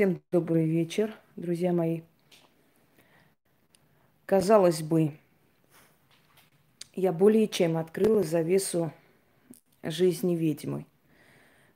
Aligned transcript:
Всем 0.00 0.22
добрый 0.32 0.64
вечер, 0.64 1.14
друзья 1.36 1.74
мои. 1.74 2.00
Казалось 4.24 4.80
бы, 4.80 5.12
я 6.94 7.12
более 7.12 7.46
чем 7.46 7.76
открыла 7.76 8.22
завесу 8.22 8.94
жизни 9.82 10.36
ведьмы. 10.36 10.86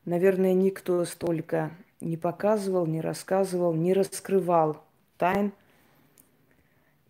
Наверное, 0.07 0.55
никто 0.55 1.05
столько 1.05 1.71
не 2.01 2.17
показывал, 2.17 2.87
не 2.87 3.03
рассказывал, 3.03 3.75
не 3.75 3.93
раскрывал 3.93 4.83
тайн 5.19 5.53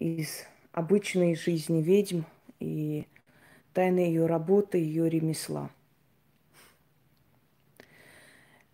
из 0.01 0.43
обычной 0.73 1.37
жизни 1.37 1.81
ведьм 1.81 2.23
и 2.59 3.07
тайны 3.73 4.01
ее 4.01 4.27
работы, 4.27 4.79
ее 4.79 5.09
ремесла. 5.09 5.71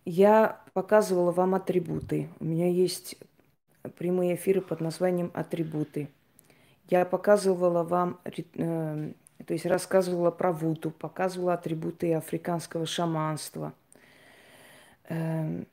Я 0.05 0.60
показывала 0.73 1.31
вам 1.31 1.55
атрибуты. 1.55 2.29
У 2.39 2.45
меня 2.45 2.69
есть 2.69 3.17
прямые 3.97 4.35
эфиры 4.35 4.61
под 4.61 4.81
названием 4.81 5.31
«Атрибуты». 5.33 6.09
Я 6.89 7.05
показывала 7.05 7.83
вам, 7.83 8.19
э, 8.25 9.13
то 9.45 9.53
есть 9.53 9.65
рассказывала 9.65 10.29
про 10.29 10.51
Вуду, 10.51 10.91
показывала 10.91 11.53
атрибуты 11.53 12.13
африканского 12.13 12.85
шаманства. 12.85 13.73
Э, 15.07 15.63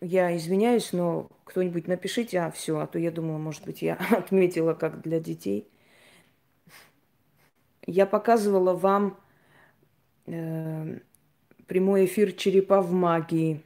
я 0.00 0.36
извиняюсь, 0.36 0.92
но 0.92 1.28
кто-нибудь 1.44 1.86
напишите, 1.86 2.40
а 2.40 2.50
все, 2.50 2.78
а 2.78 2.86
то 2.86 2.98
я 2.98 3.10
думала, 3.10 3.38
может 3.38 3.64
быть, 3.64 3.82
я 3.82 3.94
отметила 4.10 4.74
как 4.74 5.02
для 5.02 5.20
детей. 5.20 5.68
Я 7.86 8.06
показывала 8.06 8.74
вам 8.74 9.18
э, 10.26 10.98
прямой 11.72 12.04
эфир 12.04 12.32
«Черепа 12.32 12.82
в 12.82 12.92
магии». 12.92 13.62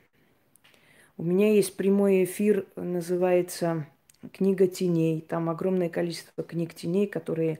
У 1.16 1.24
меня 1.24 1.52
есть 1.52 1.76
прямой 1.76 2.22
эфир, 2.22 2.64
называется 2.76 3.88
«Книга 4.32 4.68
теней». 4.68 5.20
Там 5.20 5.50
огромное 5.50 5.88
количество 5.88 6.44
книг 6.44 6.72
теней, 6.72 7.08
которые 7.08 7.58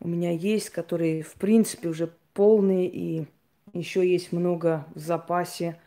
у 0.00 0.08
меня 0.08 0.32
есть, 0.32 0.70
которые, 0.70 1.22
в 1.22 1.34
принципе, 1.34 1.90
уже 1.90 2.12
полные, 2.34 2.88
и 2.88 3.26
еще 3.72 4.04
есть 4.04 4.32
много 4.32 4.84
в 4.96 4.98
запасе. 4.98 5.78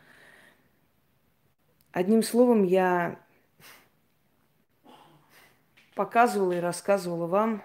Одним 1.90 2.22
словом, 2.22 2.64
я 2.64 3.20
показывала 5.94 6.52
и 6.52 6.60
рассказывала 6.60 7.26
вам 7.26 7.62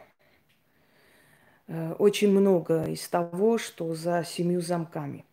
э, 1.68 1.94
очень 1.94 2.32
много 2.32 2.84
из 2.84 3.08
того, 3.08 3.58
что 3.58 3.96
за 3.96 4.26
семью 4.26 4.60
замками. 4.60 5.24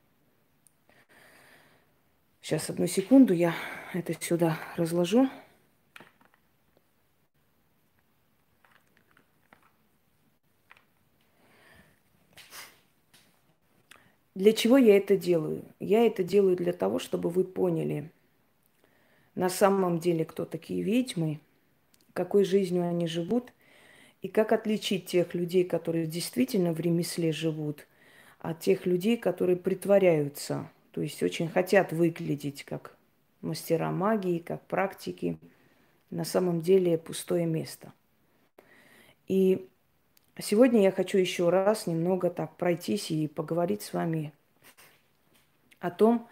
Сейчас, 2.45 2.69
одну 2.69 2.87
секунду, 2.87 3.33
я 3.33 3.55
это 3.95 4.13
сюда 4.21 4.59
разложу. 4.77 5.31
Для 14.35 14.53
чего 14.53 14.77
я 14.77 14.99
это 14.99 15.17
делаю? 15.17 15.65
Я 15.81 16.05
это 16.05 16.23
делаю 16.23 16.55
для 16.55 16.75
того, 16.75 16.99
чтобы 16.99 17.31
вы 17.31 17.45
поняли 17.45 18.11
на 19.35 19.49
самом 19.49 19.99
деле, 19.99 20.27
кто 20.27 20.45
такие 20.45 20.83
ведьмы, 20.83 21.41
какой 22.13 22.45
жизнью 22.45 22.87
они 22.87 23.07
живут, 23.07 23.55
и 24.21 24.29
как 24.29 24.53
отличить 24.53 25.07
тех 25.07 25.33
людей, 25.33 25.65
которые 25.65 26.07
действительно 26.07 26.75
в 26.75 26.81
ремесле 26.81 27.33
живут, 27.33 27.87
от 28.39 28.61
тех 28.61 28.85
людей, 28.85 29.17
которые 29.17 29.57
притворяются– 29.57 30.71
то 30.95 31.01
есть 31.01 31.21
очень 31.25 31.49
хотят 31.49 31.93
выглядеть 31.93 32.63
как 32.63 32.97
мастера 33.41 33.91
магии, 33.91 34.39
как 34.39 34.65
практики. 34.67 35.39
На 36.11 36.25
самом 36.25 36.61
деле 36.61 36.97
пустое 36.97 37.47
место. 37.47 37.93
И 39.27 39.69
сегодня 40.39 40.83
я 40.83 40.93
хочу 40.93 41.19
еще 41.19 41.49
раз 41.49 41.89
немного 41.89 42.31
так 42.31 42.57
пройтись 42.57 43.11
и 43.11 43.27
поговорить 43.27 43.83
с 43.83 43.93
вами 43.93 44.33
о 45.81 45.91
том, 45.91 46.29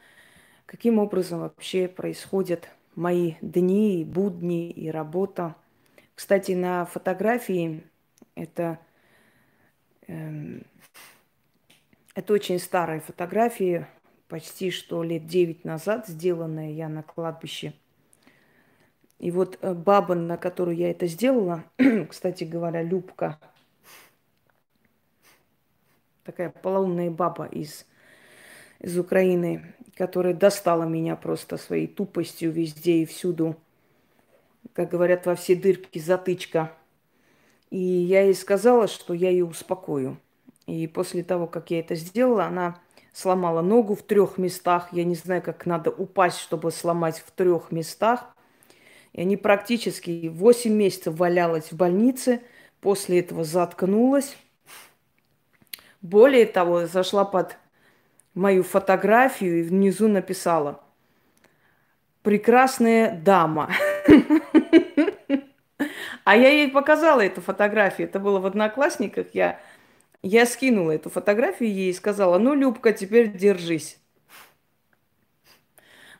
каким 0.64 1.00
образом 1.00 1.40
вообще 1.40 1.88
происходят 1.88 2.68
мои 2.94 3.34
дни, 3.40 4.04
будни 4.04 4.70
и 4.70 4.92
работа. 4.92 5.56
Кстати, 6.14 6.52
на 6.52 6.84
фотографии 6.84 7.82
это, 8.36 8.78
э, 10.06 10.60
это 12.14 12.32
очень 12.32 12.60
старые 12.60 13.00
фотографии 13.00 13.88
почти 14.32 14.70
что 14.70 15.02
лет 15.02 15.26
девять 15.26 15.62
назад, 15.66 16.06
сделанное 16.08 16.70
я 16.70 16.88
на 16.88 17.02
кладбище. 17.02 17.74
И 19.18 19.30
вот 19.30 19.58
э, 19.60 19.74
баба, 19.74 20.14
на 20.14 20.38
которую 20.38 20.74
я 20.74 20.90
это 20.90 21.06
сделала, 21.06 21.64
кстати 22.08 22.44
говоря, 22.44 22.82
Любка, 22.82 23.38
такая 26.24 26.48
полоумная 26.48 27.10
баба 27.10 27.44
из, 27.44 27.84
из 28.80 28.98
Украины, 28.98 29.74
которая 29.96 30.32
достала 30.32 30.84
меня 30.84 31.14
просто 31.14 31.58
своей 31.58 31.86
тупостью 31.86 32.52
везде 32.52 33.02
и 33.02 33.04
всюду. 33.04 33.58
Как 34.72 34.88
говорят, 34.88 35.26
во 35.26 35.34
все 35.34 35.56
дырки 35.56 35.98
затычка. 35.98 36.72
И 37.68 37.78
я 37.78 38.22
ей 38.22 38.34
сказала, 38.34 38.88
что 38.88 39.12
я 39.12 39.28
ее 39.28 39.44
успокою. 39.44 40.16
И 40.66 40.86
после 40.86 41.22
того, 41.22 41.46
как 41.46 41.70
я 41.70 41.80
это 41.80 41.96
сделала, 41.96 42.46
она 42.46 42.80
сломала 43.12 43.60
ногу 43.62 43.94
в 43.94 44.02
трех 44.02 44.38
местах. 44.38 44.88
Я 44.92 45.04
не 45.04 45.14
знаю, 45.14 45.42
как 45.42 45.66
надо 45.66 45.90
упасть, 45.90 46.38
чтобы 46.38 46.70
сломать 46.70 47.22
в 47.24 47.30
трех 47.30 47.70
местах. 47.70 48.34
И 49.12 49.20
они 49.20 49.36
практически 49.36 50.28
8 50.28 50.72
месяцев 50.72 51.14
валялась 51.16 51.70
в 51.70 51.76
больнице. 51.76 52.40
После 52.80 53.20
этого 53.20 53.44
заткнулась. 53.44 54.36
Более 56.00 56.46
того, 56.46 56.86
зашла 56.86 57.24
под 57.24 57.56
мою 58.34 58.64
фотографию 58.64 59.60
и 59.60 59.62
внизу 59.62 60.08
написала 60.08 60.80
«Прекрасная 62.22 63.14
дама». 63.14 63.70
А 66.24 66.36
я 66.36 66.50
ей 66.50 66.68
показала 66.68 67.20
эту 67.20 67.40
фотографию. 67.40 68.06
Это 68.06 68.20
было 68.20 68.38
в 68.38 68.46
Одноклассниках. 68.46 69.26
Я 69.32 69.60
я 70.22 70.46
скинула 70.46 70.92
эту 70.92 71.10
фотографию 71.10 71.72
ей 71.72 71.90
и 71.90 71.94
сказала, 71.94 72.38
ну, 72.38 72.54
Любка, 72.54 72.92
теперь 72.92 73.32
держись. 73.32 73.98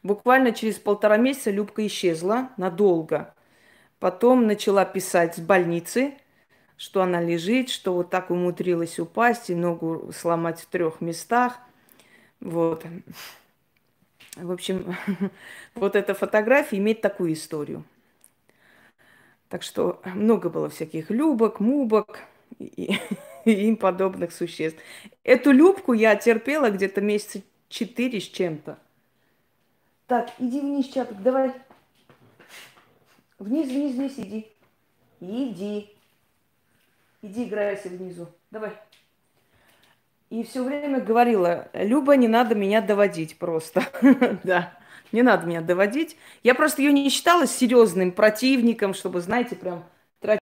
Буквально 0.02 0.52
через 0.52 0.76
полтора 0.76 1.16
месяца 1.16 1.50
Любка 1.50 1.86
исчезла 1.86 2.50
надолго. 2.56 3.34
Потом 4.00 4.46
начала 4.48 4.84
писать 4.84 5.36
с 5.36 5.38
больницы, 5.38 6.14
что 6.76 7.02
она 7.02 7.20
лежит, 7.20 7.70
что 7.70 7.94
вот 7.94 8.10
так 8.10 8.30
умудрилась 8.30 8.98
упасть 8.98 9.50
и 9.50 9.54
ногу 9.54 10.10
сломать 10.12 10.60
в 10.60 10.66
трех 10.66 11.00
местах. 11.00 11.58
Вот. 12.40 12.84
В 14.34 14.50
общем, 14.50 14.96
вот 15.76 15.94
эта 15.94 16.14
фотография 16.14 16.78
имеет 16.78 17.00
такую 17.00 17.34
историю. 17.34 17.84
Так 19.48 19.62
что 19.62 20.00
много 20.04 20.48
было 20.48 20.68
всяких 20.68 21.10
любок, 21.10 21.60
мубок. 21.60 22.18
И, 22.58 22.98
и 23.44 23.50
им 23.50 23.76
подобных 23.76 24.32
существ. 24.32 24.78
Эту 25.24 25.50
любку 25.52 25.92
я 25.92 26.16
терпела 26.16 26.70
где-то 26.70 27.00
месяца 27.00 27.42
четыре 27.68 28.20
с 28.20 28.24
чем-то. 28.24 28.78
Так, 30.06 30.30
иди 30.38 30.60
вниз, 30.60 30.88
чапик, 30.88 31.22
давай. 31.22 31.52
Вниз, 33.38 33.68
вниз, 33.68 33.94
вниз 33.94 34.12
иди. 34.18 34.46
Иди. 35.20 35.90
Иди 37.22 37.44
играйся 37.44 37.88
внизу. 37.88 38.28
Давай. 38.50 38.72
И 40.30 40.44
все 40.44 40.64
время 40.64 41.00
говорила, 41.00 41.68
Люба, 41.72 42.16
не 42.16 42.26
надо 42.26 42.54
меня 42.54 42.80
доводить 42.80 43.38
просто. 43.38 43.84
да, 44.44 44.72
не 45.12 45.22
надо 45.22 45.46
меня 45.46 45.60
доводить. 45.60 46.16
Я 46.42 46.54
просто 46.54 46.82
ее 46.82 46.92
не 46.92 47.08
считала 47.10 47.46
серьезным 47.46 48.12
противником, 48.12 48.94
чтобы, 48.94 49.20
знаете, 49.20 49.56
прям 49.56 49.84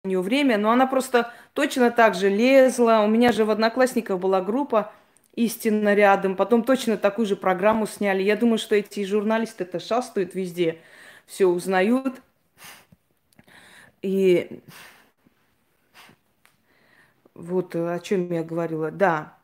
у 0.04 0.08
нее 0.08 0.22
время, 0.22 0.58
но 0.58 0.72
она 0.72 0.88
просто 0.88 1.32
точно 1.54 1.92
так 1.92 2.16
же 2.16 2.28
лезла. 2.28 3.02
У 3.06 3.08
меня 3.08 3.32
же 3.32 3.46
в 3.46 3.52
Одноклассниках 3.52 4.18
была 4.20 4.42
группа 4.42 4.92
истинно 5.36 5.94
рядом. 5.94 6.36
Потом 6.36 6.64
точно 6.64 6.98
такую 6.98 7.28
же 7.28 7.36
программу 7.36 7.86
сняли. 7.86 8.24
Я 8.24 8.36
думаю, 8.36 8.58
что 8.58 8.76
эти 8.76 9.06
журналисты 9.06 9.64
это 9.64 9.80
шастают 9.80 10.34
везде, 10.34 10.80
все 11.28 11.46
узнают. 11.46 12.20
И 14.02 14.62
вот 17.36 17.76
о 17.76 18.00
чем 18.00 18.32
я 18.32 18.44
говорила. 18.44 18.90
Да, 18.90 19.38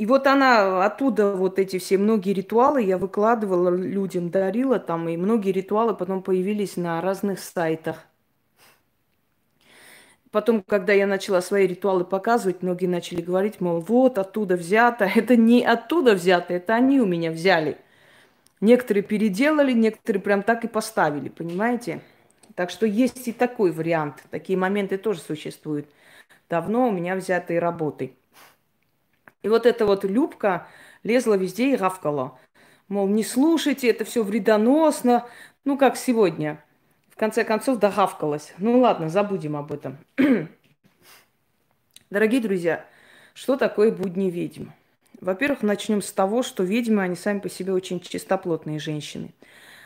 И 0.00 0.06
вот 0.06 0.26
она 0.26 0.82
оттуда 0.86 1.36
вот 1.36 1.58
эти 1.58 1.78
все 1.78 1.98
многие 1.98 2.32
ритуалы 2.32 2.82
я 2.82 2.96
выкладывала 2.96 3.68
людям, 3.68 4.30
дарила 4.30 4.78
там, 4.78 5.06
и 5.10 5.16
многие 5.18 5.52
ритуалы 5.52 5.94
потом 5.94 6.22
появились 6.22 6.78
на 6.78 7.02
разных 7.02 7.38
сайтах. 7.38 8.06
Потом, 10.30 10.62
когда 10.62 10.94
я 10.94 11.06
начала 11.06 11.42
свои 11.42 11.66
ритуалы 11.66 12.06
показывать, 12.06 12.62
многие 12.62 12.86
начали 12.86 13.20
говорить, 13.20 13.60
мол, 13.60 13.80
вот 13.80 14.16
оттуда 14.16 14.56
взято. 14.56 15.04
Это 15.14 15.36
не 15.36 15.62
оттуда 15.62 16.14
взято, 16.14 16.54
это 16.54 16.76
они 16.76 16.98
у 16.98 17.04
меня 17.04 17.30
взяли. 17.30 17.76
Некоторые 18.62 19.02
переделали, 19.02 19.72
некоторые 19.74 20.22
прям 20.22 20.42
так 20.42 20.64
и 20.64 20.68
поставили, 20.68 21.28
понимаете? 21.28 22.00
Так 22.54 22.70
что 22.70 22.86
есть 22.86 23.28
и 23.28 23.32
такой 23.32 23.70
вариант. 23.70 24.24
Такие 24.30 24.58
моменты 24.58 24.96
тоже 24.96 25.20
существуют. 25.20 25.90
Давно 26.48 26.88
у 26.88 26.90
меня 26.90 27.16
взятые 27.16 27.58
работы. 27.58 28.14
И 29.42 29.48
вот 29.48 29.66
эта 29.66 29.86
вот 29.86 30.04
Любка 30.04 30.66
лезла 31.02 31.34
везде 31.34 31.72
и 31.72 31.76
гавкала. 31.76 32.38
Мол, 32.88 33.08
не 33.08 33.24
слушайте, 33.24 33.88
это 33.88 34.04
все 34.04 34.22
вредоносно. 34.22 35.26
Ну, 35.64 35.78
как 35.78 35.96
сегодня. 35.96 36.62
В 37.08 37.16
конце 37.16 37.44
концов, 37.44 37.78
догавкалась. 37.78 38.52
Ну, 38.58 38.80
ладно, 38.80 39.08
забудем 39.08 39.56
об 39.56 39.72
этом. 39.72 39.98
Дорогие 42.10 42.40
друзья, 42.40 42.84
что 43.34 43.56
такое 43.56 43.92
будни 43.92 44.30
ведьм? 44.30 44.70
Во-первых, 45.20 45.62
начнем 45.62 46.02
с 46.02 46.12
того, 46.12 46.42
что 46.42 46.64
ведьмы, 46.64 47.02
они 47.02 47.14
сами 47.14 47.40
по 47.40 47.50
себе 47.50 47.72
очень 47.72 48.00
чистоплотные 48.00 48.78
женщины. 48.78 49.34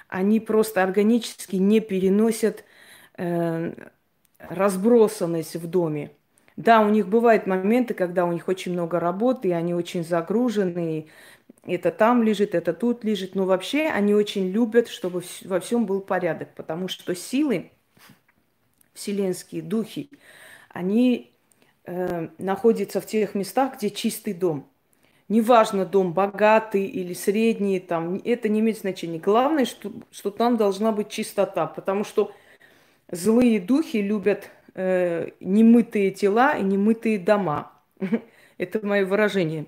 Они 0.09 0.39
просто 0.39 0.83
органически 0.83 1.57
не 1.57 1.81
переносят 1.81 2.65
э, 3.17 3.75
разбросанность 4.39 5.57
в 5.57 5.67
доме. 5.67 6.13
Да, 6.57 6.81
у 6.83 6.89
них 6.89 7.09
бывают 7.09 7.47
моменты, 7.47 7.95
когда 7.95 8.25
у 8.25 8.33
них 8.33 8.47
очень 8.49 8.73
много 8.73 9.01
работы, 9.01 9.49
и 9.49 9.53
они 9.53 9.75
очень 9.75 10.05
загружены, 10.05 11.09
это 11.65 11.91
там 11.93 12.23
лежит, 12.23 12.55
это 12.55 12.75
тут 12.75 13.05
лежит. 13.05 13.35
Но 13.35 13.45
вообще 13.47 13.89
они 13.89 14.15
очень 14.15 14.51
любят, 14.51 14.89
чтобы 14.89 15.23
во 15.45 15.61
всем 15.61 15.87
был 15.87 16.01
порядок, 16.01 16.55
потому 16.55 16.89
что 16.89 17.15
силы, 17.15 17.73
вселенские 18.93 19.63
духи, 19.63 20.11
они 20.71 21.33
э, 21.85 22.29
находятся 22.39 23.01
в 23.01 23.07
тех 23.07 23.35
местах, 23.35 23.77
где 23.77 23.91
чистый 23.91 24.35
дом. 24.35 24.69
Неважно, 25.29 25.87
дом 25.87 26.13
богатый 26.15 26.87
или 26.87 27.15
средний, 27.15 27.81
там, 27.81 28.17
это 28.25 28.49
не 28.49 28.61
имеет 28.61 28.79
значения. 28.79 29.19
Главное, 29.19 29.65
что, 29.65 29.93
что 30.11 30.31
там 30.31 30.57
должна 30.57 30.93
быть 30.93 31.09
чистота, 31.11 31.67
потому 31.67 32.05
что 32.05 32.33
злые 33.11 33.61
духи 33.61 33.99
любят 33.99 34.51
э, 34.75 35.31
немытые 35.41 36.11
тела 36.11 36.57
и 36.57 36.63
немытые 36.63 37.19
дома. 37.19 37.73
Это 38.59 38.85
мое 38.87 39.05
выражение. 39.05 39.67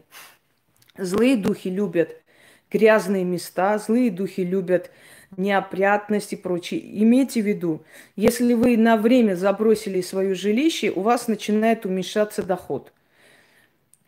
Злые 0.97 1.37
духи 1.37 1.69
любят 1.69 2.23
грязные 2.71 3.25
места, 3.25 3.79
злые 3.79 4.11
духи 4.11 4.41
любят 4.43 4.91
неопрятность 5.37 6.33
и 6.33 6.37
прочее. 6.37 6.81
Имейте 7.03 7.43
в 7.43 7.47
виду, 7.47 7.85
если 8.15 8.55
вы 8.55 8.77
на 8.77 8.97
время 8.97 9.35
забросили 9.35 10.01
свое 10.01 10.35
жилище, 10.35 10.91
у 10.91 11.01
вас 11.01 11.29
начинает 11.29 11.85
уменьшаться 11.85 12.43
доход. 12.43 12.93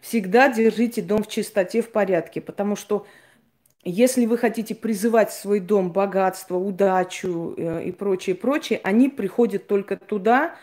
Всегда 0.00 0.48
держите 0.48 1.02
дом 1.02 1.22
в 1.24 1.28
чистоте, 1.28 1.82
в 1.82 1.90
порядке, 1.90 2.40
потому 2.40 2.76
что 2.76 3.06
если 3.84 4.26
вы 4.26 4.38
хотите 4.38 4.74
призывать 4.74 5.30
в 5.30 5.40
свой 5.40 5.60
дом 5.60 5.92
богатство, 5.92 6.56
удачу 6.56 7.54
э, 7.56 7.84
и 7.84 7.92
прочее, 7.92 8.36
прочее, 8.36 8.80
они 8.82 9.08
приходят 9.08 9.66
только 9.66 9.96
туда, 9.96 10.54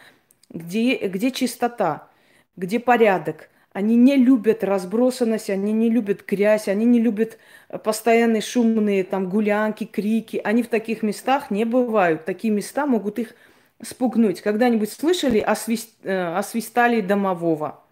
где, 0.56 0.96
где 1.08 1.30
чистота, 1.30 2.10
где 2.56 2.80
порядок– 2.80 3.50
они 3.76 3.98
не 3.98 4.16
любят 4.16 4.64
разбросанность, 4.64 5.50
они 5.50 5.74
не 5.74 5.90
любят 5.90 6.26
грязь, 6.26 6.70
они 6.70 6.86
не 6.86 7.02
любят 7.02 7.38
э, 7.68 7.78
постоянные 7.78 8.42
шумные 8.42 9.04
там 9.04 9.30
гулянки, 9.30 9.84
крики. 9.84 10.40
Они 10.42 10.64
в 10.64 10.70
таких 10.70 11.04
местах 11.04 11.52
не 11.52 11.66
бывают. 11.66 12.24
Такие 12.24 12.54
места 12.54 12.86
могут 12.86 13.20
их 13.20 13.36
спугнуть. 13.84 14.40
Когда-нибудь 14.40 14.90
слышали 14.90 15.40
освист, 15.40 15.90
э, 16.04 16.38
освистали 16.38 17.02
домового? 17.02 17.84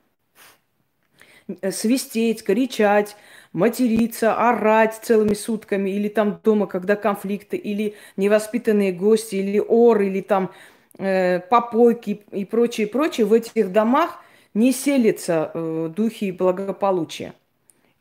Э, 1.60 1.70
свистеть, 1.74 2.46
кричать, 2.46 3.18
материться, 3.52 4.36
орать 4.36 4.98
целыми 5.02 5.34
сутками, 5.34 5.90
или 5.90 6.08
там 6.08 6.40
дома, 6.42 6.66
когда 6.68 6.96
конфликты, 6.96 7.58
или 7.58 7.96
невоспитанные 8.16 8.94
гости, 8.94 9.36
или 9.36 9.60
ор, 9.60 10.00
или 10.02 10.22
там 10.22 10.54
попойки 10.98 12.22
и 12.32 12.46
прочее, 12.46 12.88
прочее. 12.88 13.26
В 13.26 13.34
этих 13.34 13.72
домах 13.72 14.24
не 14.54 14.72
селятся 14.72 15.52
э, 15.54 15.90
духи 15.96 16.32
благополучия. 16.32 17.34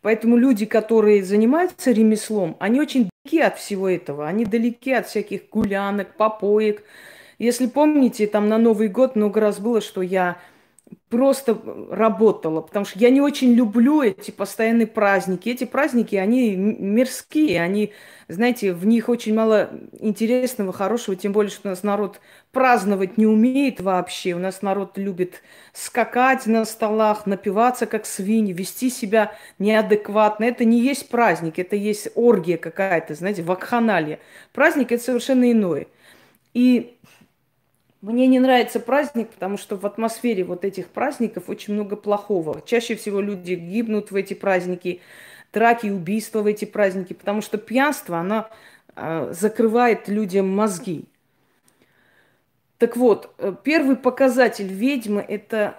Поэтому 0.03 0.37
люди, 0.37 0.67
которые 0.67 1.23
занимаются 1.23 1.93
ремеслом, 1.93 2.57
они 2.59 2.81
очень 2.81 3.09
далеки 3.25 3.41
от 3.41 3.59
всего 3.59 3.89
этого. 3.89 4.27
Они 4.27 4.45
далеки 4.45 4.93
от 4.93 5.07
всяких 5.07 5.49
гулянок, 5.49 6.17
попоек. 6.17 6.83
Если 7.39 7.67
помните, 7.67 8.27
там 8.27 8.49
на 8.49 8.59
Новый 8.59 8.89
год 8.89 9.17
много 9.17 9.41
раз 9.41 9.61
было, 9.61 9.81
что 9.81 10.03
я 10.03 10.39
просто 11.13 11.59
работала, 11.91 12.63
потому 12.63 12.87
что 12.87 12.99
я 12.99 13.11
не 13.11 13.21
очень 13.21 13.53
люблю 13.53 14.01
эти 14.01 14.31
постоянные 14.31 14.87
праздники. 14.87 15.51
Эти 15.51 15.65
праздники, 15.65 16.17
они 16.17 16.57
мирские, 16.57 17.61
они, 17.61 17.93
знаете, 18.29 18.73
в 18.73 18.87
них 18.87 19.11
очень 19.11 19.35
мало 19.35 19.69
интересного, 20.01 20.73
хорошего, 20.73 21.15
тем 21.15 21.33
более, 21.33 21.51
что 21.51 21.69
у 21.69 21.71
нас 21.71 21.83
народ 21.83 22.19
праздновать 22.51 23.19
не 23.19 23.27
умеет 23.27 23.83
вообще. 23.83 24.33
У 24.33 24.39
нас 24.39 24.63
народ 24.63 24.97
любит 24.97 25.43
скакать 25.75 26.47
на 26.47 26.65
столах, 26.65 27.27
напиваться 27.27 27.85
как 27.85 28.07
свиньи, 28.07 28.55
вести 28.55 28.89
себя 28.89 29.33
неадекватно. 29.59 30.45
Это 30.45 30.65
не 30.65 30.81
есть 30.81 31.11
праздник, 31.11 31.59
это 31.59 31.77
есть 31.77 32.09
оргия 32.15 32.57
какая-то, 32.57 33.15
знаете, 33.15 33.43
вакханалия. 33.43 34.19
Праздник– 34.55 34.93
это 34.93 35.05
совершенно 35.05 35.53
иное. 35.53 35.89
И 36.55 36.97
мне 38.03 38.27
не 38.27 38.41
нравится 38.41 38.81
праздник, 38.81 39.31
потому 39.31 39.57
что 39.57 39.77
в 39.77 39.87
атмосфере 39.87 40.43
вот 40.43 40.65
этих 40.65 40.89
праздников 40.89 41.49
очень 41.49 41.75
много 41.75 41.95
плохого. 41.95 42.61
Чаще 42.67 42.97
всего 42.97 43.21
люди 43.21 43.55
гибнут 43.55 44.11
в 44.11 44.17
эти 44.17 44.35
праздники, 44.35 45.01
драки, 45.53 45.87
убийства 45.87 46.43
в 46.43 46.47
эти 46.47 46.65
праздники, 46.65 47.13
потому 47.13 47.43
что 47.43 47.59
пьянство, 47.59 48.19
оно 48.19 48.49
э, 48.97 49.33
закрывает 49.33 50.09
людям 50.09 50.49
мозги. 50.49 51.05
Так 52.79 52.97
вот, 52.97 53.33
э, 53.39 53.55
первый 53.63 53.95
показатель 53.95 54.67
ведьмы– 54.67 55.25
это 55.29 55.79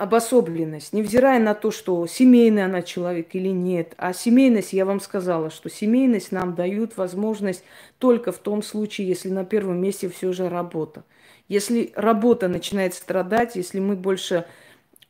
обособленность, 0.00 0.94
невзирая 0.94 1.38
на 1.38 1.52
то, 1.52 1.70
что 1.70 2.06
семейный 2.06 2.64
она 2.64 2.80
человек 2.80 3.34
или 3.34 3.48
нет. 3.48 3.92
А 3.98 4.14
семейность, 4.14 4.72
я 4.72 4.86
вам 4.86 4.98
сказала, 4.98 5.50
что 5.50 5.68
семейность 5.68 6.32
нам 6.32 6.54
дают 6.54 6.96
возможность 6.96 7.62
только 7.98 8.32
в 8.32 8.38
том 8.38 8.62
случае, 8.62 9.08
если 9.08 9.28
на 9.28 9.44
первом 9.44 9.78
месте 9.78 10.08
все 10.08 10.32
же 10.32 10.48
работа. 10.48 11.04
Если 11.48 11.92
работа 11.96 12.48
начинает 12.48 12.94
страдать, 12.94 13.56
если 13.56 13.78
мы 13.78 13.94
больше 13.94 14.46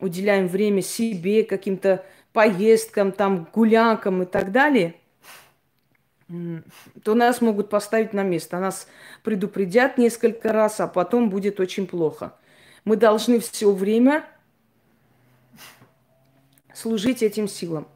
уделяем 0.01 0.49
время 0.49 0.81
себе, 0.81 1.43
каким-то 1.43 2.03
поездкам, 2.33 3.13
там, 3.13 3.47
гулянкам 3.53 4.23
и 4.23 4.25
так 4.25 4.51
далее, 4.51 4.95
то 6.27 7.15
нас 7.15 7.39
могут 7.39 7.69
поставить 7.69 8.11
на 8.11 8.23
место. 8.23 8.59
Нас 8.59 8.89
предупредят 9.23 9.97
несколько 9.97 10.51
раз, 10.51 10.81
а 10.81 10.87
потом 10.87 11.29
будет 11.29 11.61
очень 11.61 11.87
плохо. 11.87 12.33
Мы 12.83 12.97
должны 12.97 13.39
все 13.39 13.71
время 13.71 14.25
служить 16.81 17.23
этим 17.23 17.47
силам. 17.47 17.87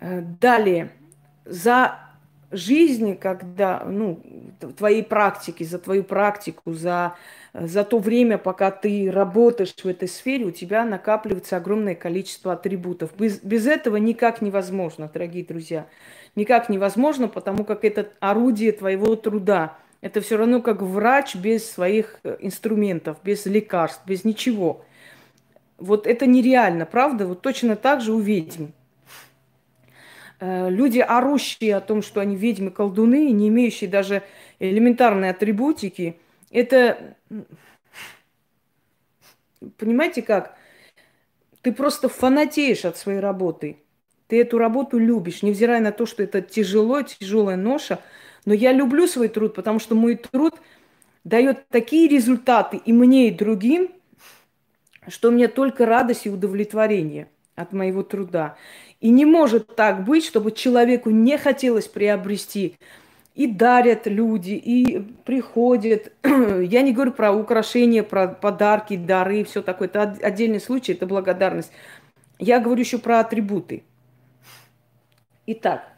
Э, 0.00 0.22
далее, 0.40 0.90
за 1.44 1.98
жизнь, 2.50 3.16
когда, 3.16 3.84
ну, 3.84 4.20
твоей 4.76 5.02
практики, 5.02 5.64
за 5.64 5.78
твою 5.78 6.04
практику, 6.04 6.72
за, 6.72 7.16
за 7.52 7.84
то 7.84 7.98
время, 7.98 8.38
пока 8.38 8.70
ты 8.70 9.10
работаешь 9.10 9.74
в 9.74 9.86
этой 9.86 10.08
сфере, 10.08 10.46
у 10.46 10.50
тебя 10.50 10.84
накапливается 10.84 11.56
огромное 11.56 11.94
количество 11.94 12.52
атрибутов. 12.52 13.16
Без, 13.16 13.38
без 13.38 13.66
этого 13.66 13.96
никак 13.96 14.40
невозможно, 14.40 15.10
дорогие 15.12 15.44
друзья. 15.44 15.86
Никак 16.36 16.68
невозможно, 16.68 17.28
потому 17.28 17.64
как 17.64 17.84
это 17.84 18.10
орудие 18.20 18.72
твоего 18.72 19.16
труда. 19.16 19.76
Это 20.00 20.20
все 20.20 20.36
равно 20.36 20.60
как 20.60 20.82
врач 20.82 21.34
без 21.34 21.70
своих 21.70 22.20
э, 22.24 22.36
инструментов, 22.40 23.18
без 23.24 23.46
лекарств, 23.46 24.02
без 24.06 24.24
ничего. 24.24 24.84
Вот 25.78 26.06
это 26.06 26.26
нереально, 26.26 26.86
правда? 26.86 27.26
Вот 27.26 27.42
точно 27.42 27.76
так 27.76 28.00
же 28.00 28.12
у 28.12 28.20
ведьм. 28.20 28.66
Э, 30.40 30.70
люди, 30.70 31.00
орущие 31.00 31.76
о 31.76 31.80
том, 31.80 32.02
что 32.02 32.20
они 32.20 32.36
ведьмы, 32.36 32.70
колдуны, 32.70 33.30
не 33.32 33.48
имеющие 33.48 33.90
даже 33.90 34.22
элементарной 34.60 35.30
атрибутики, 35.30 36.16
это, 36.50 37.16
понимаете 39.78 40.22
как, 40.22 40.56
ты 41.62 41.72
просто 41.72 42.08
фанатеешь 42.08 42.84
от 42.84 42.96
своей 42.96 43.20
работы. 43.20 43.78
Ты 44.28 44.40
эту 44.40 44.58
работу 44.58 44.98
любишь, 44.98 45.42
невзирая 45.42 45.80
на 45.80 45.92
то, 45.92 46.06
что 46.06 46.22
это 46.22 46.40
тяжело, 46.40 47.02
тяжелая 47.02 47.56
ноша. 47.56 48.00
Но 48.44 48.54
я 48.54 48.72
люблю 48.72 49.06
свой 49.06 49.28
труд, 49.28 49.54
потому 49.54 49.78
что 49.78 49.94
мой 49.94 50.16
труд 50.16 50.54
дает 51.24 51.68
такие 51.68 52.08
результаты 52.08 52.76
и 52.76 52.92
мне, 52.92 53.28
и 53.28 53.30
другим– 53.32 53.90
что 55.08 55.30
мне 55.30 55.48
только 55.48 55.86
радость 55.86 56.26
и 56.26 56.30
удовлетворение 56.30 57.28
от 57.56 57.72
моего 57.72 58.02
труда. 58.02 58.56
И 59.00 59.10
не 59.10 59.24
может 59.24 59.74
так 59.76 60.04
быть, 60.04 60.24
чтобы 60.24 60.52
человеку 60.52 61.10
не 61.10 61.36
хотелось 61.38 61.88
приобрести 61.88 62.76
и 63.34 63.46
дарят 63.46 64.06
люди, 64.06 64.52
и 64.52 65.00
приходят. 65.24 66.12
Я 66.22 66.82
не 66.82 66.92
говорю 66.92 67.12
про 67.12 67.32
украшения, 67.32 68.02
про 68.02 68.28
подарки, 68.28 68.96
дары, 68.96 69.44
все 69.44 69.60
такое. 69.62 69.88
Это 69.88 70.02
отдельный 70.22 70.60
случай, 70.60 70.92
это 70.92 71.06
благодарность. 71.06 71.72
Я 72.38 72.60
говорю 72.60 72.80
еще 72.80 72.98
про 72.98 73.20
атрибуты. 73.20 73.82
Итак, 75.46 75.88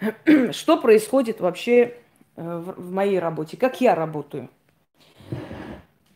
что 0.50 0.78
происходит 0.78 1.40
вообще 1.40 1.94
э, 2.36 2.62
в 2.76 2.90
моей 2.90 3.18
работе? 3.18 3.56
Как 3.56 3.80
я 3.80 3.94
работаю? 3.94 4.48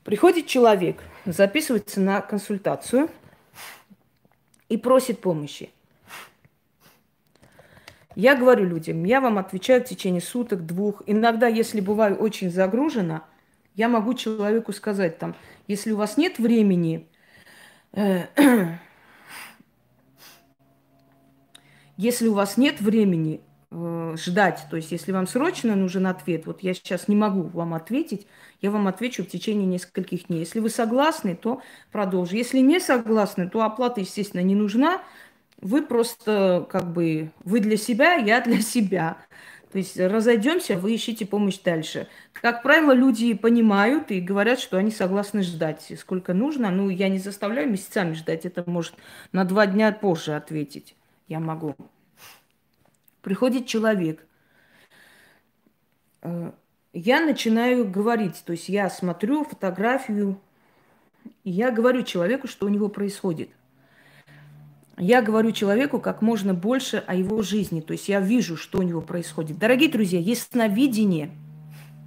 Приходит 0.04 0.46
человек, 0.46 1.02
записывается 1.32 2.00
на 2.00 2.20
консультацию 2.20 3.08
и 4.68 4.76
просит 4.76 5.20
помощи. 5.20 5.70
Я 8.14 8.34
говорю 8.34 8.64
людям, 8.64 9.04
я 9.04 9.20
вам 9.20 9.36
отвечаю 9.36 9.82
в 9.82 9.88
течение 9.88 10.22
суток, 10.22 10.64
двух. 10.64 11.02
Иногда, 11.06 11.48
если 11.48 11.80
бываю 11.80 12.16
очень 12.16 12.50
загружена, 12.50 13.24
я 13.74 13.88
могу 13.88 14.14
человеку 14.14 14.72
сказать 14.72 15.18
там, 15.18 15.34
если 15.68 15.92
у 15.92 15.96
вас 15.96 16.16
нет 16.16 16.38
времени, 16.38 17.06
э, 17.92 18.24
если 21.98 22.28
у 22.28 22.32
вас 22.32 22.56
нет 22.56 22.80
времени 22.80 23.42
ждать, 24.16 24.66
то 24.70 24.76
есть 24.76 24.92
если 24.92 25.12
вам 25.12 25.26
срочно 25.26 25.76
нужен 25.76 26.06
ответ, 26.06 26.46
вот 26.46 26.62
я 26.62 26.74
сейчас 26.74 27.08
не 27.08 27.16
могу 27.16 27.42
вам 27.42 27.74
ответить, 27.74 28.26
я 28.62 28.70
вам 28.70 28.88
отвечу 28.88 29.22
в 29.22 29.28
течение 29.28 29.66
нескольких 29.66 30.28
дней. 30.28 30.40
Если 30.40 30.60
вы 30.60 30.70
согласны, 30.70 31.36
то 31.36 31.60
продолжу. 31.92 32.36
Если 32.36 32.58
не 32.58 32.80
согласны, 32.80 33.48
то 33.48 33.62
оплата, 33.62 34.00
естественно, 34.00 34.40
не 34.40 34.54
нужна. 34.54 35.02
Вы 35.60 35.82
просто 35.82 36.66
как 36.70 36.92
бы, 36.92 37.30
вы 37.44 37.60
для 37.60 37.76
себя, 37.76 38.14
я 38.14 38.40
для 38.40 38.60
себя. 38.60 39.18
То 39.72 39.78
есть 39.78 39.98
разойдемся, 39.98 40.78
вы 40.78 40.94
ищите 40.94 41.26
помощь 41.26 41.58
дальше. 41.58 42.08
Как 42.32 42.62
правило, 42.62 42.92
люди 42.92 43.34
понимают 43.34 44.10
и 44.10 44.20
говорят, 44.20 44.58
что 44.58 44.78
они 44.78 44.90
согласны 44.90 45.42
ждать, 45.42 45.92
сколько 45.98 46.32
нужно. 46.32 46.70
Ну, 46.70 46.88
я 46.88 47.08
не 47.08 47.18
заставляю 47.18 47.70
месяцами 47.70 48.14
ждать, 48.14 48.46
это 48.46 48.64
может 48.66 48.94
на 49.32 49.44
два 49.44 49.66
дня 49.66 49.92
позже 49.92 50.34
ответить. 50.34 50.94
Я 51.28 51.40
могу. 51.40 51.74
Приходит 53.26 53.66
человек. 53.66 54.24
Э, 56.22 56.52
я 56.92 57.20
начинаю 57.20 57.90
говорить, 57.90 58.40
то 58.44 58.52
есть 58.52 58.68
я 58.68 58.88
смотрю 58.88 59.42
фотографию, 59.42 60.40
и 61.42 61.50
я 61.50 61.72
говорю 61.72 62.04
человеку, 62.04 62.46
что 62.46 62.66
у 62.66 62.68
него 62.68 62.88
происходит– 62.88 63.50
я 64.96 65.22
говорю 65.22 65.50
человеку 65.50 65.98
как 66.00 66.22
можно 66.22 66.54
больше 66.54 67.02
о 67.04 67.16
его 67.16 67.42
жизни. 67.42 67.80
То 67.80 67.92
есть 67.92 68.08
я 68.08 68.20
вижу, 68.20 68.56
что 68.56 68.78
у 68.78 68.82
него 68.82 69.02
происходит. 69.02 69.58
Дорогие 69.58 69.90
друзья, 69.90 70.20
ясновидение 70.20 71.32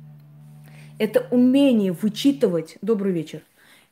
–это 0.99 1.27
умение 1.29 1.91
вычитывать, 1.91 2.77
добрый 2.81 3.11
вечер, 3.11 3.41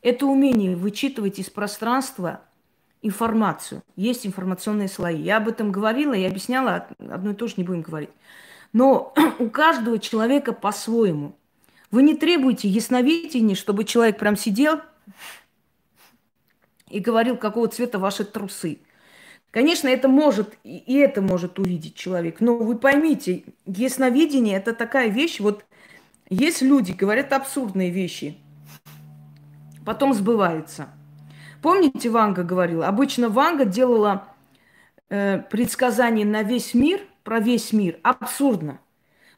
это 0.02 0.26
умение 0.26 0.78
вычитывать 0.78 1.40
из 1.40 1.50
пространства 1.50 2.42
информацию. 3.02 3.84
Есть 3.96 4.26
информационные 4.26 4.88
слои. 4.88 5.22
Я 5.22 5.38
об 5.38 5.48
этом 5.48 5.72
говорила 5.72 6.14
и 6.14 6.24
объясняла, 6.24 6.88
одно 7.00 7.32
и 7.32 7.36
то 7.36 7.48
же 7.48 7.56
не 7.58 7.64
будем 7.64 7.82
говорить. 7.82 8.10
Но 8.74 9.14
у 9.40 9.50
каждого 9.50 10.00
человека 10.00 10.54
по-своему. 10.54 11.36
Вы 11.90 12.04
не 12.04 12.16
требуете 12.16 12.68
ясновидения, 12.68 13.56
чтобы 13.56 13.86
человек 13.86 14.20
прям 14.20 14.36
сидел 14.36 14.82
и 16.90 17.00
говорил, 17.00 17.38
какого 17.38 17.68
цвета 17.68 17.98
ваши 18.00 18.26
трусы. 18.26 18.80
Конечно, 19.52 19.88
это 19.88 20.08
может, 20.08 20.58
и 20.64 20.96
это 20.96 21.22
может 21.22 21.58
увидеть 21.58 21.96
человек. 21.96 22.42
Но 22.42 22.58
вы 22.58 22.78
поймите, 22.78 23.44
ясновидение– 23.66 24.58
это 24.58 24.74
такая 24.74 25.08
вещь, 25.10 25.40
вот 25.40 25.66
есть 26.30 26.62
люди, 26.62 26.92
говорят 26.92 27.32
абсурдные 27.32 27.90
вещи, 27.90 28.38
потом 29.86 30.14
сбываются. 30.14 30.90
Помните, 31.68 32.10
Ванга 32.10 32.44
говорила? 32.44 32.88
Обычно 32.88 33.28
Ванга 33.28 33.66
делала 33.66 34.30
э, 35.10 35.40
предсказания 35.52 36.24
на 36.24 36.42
весь 36.42 36.74
мир, 36.74 37.02
про 37.26 37.42
весь 37.42 37.74
мир, 37.74 38.00
абсурдно. 38.04 38.80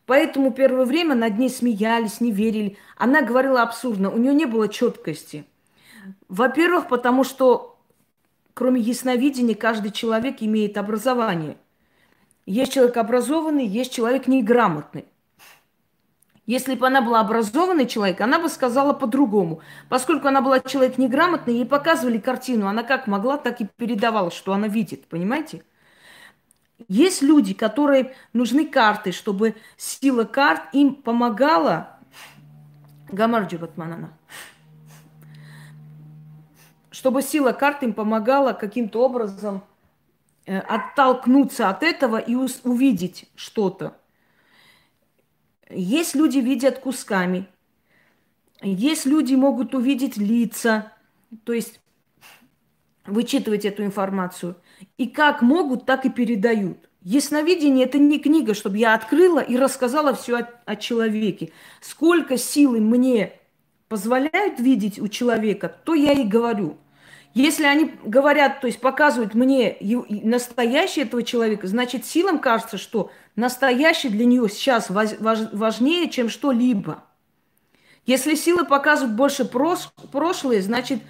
Поэтому 0.05 0.51
первое 0.51 0.86
время 0.86 1.15
над 1.15 1.39
ней 1.39 1.50
смеялись, 1.50 2.21
не 2.21 2.31
верили. 2.31 2.77
Она 2.98 3.24
говорила 3.24 3.63
абсурдно, 3.63 4.12
у 4.12 4.19
нее 4.19 4.36
не 4.36 4.45
было 4.45 4.67
четкости. 4.67 5.43
Во-первых, 6.27 6.88
потому 6.88 7.24
что 7.24 7.79
кроме 8.53 8.79
ясновидения, 8.79 9.55
каждый 9.55 9.89
человек 9.89 10.36
имеет 10.41 10.77
образование. 10.77 11.57
Есть 12.45 12.74
человек 12.74 12.98
образованный, 12.98 13.65
есть 13.65 13.91
человек 13.91 14.27
неграмотный. 14.27 15.05
Если 16.50 16.74
бы 16.74 16.88
она 16.88 17.03
была 17.03 17.20
образованный 17.20 17.86
человек, 17.86 18.22
она 18.22 18.39
бы 18.39 18.50
сказала 18.50 18.91
по-другому. 18.91 19.62
Поскольку 19.88 20.29
она 20.29 20.41
была 20.41 20.60
человек 20.60 20.98
неграмотный, 20.98 21.53
ей 21.53 21.65
показывали 21.65 22.18
картину, 22.18 22.65
она 22.65 22.82
как 22.82 23.06
могла, 23.06 23.38
так 23.38 23.62
и 23.62 23.68
передавала, 23.77 24.32
что 24.32 24.53
она 24.53 24.68
видит, 24.68 25.06
понимаете? 25.06 25.62
Есть 26.88 27.22
люди, 27.22 27.53
которые 27.53 28.15
нужны 28.34 28.65
карты, 28.65 29.12
чтобы 29.12 29.58
сила 29.77 30.24
карт 30.24 30.63
им 30.74 30.96
помогала. 30.96 32.00
Гамарджи 33.12 33.60
Батманана 33.60 34.18
чтобы 36.89 37.22
сила 37.22 37.51
карт 37.51 37.84
им 37.84 37.94
помогала 37.94 38.53
каким-то 38.53 39.06
образом 39.06 39.62
э, 40.48 40.58
оттолкнуться 40.58 41.70
от 41.70 41.84
этого 41.84 42.18
и 42.18 42.34
увидеть 42.34 43.29
что-то. 43.36 43.99
Есть 45.69 46.15
люди 46.15 46.39
видят 46.39 46.79
кусками, 46.79 47.47
есть 48.61 49.05
люди 49.05 49.35
могут 49.35 49.75
увидеть 49.75 50.17
лица, 50.17 50.93
то 51.43 51.53
есть 51.53 51.79
вычитывать 53.05 53.65
эту 53.65 53.83
информацию. 53.83 54.55
И 54.97 55.07
как 55.07 55.41
могут, 55.41 55.85
так 55.85 56.05
и 56.05 56.09
передают. 56.09 56.89
Ясновидение– 57.01 57.85
это 57.88 57.97
не 57.97 58.19
книга, 58.19 58.53
чтобы 58.53 58.77
я 58.77 58.93
открыла 58.93 59.39
и 59.39 59.55
рассказала 59.57 60.13
все 60.13 60.39
о, 60.39 60.49
о 60.65 60.75
человеке. 60.75 61.51
Сколько 61.81 62.38
силы 62.38 62.81
мне 62.81 63.33
позволяют 63.88 64.59
видеть 64.59 64.99
у 64.99 65.07
человека, 65.07 65.73
то 65.85 65.93
я 65.93 66.13
и 66.13 66.23
говорю– 66.23 66.77
если 67.33 67.65
они 67.65 67.93
говорят, 68.03 68.59
то 68.59 68.67
есть 68.67 68.79
показывают 68.79 69.36
мне 69.36 69.77
настоящее 70.09 71.05
этого 71.05 71.24
человека, 71.24 71.67
значит, 71.67 72.05
силам 72.05 72.39
кажется, 72.39 72.77
что 72.77 73.12
настоящий 73.36 74.09
для 74.09 74.25
нее 74.25 74.50
сейчас 74.50 74.89
важнее, 74.89 76.09
чем 76.09 76.29
что-либо. 76.29 77.03
Если 78.05 78.33
силы 78.33 78.65
показывают 78.65 79.15
больше 79.15 79.45
прошлое, 79.45 80.63
значит, 80.63 81.01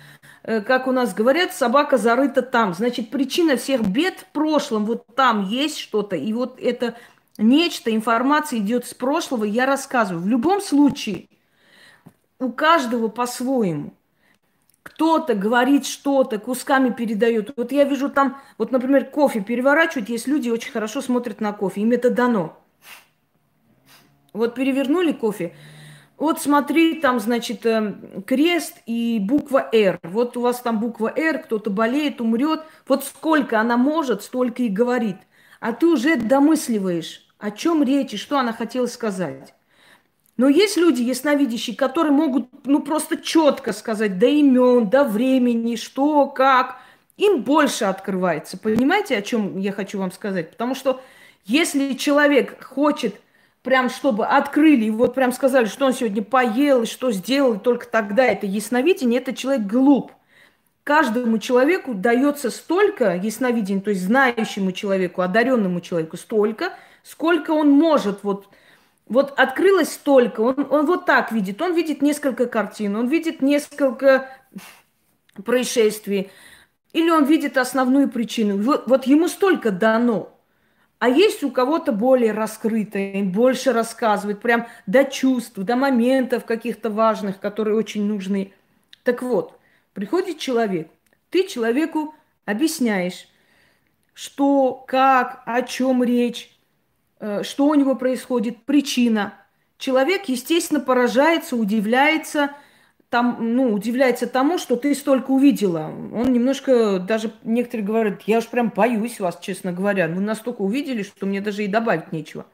э, 0.44 0.60
как 0.60 0.86
у 0.86 0.92
нас 0.92 1.14
говорят, 1.14 1.54
собака 1.54 1.98
зарыта 1.98 2.42
там. 2.42 2.74
Значит, 2.74 3.10
причина 3.10 3.56
всех 3.56 3.88
бед 3.88 4.20
в 4.20 4.26
прошлом, 4.34 4.86
вот 4.86 5.06
там 5.16 5.48
есть 5.48 5.78
что-то. 5.78 6.18
И 6.18 6.34
вот 6.34 6.60
это 6.60 6.98
нечто, 7.38 7.96
информация 7.96 8.60
идет 8.60 8.86
с 8.86 8.94
прошлого, 8.94 9.46
я 9.46 9.66
рассказываю. 9.66 10.22
В 10.22 10.28
любом 10.28 10.60
случае, 10.60 11.30
у 12.38 12.52
каждого 12.52 13.08
по-своему 13.08 13.94
кто-то 14.84 15.36
говорит 15.36 15.86
что-то, 15.86 16.40
кусками 16.40 16.90
передает. 16.90 17.54
Вот 17.56 17.72
я 17.72 17.84
вижу 17.84 18.10
там, 18.10 18.38
вот, 18.58 18.72
например, 18.72 19.06
кофе 19.06 19.42
переворачивают, 19.42 20.10
есть 20.10 20.28
люди 20.28 20.50
очень 20.50 20.72
хорошо 20.72 21.02
смотрят 21.02 21.42
на 21.42 21.54
кофе, 21.54 21.82
им 21.82 21.92
это 21.92 22.10
дано. 22.10 22.58
Вот 24.34 24.56
перевернули 24.56 25.12
кофе, 25.12 25.56
вот 26.20 26.42
смотри, 26.42 26.96
там, 27.00 27.22
значит, 27.22 27.66
эм, 27.66 28.24
крест 28.24 28.82
и 28.86 29.20
буква 29.22 29.70
«Р». 29.72 30.00
Вот 30.04 30.36
у 30.36 30.42
вас 30.42 30.60
там 30.60 30.80
буква 30.82 31.14
«Р», 31.16 31.40
кто-то 31.40 31.70
болеет, 31.70 32.20
умрет. 32.20 32.66
Вот 32.90 33.06
сколько 33.06 33.58
она 33.58 33.78
может, 33.78 34.22
столько 34.22 34.64
и 34.64 34.68
говорит. 34.68 35.16
А 35.62 35.72
ты 35.72 35.88
уже 35.88 36.18
домысливаешь, 36.18 37.26
о 37.38 37.52
чем 37.52 37.84
речь 37.84 38.14
и 38.14 38.18
что 38.18 38.38
она 38.38 38.52
хотела 38.52 38.88
сказать. 38.88 39.54
Но 40.40 40.48
есть 40.48 40.78
люди 40.78 41.02
ясновидящие, 41.02 41.76
которые 41.76 42.14
могут 42.14 42.48
ну 42.64 42.82
просто 42.82 43.18
четко 43.18 43.74
сказать 43.74 44.18
до 44.18 44.28
имен, 44.28 44.90
до 44.90 45.04
времени, 45.04 45.76
что, 45.76 46.28
как. 46.28 46.78
Им 47.18 47.42
больше 47.42 47.84
открывается. 47.84 48.58
Понимаете, 48.58 49.18
о 49.18 49.22
чем 49.22 49.58
я 49.58 49.74
хочу 49.74 50.00
вам 50.00 50.14
сказать? 50.14 50.52
Потому 50.52 50.76
что 50.76 51.02
если 51.44 51.92
человек 51.92 52.64
хочет 52.64 53.16
прям, 53.64 53.90
чтобы 53.90 54.28
открыли, 54.28 54.86
и 54.86 54.90
вот 54.90 55.14
прям 55.14 55.34
сказали, 55.34 55.66
что 55.66 55.86
он 55.88 55.92
сегодня 55.92 56.24
поел, 56.24 56.86
что 56.86 57.12
сделал, 57.12 57.56
и 57.56 57.60
только 57.60 57.86
тогда 57.88 58.24
это 58.24 58.46
ясновидение, 58.46 59.20
это 59.20 59.36
человек 59.36 59.68
глуп. 59.68 60.14
Каждому 60.86 61.40
человеку 61.40 61.94
дается 61.94 62.50
столько 62.50 63.14
ясновидения, 63.14 63.82
то 63.82 63.90
есть 63.90 64.04
знающему 64.04 64.72
человеку, 64.72 65.22
одаренному 65.22 65.82
человеку 65.82 66.16
столько, 66.16 66.72
сколько 67.04 67.52
он 67.52 67.72
может 67.72 68.24
вот 68.24 68.48
вот 69.10 69.34
открылось 69.38 69.92
столько, 69.94 70.42
он, 70.42 70.68
он 70.70 70.86
вот 70.86 71.06
так 71.06 71.32
видит, 71.32 71.62
он 71.62 71.74
видит 71.74 72.02
несколько 72.02 72.46
картин, 72.46 72.96
он 72.96 73.08
видит 73.08 73.42
несколько 73.42 74.30
происшествий, 75.44 76.32
или 76.94 77.10
он 77.10 77.26
видит 77.26 77.58
основную 77.58 78.10
причину. 78.10 78.62
Вот, 78.62 78.88
вот 78.88 79.06
ему 79.06 79.28
столько 79.28 79.72
дано. 79.72 80.36
А 81.00 81.10
есть 81.10 81.44
у 81.44 81.52
кого-то 81.52 81.92
более 81.92 82.34
раскрытое, 82.34 83.24
больше 83.24 83.72
рассказывает, 83.72 84.42
прям 84.42 84.68
до 84.86 85.06
чувств, 85.06 85.58
до 85.58 85.76
моментов 85.76 86.46
каких-то 86.46 86.90
важных, 86.90 87.40
которые 87.40 87.78
очень 87.78 88.06
нужны. 88.06 88.54
Так 89.04 89.22
вот, 89.22 89.58
приходит 89.94 90.40
человек, 90.40 90.90
ты 91.30 91.48
человеку 91.48 92.14
объясняешь, 92.46 93.28
что, 94.14 94.74
как, 94.88 95.42
о 95.46 95.62
чем 95.62 96.04
речь, 96.04 96.59
что 97.44 97.68
у 97.68 97.76
него 97.76 97.96
происходит, 97.96 98.64
причина. 98.66 99.34
Человек, 99.78 100.26
естественно, 100.26 100.80
поражается, 100.80 101.56
удивляется– 101.56 102.52
там, 103.10 103.56
ну, 103.56 103.74
удивляется 103.74 104.28
тому, 104.28 104.60
что 104.60 104.76
ты 104.76 104.94
столько 104.94 105.32
увидела. 105.32 105.92
Он 106.14 106.32
немножко, 106.32 107.00
даже 107.00 107.32
некоторые 107.44 107.86
говорят, 107.86 108.22
я 108.28 108.38
уж 108.38 108.48
прям 108.48 108.70
боюсь 108.70 109.20
вас, 109.20 109.40
честно 109.40 109.74
говоря. 109.74 110.08
Вы 110.08 110.22
настолько 110.22 110.62
увидели, 110.62 111.02
что 111.02 111.26
мне 111.26 111.42
даже 111.42 111.64
и 111.64 111.68
добавить 111.68 112.12
нечего. 112.12 112.46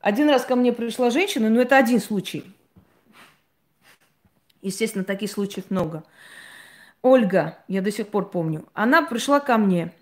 Один 0.00 0.28
раз 0.28 0.44
ко 0.44 0.56
мне 0.56 0.72
пришла 0.72 1.10
женщина, 1.10 1.48
но 1.50 1.60
это 1.60 1.76
один 1.76 2.00
случай. 2.00 2.44
Естественно, 4.60 5.04
таких 5.04 5.30
случаев 5.30 5.70
много. 5.70 6.02
Ольга, 7.02 7.58
я 7.68 7.80
до 7.80 7.92
сих 7.92 8.08
пор 8.08 8.28
помню, 8.28 8.66
она 8.74 9.02
пришла 9.02 9.40
ко 9.40 9.56
мне– 9.56 9.92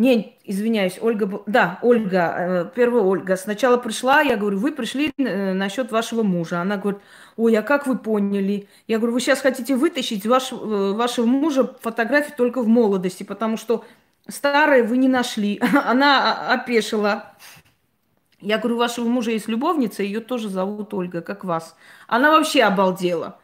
не, 0.00 0.38
извиняюсь, 0.44 0.98
Ольга, 0.98 1.42
да, 1.44 1.78
Ольга, 1.82 2.34
э, 2.38 2.70
первая 2.74 3.02
Ольга. 3.02 3.36
Сначала 3.36 3.76
пришла, 3.76 4.22
я 4.22 4.38
говорю, 4.38 4.56
вы 4.56 4.72
пришли 4.72 5.12
э, 5.18 5.52
насчет 5.52 5.92
вашего 5.92 6.22
мужа. 6.22 6.62
Она 6.62 6.78
говорит, 6.78 7.02
ой, 7.36 7.54
а 7.54 7.60
как 7.60 7.86
вы 7.86 7.98
поняли? 7.98 8.66
Я 8.88 8.96
говорю, 8.96 9.12
вы 9.12 9.20
сейчас 9.20 9.42
хотите 9.42 9.76
вытащить 9.76 10.24
ваш, 10.24 10.52
э, 10.52 10.54
вашего 10.56 11.26
мужа 11.26 11.76
фотографии 11.82 12.32
только 12.34 12.62
в 12.62 12.66
молодости, 12.66 13.24
потому 13.24 13.58
что 13.58 13.84
старые 14.26 14.84
вы 14.84 14.96
не 14.96 15.08
нашли. 15.08 15.60
Она 15.84 16.50
опешила. 16.50 17.34
Я 18.40 18.56
говорю, 18.56 18.78
вашего 18.78 19.06
мужа 19.06 19.32
есть 19.32 19.48
любовница, 19.48 20.02
ее 20.02 20.20
тоже 20.20 20.48
зовут 20.48 20.94
Ольга, 20.94 21.20
как 21.20 21.44
вас. 21.44 21.76
Она 22.08 22.30
вообще 22.30 22.62
обалдела 22.62 23.39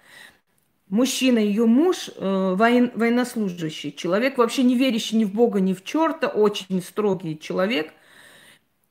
мужчина, 0.88 1.38
ее 1.38 1.66
муж, 1.66 2.10
э, 2.14 2.54
воен, 2.56 2.92
военнослужащий, 2.94 3.92
человек 3.92 4.38
вообще 4.38 4.62
не 4.62 4.76
верящий 4.76 5.18
ни 5.18 5.24
в 5.24 5.32
Бога, 5.32 5.60
ни 5.60 5.74
в 5.74 5.84
черта, 5.84 6.28
очень 6.28 6.82
строгий 6.82 7.38
человек. 7.38 7.92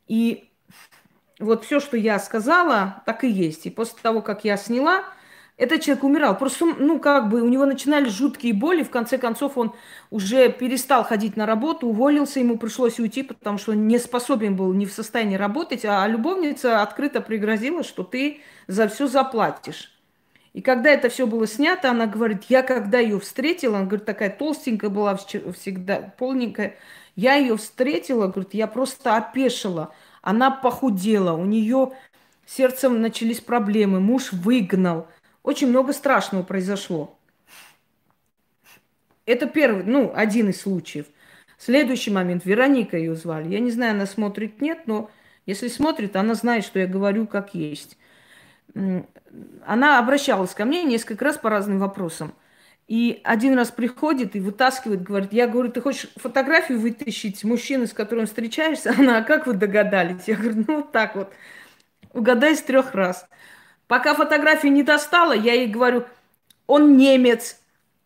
И 0.08 0.50
вот 1.40 1.66
все, 1.66 1.80
что 1.80 1.98
я 1.98 2.20
сказала, 2.20 3.04
так 3.06 3.24
и 3.24 3.30
есть. 3.30 3.66
И 3.66 3.70
после 3.70 3.98
того, 4.02 4.22
как 4.22 4.46
я 4.46 4.58
сняла, 4.58 5.04
этот 5.58 5.82
человек 5.82 6.04
умирал. 6.04 6.38
Просто, 6.38 6.66
ну, 6.66 7.00
как 7.00 7.30
бы 7.30 7.42
у 7.42 7.48
него 7.48 7.66
начинались 7.66 8.12
жуткие 8.12 8.54
боли. 8.54 8.84
В 8.84 8.90
конце 8.90 9.18
концов, 9.18 9.58
он 9.58 9.74
уже 10.10 10.52
перестал 10.52 11.04
ходить 11.06 11.38
на 11.38 11.46
работу, 11.46 11.88
уволился, 11.88 12.40
ему 12.40 12.58
пришлось 12.58 13.00
уйти, 13.00 13.24
потому 13.24 13.58
что 13.58 13.72
он 13.72 13.88
не 13.88 13.98
способен 14.00 14.56
был, 14.58 14.74
не 14.74 14.86
в 14.86 14.92
состоянии 14.92 15.38
работать. 15.38 15.86
А 15.86 16.06
любовница 16.08 16.82
открыто 16.82 17.22
пригрозила, 17.22 17.84
что 17.84 18.04
ты 18.04 18.42
за 18.68 18.88
все 18.90 19.08
заплатишь. 19.08 19.95
И 20.56 20.62
когда 20.62 20.90
это 20.90 21.10
все 21.10 21.28
было 21.28 21.48
снято, 21.48 21.92
она 21.92 22.08
говорит, 22.08 22.46
я 22.48 22.64
когда 22.64 22.98
ее 22.98 23.20
встретила, 23.20 23.80
она 23.80 23.88
говорит, 23.88 24.06
такая 24.06 24.30
толстенькая 24.30 24.90
была 24.90 25.18
всегда, 25.18 26.14
полненькая, 26.18 26.78
я 27.18 27.36
ее 27.36 27.58
встретила, 27.58 28.28
говорит, 28.28 28.54
я 28.54 28.68
просто 28.68 29.18
опешила. 29.18 29.94
Она 30.22 30.52
похудела, 30.52 31.34
у 31.34 31.44
нее 31.44 31.92
сердцем 32.46 33.02
начались 33.02 33.42
проблемы, 33.42 34.00
муж 34.00 34.32
выгнал. 34.32 35.10
Очень 35.44 35.68
много 35.68 35.92
страшного 35.92 36.44
произошло. 36.44 37.20
Это 39.26 39.48
первый, 39.48 39.84
ну, 39.84 40.14
один 40.16 40.52
из 40.52 40.62
случаев. 40.62 41.08
Следующий 41.58 42.12
момент. 42.12 42.46
Вероника 42.46 42.96
ее 42.96 43.16
звали. 43.16 43.50
Я 43.50 43.60
не 43.60 43.72
знаю, 43.72 43.92
она 43.92 44.06
смотрит, 44.06 44.62
нет, 44.62 44.84
но 44.86 45.12
если 45.46 45.68
смотрит, 45.68 46.16
она 46.16 46.34
знает, 46.34 46.64
что 46.64 46.80
я 46.80 46.88
говорю 46.88 47.28
как 47.28 47.54
есть 47.56 47.98
она 49.66 50.00
обращалась 50.00 50.54
ко 50.54 50.66
мне 50.66 50.84
несколько 50.84 51.26
раз 51.26 51.38
по 51.38 51.50
разным 51.50 51.80
вопросам. 51.80 52.34
И 52.88 53.22
один 53.24 53.56
раз 53.58 53.72
приходит 53.72 54.36
и 54.36 54.40
вытаскивает, 54.40 55.02
говорит, 55.02 55.34
я 55.34 55.48
говорю, 55.48 55.72
ты 55.72 55.82
хочешь 55.82 56.08
фотографию 56.18 56.80
вытащить 56.80 57.44
мужчины, 57.44 57.88
с 57.88 57.94
которым 57.94 58.28
встречаешься? 58.28 58.94
Она, 58.98 59.18
а 59.18 59.24
как 59.24 59.48
вы 59.48 59.54
догадались? 59.54 60.28
Я 60.28 60.36
говорю, 60.36 60.66
ну 60.68 60.76
вот 60.78 60.92
так 60.92 61.16
вот. 61.16 61.34
Угадай 62.14 62.56
с 62.56 62.62
трех 62.62 62.94
раз. 62.94 63.28
Пока 63.88 64.14
фотографию 64.14 64.72
не 64.72 64.84
достала, 64.84 65.34
я 65.34 65.54
ей 65.54 65.68
говорю, 65.68 66.06
он 66.68 66.96
немец. 66.96 67.60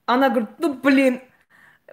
Она 0.05 0.29
говорит, 0.29 0.49
ну 0.59 0.73
блин. 0.73 1.21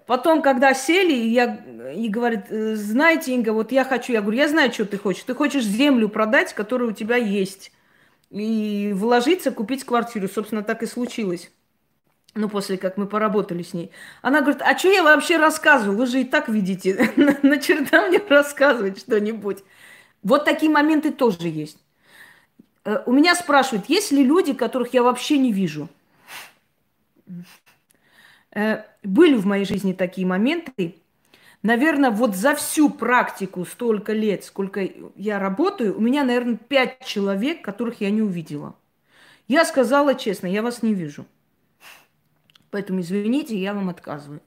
Потом, 0.06 0.40
когда 0.40 0.72
сели, 0.72 1.12
я 1.12 1.56
и 1.92 2.08
говорит, 2.08 2.46
знаете, 2.48 3.34
Инга, 3.34 3.50
вот 3.50 3.72
я 3.72 3.84
хочу, 3.84 4.12
я 4.12 4.20
говорю, 4.20 4.38
я 4.38 4.48
знаю, 4.48 4.72
что 4.72 4.84
ты 4.84 4.96
хочешь. 4.96 5.24
Ты 5.24 5.34
хочешь 5.34 5.64
землю 5.64 6.08
продать, 6.08 6.54
которая 6.54 6.90
у 6.90 6.92
тебя 6.92 7.16
есть 7.16 7.72
и 8.30 8.92
вложиться, 8.94 9.50
купить 9.50 9.84
квартиру. 9.84 10.28
Собственно, 10.28 10.62
так 10.62 10.82
и 10.82 10.86
случилось. 10.86 11.50
Ну, 12.34 12.50
после 12.50 12.76
как 12.76 12.98
мы 12.98 13.06
поработали 13.06 13.62
с 13.62 13.72
ней. 13.72 13.90
Она 14.20 14.42
говорит, 14.42 14.60
а 14.62 14.76
что 14.76 14.90
я 14.90 15.02
вообще 15.02 15.38
рассказываю? 15.38 15.96
Вы 15.96 16.06
же 16.06 16.20
и 16.20 16.24
так 16.24 16.48
видите. 16.48 17.12
На 17.42 17.58
черта 17.58 18.08
мне 18.08 18.18
рассказывать 18.18 18.98
что-нибудь. 18.98 19.64
Вот 20.22 20.44
такие 20.44 20.70
моменты 20.70 21.12
тоже 21.12 21.48
есть. 21.48 21.78
Э, 22.84 23.02
у 23.06 23.12
меня 23.12 23.34
спрашивают, 23.34 23.88
есть 23.88 24.12
ли 24.12 24.22
люди, 24.22 24.52
которых 24.52 24.92
я 24.92 25.02
вообще 25.02 25.38
не 25.38 25.52
вижу? 25.52 25.88
Э, 28.54 28.84
были 29.02 29.36
в 29.36 29.46
моей 29.46 29.64
жизни 29.64 29.92
такие 29.92 30.26
моменты. 30.26 30.96
Наверное, 31.62 32.10
вот 32.10 32.36
за 32.36 32.54
всю 32.54 32.90
практику 32.90 33.64
столько 33.64 34.12
лет, 34.12 34.44
сколько 34.44 34.88
я 35.16 35.38
работаю, 35.38 35.96
у 35.96 36.00
меня, 36.00 36.24
наверное, 36.24 36.56
пять 36.56 37.04
человек, 37.04 37.62
которых 37.62 38.00
я 38.00 38.10
не 38.10 38.22
увидела. 38.22 38.74
Я 39.48 39.64
сказала 39.64 40.14
честно, 40.14 40.46
я 40.46 40.62
вас 40.62 40.82
не 40.82 40.94
вижу. 40.94 41.24
Поэтому, 42.70 43.00
извините, 43.00 43.56
я 43.56 43.74
вам 43.74 43.88
отказываю. 43.88 44.40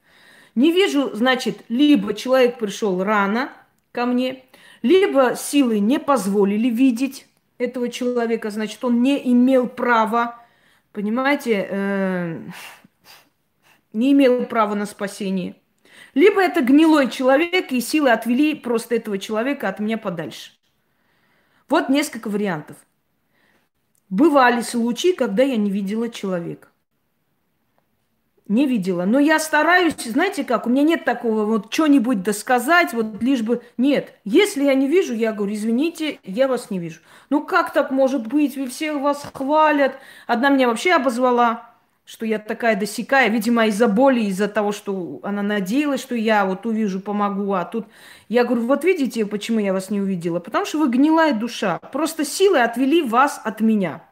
Не 0.54 0.72
вижу, 0.72 1.14
значит, 1.14 1.64
либо 1.68 2.14
человек 2.14 2.58
пришел 2.58 3.02
рано 3.02 3.50
ко 3.92 4.06
мне, 4.06 4.44
либо 4.82 5.34
силы 5.36 5.78
не 5.78 5.98
позволили 5.98 6.68
видеть 6.68 7.26
этого 7.58 7.88
человека, 7.88 8.50
значит, 8.50 8.82
он 8.84 9.02
не 9.02 9.32
имел 9.32 9.68
права, 9.68 10.42
понимаете, 10.92 11.66
э, 11.68 12.40
не 13.92 14.12
имел 14.12 14.44
права 14.46 14.74
на 14.74 14.86
спасение. 14.86 15.56
Либо 16.14 16.42
это 16.42 16.60
гнилой 16.60 17.10
человек, 17.10 17.72
и 17.72 17.80
силы 17.80 18.10
отвели 18.10 18.54
просто 18.54 18.96
этого 18.96 19.18
человека 19.18 19.68
от 19.68 19.80
меня 19.80 19.98
подальше. 19.98 20.52
Вот 21.68 21.88
несколько 21.88 22.28
вариантов. 22.28 22.76
Бывали 24.08 24.60
случаи, 24.60 25.12
когда 25.12 25.44
я 25.44 25.56
не 25.56 25.70
видела 25.70 26.08
человека. 26.08 26.68
Не 28.48 28.66
видела. 28.66 29.04
Но 29.04 29.20
я 29.20 29.38
стараюсь, 29.38 29.94
знаете 30.04 30.42
как, 30.42 30.66
у 30.66 30.70
меня 30.70 30.82
нет 30.82 31.04
такого 31.04 31.44
вот 31.44 31.72
что-нибудь 31.72 32.24
досказать, 32.24 32.92
вот 32.92 33.22
лишь 33.22 33.42
бы... 33.42 33.62
Нет, 33.76 34.14
если 34.24 34.64
я 34.64 34.74
не 34.74 34.88
вижу, 34.88 35.14
я 35.14 35.32
говорю, 35.32 35.54
извините, 35.54 36.18
я 36.24 36.48
вас 36.48 36.70
не 36.70 36.80
вижу. 36.80 36.98
Ну 37.30 37.44
как 37.44 37.72
так 37.72 37.92
может 37.92 38.26
быть? 38.26 38.56
Вы 38.56 38.66
все 38.66 38.94
вас 38.94 39.24
хвалят. 39.32 39.94
Одна 40.26 40.48
меня 40.48 40.66
вообще 40.66 40.94
обозвала 40.94 41.69
что 42.10 42.26
я 42.26 42.40
такая 42.40 42.74
досекая, 42.74 43.28
видимо, 43.28 43.66
из-за 43.68 43.86
боли, 43.86 44.22
из-за 44.22 44.48
того, 44.48 44.72
что 44.72 45.20
она 45.22 45.42
надеялась, 45.42 46.00
что 46.00 46.16
я 46.16 46.44
вот 46.44 46.66
увижу, 46.66 46.98
помогу, 46.98 47.52
а 47.52 47.64
тут 47.64 47.86
я 48.28 48.42
говорю, 48.42 48.66
вот 48.66 48.82
видите, 48.82 49.24
почему 49.24 49.60
я 49.60 49.72
вас 49.72 49.90
не 49.90 50.00
увидела? 50.00 50.40
Потому 50.40 50.64
что 50.64 50.78
вы 50.78 50.88
гнилая 50.88 51.32
душа. 51.32 51.78
Просто 51.78 52.24
силы 52.24 52.58
отвели 52.58 53.00
вас 53.00 53.40
от 53.44 53.60
меня. 53.60 54.02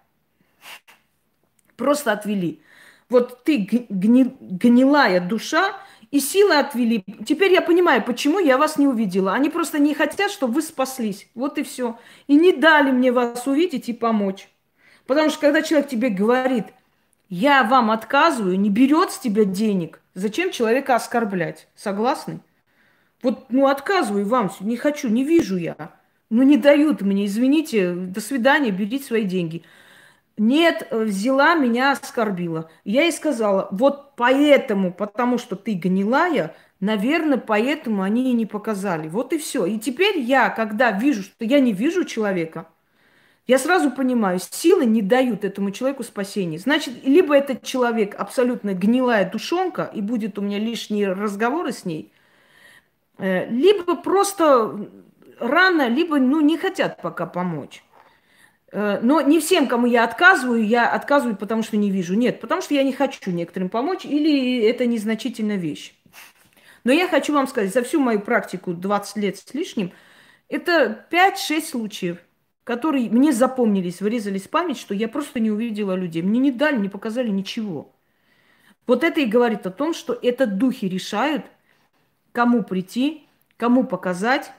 Просто 1.75 2.13
отвели. 2.13 2.63
Вот 3.11 3.43
ты 3.43 3.87
гни, 3.89 4.33
гнилая 4.41 5.19
душа, 5.19 5.73
и 6.13 6.21
силы 6.21 6.55
отвели. 6.55 7.03
Теперь 7.27 7.53
я 7.53 7.63
понимаю, 7.63 8.05
почему 8.05 8.39
я 8.39 8.59
вас 8.59 8.79
не 8.79 8.87
увидела. 8.87 9.33
Они 9.33 9.51
просто 9.51 9.81
не 9.81 9.93
хотят, 9.93 10.31
чтобы 10.31 10.53
вы 10.55 10.63
спаслись. 10.63 11.29
Вот 11.35 11.59
и 11.59 11.65
все. 11.65 11.99
И 12.29 12.37
не 12.37 12.53
дали 12.53 12.93
мне 12.93 13.11
вас 13.11 13.45
увидеть 13.49 13.89
и 13.89 13.93
помочь. 13.93 14.49
Потому 15.09 15.31
что 15.31 15.41
когда 15.41 15.63
человек 15.63 15.89
тебе 15.89 16.11
говорит– 16.11 16.67
я 17.29 17.63
вам 17.63 17.91
отказываю, 17.91 18.59
не 18.59 18.71
берет 18.71 19.11
с 19.11 19.19
тебя 19.19 19.45
денег. 19.45 20.01
Зачем 20.15 20.51
человека 20.51 20.95
оскорблять? 20.95 21.69
Согласны? 21.75 22.41
Вот, 23.23 23.47
ну, 23.51 23.67
отказываю 23.67 24.27
вам, 24.27 24.51
не 24.61 24.77
хочу, 24.77 25.09
не 25.09 25.25
вижу 25.25 25.57
я. 25.57 25.93
Ну, 26.31 26.43
не 26.43 26.57
дают 26.57 27.03
мне, 27.03 27.27
извините, 27.27 27.93
до 27.93 28.21
свидания, 28.21 28.71
берите 28.71 29.05
свои 29.05 29.25
деньги. 29.25 29.63
Нет, 30.37 30.89
взяла, 30.91 31.55
меня 31.55 31.93
оскорбила. 31.93 32.71
Я 32.85 33.03
ей 33.03 33.13
сказала, 33.13 33.69
вот 33.73 34.15
поэтому, 34.15 34.93
потому 34.93 35.37
что 35.37 35.57
ты 35.57 35.73
гнилая, 35.75 36.55
наверное, 36.81 37.39
поэтому 37.39 38.03
они 38.03 38.31
и 38.31 38.35
не 38.35 38.47
показали. 38.47 39.09
Вот 39.09 39.33
и 39.33 39.39
все. 39.39 39.67
И 39.67 39.79
теперь 39.79 40.19
я, 40.19 40.49
когда 40.51 40.93
вижу, 40.93 41.23
что 41.23 41.45
я 41.45 41.61
не 41.61 41.73
вижу 41.73 42.05
человека– 42.05 42.69
я 43.49 43.59
сразу 43.59 43.91
понимаю, 43.91 44.39
силы 44.39 44.85
не 44.85 45.01
дают 45.01 45.43
этому 45.43 45.71
человеку 45.71 46.05
спасения. 46.05 46.59
Значит, 46.59 47.03
либо 47.03 47.35
этот 47.35 47.63
человек 47.63 48.15
абсолютно 48.15 48.75
гнилая 48.75 49.29
душонка, 49.29 49.91
и 49.95 50.03
будет 50.03 50.39
у 50.39 50.43
меня 50.43 50.59
лишние 50.59 51.13
разговоры 51.13 51.73
с 51.73 51.87
ней, 51.87 52.13
э, 53.17 53.49
либо 53.49 53.97
просто 53.97 54.91
рано, 55.41 55.89
либо 55.89 56.19
ну, 56.19 56.41
не 56.41 56.59
хотят 56.59 57.01
пока 57.01 57.25
помочь. 57.25 57.83
Э, 58.71 59.01
но 59.01 59.23
не 59.23 59.41
всем, 59.41 59.67
кому 59.67 59.87
я 59.87 60.05
отказываю, 60.05 60.63
я 60.63 60.93
отказываю, 60.93 61.35
потому 61.35 61.63
что 61.63 61.79
не 61.79 61.91
вижу. 61.91 62.15
Нет, 62.15 62.43
потому 62.43 62.61
что 62.61 62.75
я 62.75 62.83
не 62.83 62.93
хочу 62.93 63.31
некоторым 63.31 63.71
помочь, 63.71 64.05
или 64.05 64.63
это 64.63 64.85
незначительная 64.85 65.57
вещь. 65.57 65.95
Но 66.85 66.93
я 66.93 67.09
хочу 67.09 67.33
вам 67.33 67.49
сказать, 67.49 67.73
за 67.73 67.83
всю 67.83 67.99
мою 67.99 68.21
практику 68.21 68.75
20 68.75 69.17
лет 69.17 69.39
с 69.39 69.55
лишним, 69.55 69.93
это 70.51 71.07
5-6 71.11 71.63
случаев, 71.63 72.19
которые 72.69 73.09
мне 73.09 73.33
запомнились, 73.33 74.03
вырезались 74.03 74.43
в 74.43 74.51
память, 74.51 74.77
что 74.77 74.93
я 74.93 75.09
просто 75.09 75.41
не 75.41 75.51
увидела 75.51 75.95
людей. 75.95 76.21
Мне 76.21 76.39
не 76.39 76.51
дали, 76.51 76.77
не 76.77 76.91
показали 76.91 77.31
ничего. 77.31 77.91
Вот 78.87 79.05
это 79.05 79.23
и 79.23 79.25
говорит 79.25 79.67
о 79.67 79.71
том, 79.71 79.95
что 79.95 80.13
это 80.13 80.47
духи 80.47 80.85
решают, 80.85 81.47
кому 82.33 82.63
прийти, 82.63 83.27
кому 83.57 83.85
показать, 83.85 84.53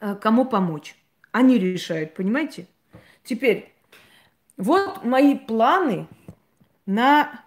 э, 0.00 0.14
кому 0.14 0.46
помочь. 0.46 0.96
Они 1.30 1.58
решают, 1.58 2.14
понимаете? 2.14 2.68
Теперь, 3.22 3.74
вот 4.56 5.04
мои 5.04 5.36
планы 5.36 6.06
на, 6.86 7.44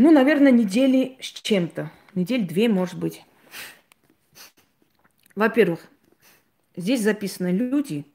ну, 0.00 0.10
наверное, 0.10 0.50
недели 0.50 1.18
с 1.20 1.26
чем-то. 1.26 1.92
Недель 2.16 2.48
две, 2.48 2.68
может 2.68 2.98
быть. 2.98 3.24
Во-первых, 5.36 5.88
здесь 6.78 7.02
записаны 7.02 7.48
люди, 7.48 8.06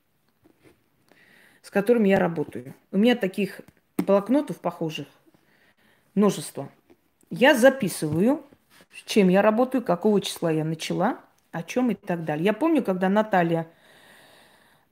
с 1.62 1.70
которыми 1.70 2.10
я 2.10 2.20
работаю. 2.20 2.74
У 2.92 2.98
меня 2.98 3.16
таких 3.16 3.62
блокнотов 3.98 4.60
похожих 4.60 5.08
множество. 6.16 6.70
Я 7.30 7.56
записываю, 7.56 8.44
с 8.92 9.04
чем 9.04 9.30
я 9.30 9.42
работаю, 9.42 9.84
какого 9.84 10.22
числа 10.22 10.52
я 10.52 10.64
начала, 10.64 11.20
о 11.52 11.64
чем 11.64 11.92
и 11.92 11.96
так 11.96 12.24
далее. 12.26 12.46
Я 12.46 12.54
помню, 12.54 12.84
когда 12.84 13.10
Наталья 13.10 13.68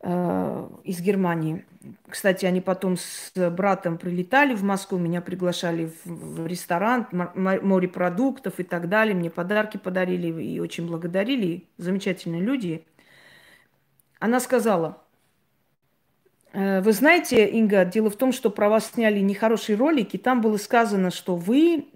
э, 0.01 0.69
из 0.83 1.01
Германии, 1.01 1.65
кстати, 2.07 2.45
они 2.45 2.61
потом 2.61 2.97
с 2.97 3.31
братом 3.51 3.97
прилетали 3.97 4.53
в 4.53 4.63
Москву, 4.63 4.97
меня 4.97 5.21
приглашали 5.21 5.91
в, 6.03 6.43
в 6.43 6.47
ресторан, 6.47 7.07
морепродуктов 7.11 8.59
и 8.59 8.63
так 8.63 8.89
далее, 8.89 9.15
мне 9.15 9.29
подарки 9.29 9.77
подарили 9.77 10.41
и 10.41 10.59
очень 10.59 10.87
благодарили, 10.87 11.67
замечательные 11.77 12.41
люди. 12.41 12.85
Она 14.21 14.39
сказала, 14.39 15.01
э, 16.53 16.81
вы 16.81 16.93
знаете, 16.93 17.47
Инга, 17.47 17.83
дело 17.85 18.11
в 18.11 18.15
том, 18.15 18.31
что 18.31 18.51
про 18.51 18.69
вас 18.69 18.91
сняли 18.91 19.19
нехорошие 19.19 19.75
ролики. 19.75 20.17
Там 20.17 20.41
было 20.41 20.57
сказано, 20.57 21.09
что 21.09 21.35
вы 21.35 21.87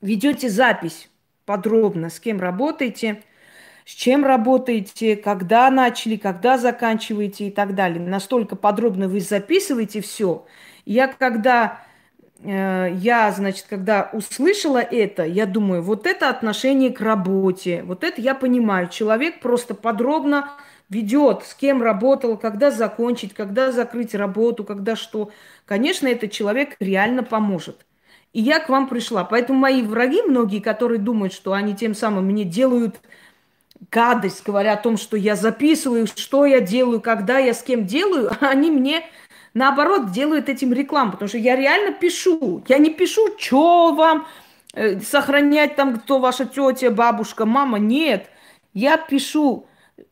ведете 0.00 0.48
запись 0.48 1.10
подробно, 1.44 2.08
с 2.08 2.18
кем 2.18 2.40
работаете, 2.40 3.22
с 3.84 3.90
чем 3.90 4.24
работаете, 4.24 5.14
когда 5.16 5.70
начали, 5.70 6.16
когда 6.16 6.56
заканчиваете 6.56 7.48
и 7.48 7.50
так 7.50 7.74
далее. 7.74 8.00
Настолько 8.00 8.56
подробно 8.56 9.08
вы 9.08 9.20
записываете 9.20 10.00
все. 10.00 10.46
Я 10.86 11.08
когда 11.08 11.82
э, 12.42 12.94
я, 12.94 13.30
значит, 13.32 13.66
когда 13.68 14.08
услышала 14.14 14.78
это, 14.78 15.24
я 15.24 15.44
думаю, 15.44 15.82
вот 15.82 16.06
это 16.06 16.30
отношение 16.30 16.90
к 16.90 17.02
работе, 17.02 17.82
вот 17.82 18.04
это 18.04 18.22
я 18.22 18.34
понимаю. 18.34 18.88
Человек 18.88 19.40
просто 19.40 19.74
подробно 19.74 20.50
ведет, 20.88 21.44
с 21.44 21.54
кем 21.54 21.82
работал, 21.82 22.36
когда 22.36 22.70
закончить, 22.70 23.34
когда 23.34 23.72
закрыть 23.72 24.14
работу, 24.14 24.64
когда 24.64 24.96
что. 24.96 25.30
Конечно, 25.66 26.06
этот 26.06 26.32
человек 26.32 26.76
реально 26.80 27.22
поможет. 27.22 27.84
И 28.32 28.40
я 28.40 28.60
к 28.60 28.68
вам 28.68 28.88
пришла. 28.88 29.24
Поэтому 29.24 29.58
мои 29.58 29.82
враги, 29.82 30.22
многие, 30.22 30.60
которые 30.60 30.98
думают, 30.98 31.32
что 31.32 31.52
они 31.52 31.74
тем 31.74 31.94
самым 31.94 32.26
мне 32.26 32.44
делают 32.44 33.00
гадость, 33.90 34.42
говоря 34.44 34.74
о 34.74 34.82
том, 34.82 34.96
что 34.96 35.16
я 35.16 35.36
записываю, 35.36 36.06
что 36.06 36.44
я 36.44 36.60
делаю, 36.60 37.00
когда 37.00 37.38
я 37.38 37.54
с 37.54 37.62
кем 37.62 37.86
делаю, 37.86 38.30
они 38.40 38.70
мне 38.70 39.04
наоборот 39.54 40.10
делают 40.12 40.48
этим 40.48 40.72
рекламу, 40.72 41.12
потому 41.12 41.28
что 41.28 41.38
я 41.38 41.56
реально 41.56 41.92
пишу. 41.92 42.62
Я 42.68 42.78
не 42.78 42.90
пишу, 42.90 43.38
что 43.38 43.92
вам 43.94 44.26
э, 44.74 45.00
сохранять 45.00 45.76
там, 45.76 45.98
кто 45.98 46.18
ваша 46.18 46.44
тетя, 46.44 46.90
бабушка, 46.90 47.46
мама. 47.46 47.78
Нет. 47.78 48.30
Я 48.74 48.96
пишу, 48.96 49.67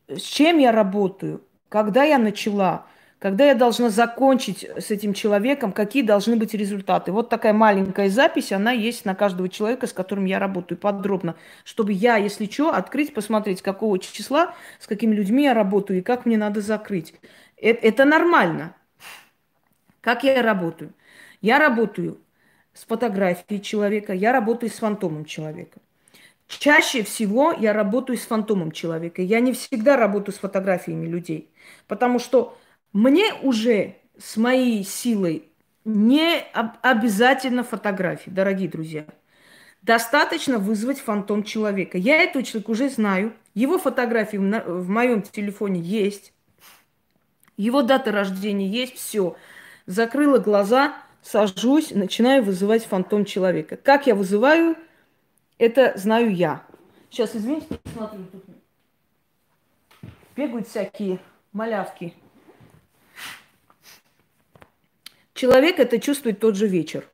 с 0.08 0.22
чем 0.22 0.58
я 0.58 0.72
работаю, 0.72 1.42
когда 1.68 2.04
я 2.04 2.18
начала, 2.18 2.86
когда 3.18 3.46
я 3.46 3.54
должна 3.54 3.90
закончить 3.90 4.64
с 4.64 4.90
этим 4.90 5.14
человеком, 5.14 5.72
какие 5.72 6.02
должны 6.02 6.36
быть 6.36 6.54
результаты. 6.54 7.12
Вот 7.12 7.28
такая 7.28 7.52
маленькая 7.52 8.08
запись, 8.08 8.52
она 8.52 8.72
есть 8.72 9.04
на 9.04 9.14
каждого 9.14 9.48
человека, 9.48 9.86
с 9.86 9.92
которым 9.92 10.26
я 10.26 10.38
работаю 10.38 10.78
подробно, 10.78 11.34
чтобы 11.64 11.92
я, 11.92 12.16
если 12.16 12.46
что, 12.46 12.72
открыть, 12.72 13.14
посмотреть, 13.14 13.62
какого 13.62 13.98
числа, 13.98 14.54
с 14.78 14.86
какими 14.86 15.14
людьми 15.14 15.44
я 15.44 15.54
работаю 15.54 16.00
и 16.00 16.02
как 16.02 16.26
мне 16.26 16.36
надо 16.36 16.60
закрыть. 16.60 17.14
Это, 17.56 17.86
это 17.86 18.04
нормально. 18.04 18.76
Как 20.00 20.22
я 20.22 20.40
работаю? 20.40 20.92
Я 21.40 21.58
работаю 21.58 22.20
с 22.74 22.84
фотографией 22.84 23.60
человека, 23.60 24.12
я 24.12 24.32
работаю 24.32 24.70
с 24.70 24.74
фантомом 24.74 25.24
человека. 25.24 25.80
Чаще 26.48 27.02
всего 27.02 27.52
я 27.52 27.72
работаю 27.72 28.16
с 28.16 28.22
фантомом 28.22 28.70
человека. 28.70 29.20
Я 29.20 29.40
не 29.40 29.52
всегда 29.52 29.96
работаю 29.96 30.34
с 30.34 30.38
фотографиями 30.38 31.06
людей, 31.06 31.50
потому 31.88 32.18
что 32.18 32.56
мне 32.92 33.34
уже 33.42 33.96
с 34.16 34.36
моей 34.36 34.84
силой 34.84 35.48
не 35.84 36.40
обязательно 36.82 37.62
фотографии, 37.62 38.30
дорогие 38.30 38.68
друзья. 38.68 39.06
Достаточно 39.82 40.58
вызвать 40.58 40.98
фантом 40.98 41.44
человека. 41.44 41.96
Я 41.98 42.22
этого 42.22 42.44
человека 42.44 42.70
уже 42.70 42.90
знаю. 42.90 43.32
Его 43.54 43.78
фотографии 43.78 44.36
в 44.36 44.88
моем 44.88 45.22
телефоне 45.22 45.80
есть. 45.80 46.32
Его 47.56 47.82
дата 47.82 48.10
рождения 48.10 48.68
есть. 48.68 48.96
Все. 48.96 49.36
Закрыла 49.86 50.38
глаза, 50.38 50.94
сажусь, 51.22 51.92
начинаю 51.92 52.42
вызывать 52.42 52.84
фантом 52.84 53.24
человека. 53.24 53.76
Как 53.76 54.08
я 54.08 54.16
вызываю, 54.16 54.76
это 55.58 55.92
знаю 55.96 56.34
я. 56.34 56.64
Сейчас, 57.10 57.34
извините, 57.34 57.78
смотрю, 57.92 58.24
тут 58.26 58.44
бегают 60.36 60.68
всякие 60.68 61.18
малявки. 61.52 62.14
Человек 65.34 65.78
это 65.78 65.98
чувствует 65.98 66.40
тот 66.40 66.56
же 66.56 66.66
вечер. 66.66 67.08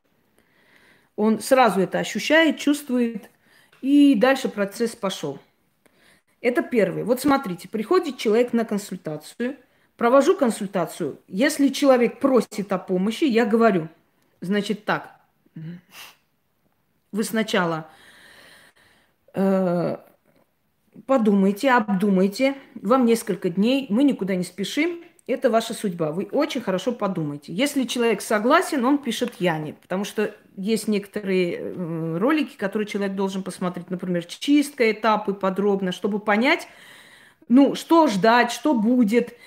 Он 1.15 1.39
сразу 1.39 1.81
это 1.81 1.99
ощущает, 1.99 2.57
чувствует, 2.57 3.29
и 3.81 4.15
дальше 4.15 4.49
процесс 4.49 4.95
пошел. 4.95 5.39
Это 6.41 6.61
первый. 6.63 7.03
Вот 7.03 7.21
смотрите, 7.21 7.69
приходит 7.69 8.17
человек 8.17 8.51
на 8.51 8.65
консультацию, 8.65 9.57
провожу 9.95 10.35
консультацию. 10.35 11.19
Если 11.27 11.69
человек 11.69 12.19
просит 12.19 12.71
о 12.71 12.77
помощи, 12.77 13.25
я 13.25 13.45
говорю, 13.45 13.87
значит 14.41 14.85
так, 14.85 15.19
вы 17.11 17.23
сначала 17.23 17.89
подумайте, 19.33 20.01
обдумайте, 21.71 22.55
вам 22.75 23.05
несколько 23.05 23.49
дней, 23.49 23.87
мы 23.89 24.03
никуда 24.03 24.35
не 24.35 24.43
спешим, 24.43 25.03
это 25.25 25.49
ваша 25.49 25.73
судьба. 25.73 26.11
Вы 26.11 26.27
очень 26.31 26.61
хорошо 26.61 26.91
подумайте. 26.91 27.53
Если 27.53 27.83
человек 27.83 28.21
согласен, 28.21 28.83
он 28.83 28.97
пишет 28.97 29.35
Яне, 29.39 29.73
потому 29.73 30.03
что 30.03 30.35
есть 30.57 30.87
некоторые 30.87 31.59
э, 31.59 32.17
ролики, 32.17 32.57
которые 32.57 32.87
человек 32.87 33.15
должен 33.15 33.41
посмотреть, 33.41 33.89
например, 33.89 34.25
чистка, 34.25 34.91
этапы 34.91 35.33
подробно, 35.33 35.91
чтобы 35.91 36.19
понять, 36.19 36.67
ну, 37.47 37.75
что 37.75 38.07
ждать, 38.07 38.51
что 38.51 38.73
будет, 38.73 39.37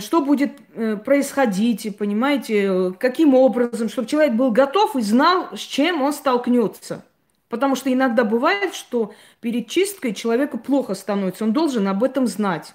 что 0.00 0.24
будет 0.24 0.52
э, 0.74 0.96
происходить, 0.96 1.96
понимаете, 1.96 2.92
каким 2.98 3.34
образом, 3.34 3.88
чтобы 3.88 4.08
человек 4.08 4.34
был 4.34 4.50
готов 4.50 4.96
и 4.96 5.02
знал, 5.02 5.56
с 5.56 5.60
чем 5.60 6.02
он 6.02 6.12
столкнется. 6.12 7.04
Потому 7.52 7.76
что 7.76 7.92
иногда 7.92 8.24
бывает, 8.24 8.74
что 8.74 9.12
перед 9.42 9.68
чисткой 9.68 10.14
человеку 10.14 10.56
плохо 10.56 10.94
становится, 10.94 11.44
он 11.44 11.52
должен 11.52 11.86
об 11.86 12.02
этом 12.02 12.26
знать. 12.26 12.72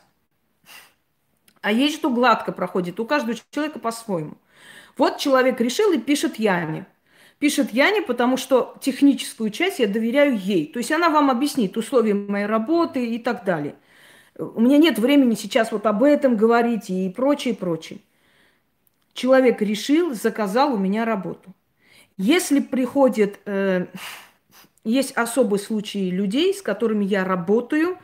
А 1.61 1.71
есть, 1.71 1.95
что 1.95 2.11
гладко 2.11 2.51
проходит. 2.51 2.99
У 2.99 3.05
каждого 3.07 3.35
человека 3.49 3.79
по-своему. 3.79 4.35
Вот 4.95 5.17
человек 5.17 5.59
решил 5.61 5.91
и 5.93 5.97
пишет 5.97 6.35
Яне. 6.35 6.85
Пишет 7.39 7.73
Яне, 7.73 8.03
потому 8.03 8.37
что 8.37 8.77
техническую 8.79 9.49
часть 9.49 9.79
я 9.79 9.87
доверяю 9.87 10.37
ей. 10.37 10.67
То 10.67 10.77
есть 10.77 10.91
она 10.91 11.09
вам 11.09 11.31
объяснит 11.31 11.75
условия 11.75 12.13
моей 12.13 12.45
работы 12.45 13.03
и 13.03 13.17
так 13.17 13.45
далее. 13.45 13.73
У 14.37 14.61
меня 14.61 14.77
нет 14.77 14.99
времени 14.99 15.33
сейчас 15.33 15.71
вот 15.71 15.87
об 15.87 16.03
этом 16.03 16.37
говорить 16.37 16.91
и 16.91 17.09
прочее, 17.09 17.55
прочее. 17.55 17.97
Человек 19.15 19.59
решил, 19.59 20.13
заказал 20.13 20.75
у 20.75 20.77
меня 20.77 21.03
работу. 21.03 21.55
Если 22.15 22.59
приходит, 22.59 23.39
э, 23.45 23.87
есть 24.91 25.11
особые 25.13 25.59
случаи 25.59 26.09
людей, 26.09 26.53
с 26.53 26.61
которыми 26.61 27.05
я 27.05 27.23
работаю, 27.23 27.97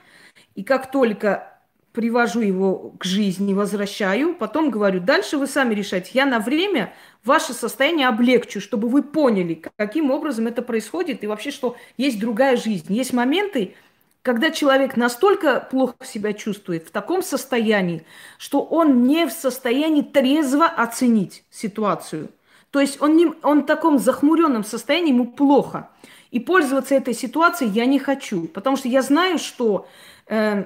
и 0.56 0.64
как 0.64 0.92
только 0.92 1.50
привожу 1.94 2.42
его 2.42 2.94
к 2.98 3.06
жизни, 3.06 3.54
возвращаю, 3.54 4.34
потом 4.34 4.72
говорю, 4.72 5.00
дальше 5.00 5.38
вы 5.38 5.48
сами 5.48 5.76
решайте. 5.76 6.12
Я 6.14 6.26
на 6.26 6.40
время 6.40 6.94
ваше 7.24 7.54
состояние 7.54 8.08
облегчу, 8.08 8.60
чтобы 8.60 8.90
вы 8.90 9.04
поняли, 9.04 9.62
каким 9.78 10.10
образом 10.10 10.48
это 10.48 10.62
происходит 10.62 11.24
и 11.24 11.28
вообще, 11.28 11.52
что 11.52 11.76
есть 11.98 12.20
другая 12.20 12.58
жизнь. 12.58 12.92
Есть 12.92 13.14
моменты, 13.14 13.76
когда 14.24 14.50
человек 14.50 14.98
настолько 14.98 15.60
плохо 15.70 15.96
себя 16.04 16.34
чувствует, 16.34 16.88
в 16.88 16.92
таком 16.92 17.22
состоянии, 17.22 18.06
что 18.40 18.62
он 18.62 19.04
не 19.04 19.28
в 19.28 19.32
состоянии 19.32 20.02
трезво 20.02 20.66
оценить 20.66 21.44
ситуацию. 21.52 22.30
То 22.72 22.80
есть 22.80 23.00
он, 23.02 23.16
не, 23.16 23.32
он 23.44 23.62
в 23.62 23.66
таком 23.68 24.00
захмуренном 24.00 24.64
состоянии, 24.64 25.12
ему 25.12 25.28
плохо. 25.28 25.90
И 26.34 26.40
пользоваться 26.40 26.96
этой 26.96 27.14
ситуацией 27.14 27.70
я 27.70 27.86
не 27.86 28.00
хочу, 28.00 28.48
потому 28.48 28.76
что 28.76 28.88
я 28.88 29.04
знаю, 29.04 29.38
что 29.38 29.88
э, 30.26 30.64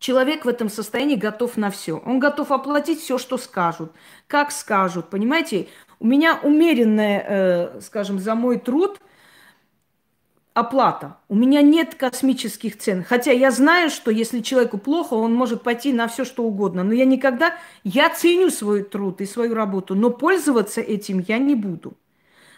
человек 0.00 0.44
в 0.44 0.48
этом 0.48 0.68
состоянии 0.68 1.14
готов 1.14 1.56
на 1.56 1.70
все. 1.70 2.02
Он 2.04 2.18
готов 2.18 2.50
оплатить 2.50 3.00
все, 3.00 3.18
что 3.18 3.38
скажут, 3.38 3.92
как 4.26 4.50
скажут. 4.50 5.10
Понимаете, 5.10 5.68
у 6.00 6.08
меня 6.08 6.40
умеренная, 6.42 7.24
э, 7.28 7.80
скажем, 7.82 8.18
за 8.18 8.34
мой 8.34 8.58
труд 8.58 9.00
оплата. 10.54 11.18
У 11.28 11.36
меня 11.36 11.62
нет 11.62 11.94
космических 11.94 12.76
цен. 12.76 13.04
Хотя 13.04 13.30
я 13.30 13.52
знаю, 13.52 13.90
что 13.90 14.10
если 14.10 14.40
человеку 14.40 14.76
плохо, 14.76 15.14
он 15.14 15.32
может 15.32 15.62
пойти 15.62 15.92
на 15.92 16.08
все, 16.08 16.24
что 16.24 16.42
угодно. 16.42 16.82
Но 16.82 16.92
я 16.92 17.04
никогда, 17.04 17.54
я 17.84 18.10
ценю 18.10 18.50
свой 18.50 18.82
труд 18.82 19.20
и 19.20 19.26
свою 19.26 19.54
работу, 19.54 19.94
но 19.94 20.10
пользоваться 20.10 20.80
этим 20.80 21.24
я 21.28 21.38
не 21.38 21.54
буду 21.54 21.96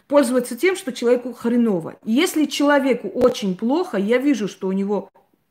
пользоваться 0.06 0.56
тем, 0.56 0.76
что 0.76 0.92
человеку 0.92 1.32
хреново. 1.32 1.96
И 2.04 2.12
если 2.12 2.44
человеку 2.44 3.08
очень 3.08 3.56
плохо, 3.56 3.96
я 3.96 4.18
вижу, 4.18 4.48
что 4.48 4.68
у 4.68 4.72
него 4.72 5.08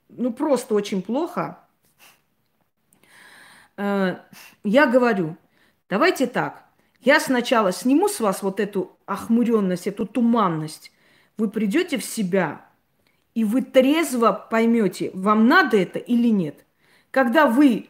ну 0.10 0.32
просто 0.32 0.76
очень 0.76 1.02
плохо, 1.02 1.60
э, 3.78 4.18
я 4.64 4.86
говорю, 4.86 5.38
давайте 5.90 6.28
так, 6.28 6.66
я 7.02 7.20
сначала 7.20 7.72
сниму 7.72 8.08
с 8.08 8.20
вас 8.20 8.44
вот 8.44 8.60
эту 8.60 8.98
охмуренность, 9.06 9.88
эту 9.88 10.06
туманность, 10.06 10.92
вы 11.38 11.50
придете 11.50 11.98
в 11.98 12.06
себя, 12.06 12.66
и 13.34 13.44
вы 13.44 13.62
трезво 13.64 14.32
поймете, 14.32 15.12
вам 15.14 15.48
надо 15.48 15.78
это 15.78 16.00
или 16.00 16.28
нет. 16.28 16.66
Когда 17.12 17.48
вы 17.48 17.90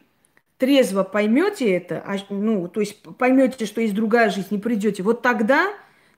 трезво 0.58 1.02
поймете 1.02 1.70
это, 1.70 2.02
а, 2.06 2.16
ну, 2.30 2.68
то 2.68 2.80
есть 2.80 3.02
поймете, 3.02 3.66
что 3.66 3.80
есть 3.80 3.94
другая 3.94 4.30
жизнь, 4.30 4.48
не 4.50 4.58
придете, 4.58 5.02
вот 5.02 5.20
тогда 5.22 5.72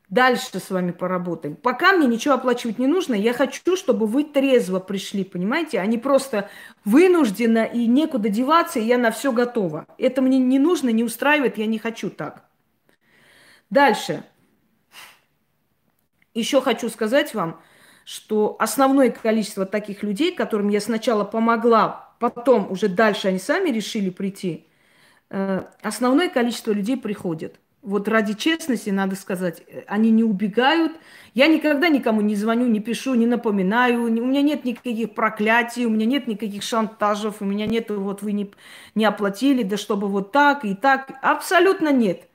Дальше 0.08 0.60
с 0.60 0.70
вами 0.70 0.92
поработаем. 0.92 1.56
Пока 1.56 1.92
мне 1.92 2.06
ничего 2.06 2.34
оплачивать 2.34 2.78
не 2.78 2.86
нужно. 2.86 3.14
Я 3.14 3.32
хочу, 3.32 3.76
чтобы 3.76 4.06
вы 4.06 4.22
трезво 4.22 4.78
пришли, 4.78 5.24
понимаете? 5.24 5.80
А 5.80 5.98
просто 5.98 6.48
вынужденно 6.84 7.64
и 7.64 7.86
некуда 7.86 8.28
деваться, 8.28 8.78
и 8.78 8.84
я 8.84 8.98
на 8.98 9.10
все 9.10 9.32
готова. 9.32 9.86
Это 9.98 10.22
мне 10.22 10.38
не 10.38 10.60
нужно, 10.60 10.90
не 10.90 11.02
устраивает, 11.02 11.58
я 11.58 11.66
не 11.66 11.78
хочу 11.78 12.08
так. 12.08 12.44
Дальше. 13.68 14.22
Еще 16.34 16.60
хочу 16.60 16.88
сказать 16.88 17.34
вам, 17.34 17.60
что 18.04 18.54
основное 18.60 19.10
количество 19.10 19.66
таких 19.66 20.04
людей, 20.04 20.32
которым 20.32 20.68
я 20.68 20.80
сначала 20.80 21.24
помогла, 21.24 22.14
потом 22.20 22.70
уже 22.70 22.88
дальше 22.88 23.26
они 23.26 23.40
сами 23.40 23.70
решили 23.70 24.10
прийти, 24.10 24.68
э, 25.30 25.64
основное 25.82 26.28
количество 26.28 26.70
людей 26.70 26.96
приходит– 26.96 27.58
вот 27.86 28.08
ради 28.08 28.34
честности 28.34 28.90
надо 28.90 29.14
сказать, 29.14 29.62
они 29.86 30.10
не 30.10 30.24
убегают. 30.24 30.92
Я 31.34 31.46
никогда 31.46 31.88
никому 31.88 32.20
не 32.20 32.34
звоню, 32.34 32.66
не 32.66 32.80
пишу, 32.80 33.14
не 33.14 33.26
напоминаю. 33.26 34.02
У 34.02 34.08
меня 34.08 34.42
нет 34.42 34.64
никаких 34.64 35.14
проклятий, 35.14 35.86
у 35.86 35.90
меня 35.90 36.04
нет 36.04 36.26
никаких 36.26 36.64
шантажев, 36.64 37.36
у 37.40 37.44
меня 37.44 37.66
нет, 37.66 37.90
вот 37.90 38.22
вы 38.22 38.32
не, 38.32 38.50
не 38.96 39.04
оплатили, 39.04 39.62
да 39.62 39.76
чтобы 39.76 40.08
вот 40.08 40.32
так 40.32 40.64
и 40.64 40.74
так. 40.74 41.12
Абсолютно 41.22 41.92
нет. 41.92 42.28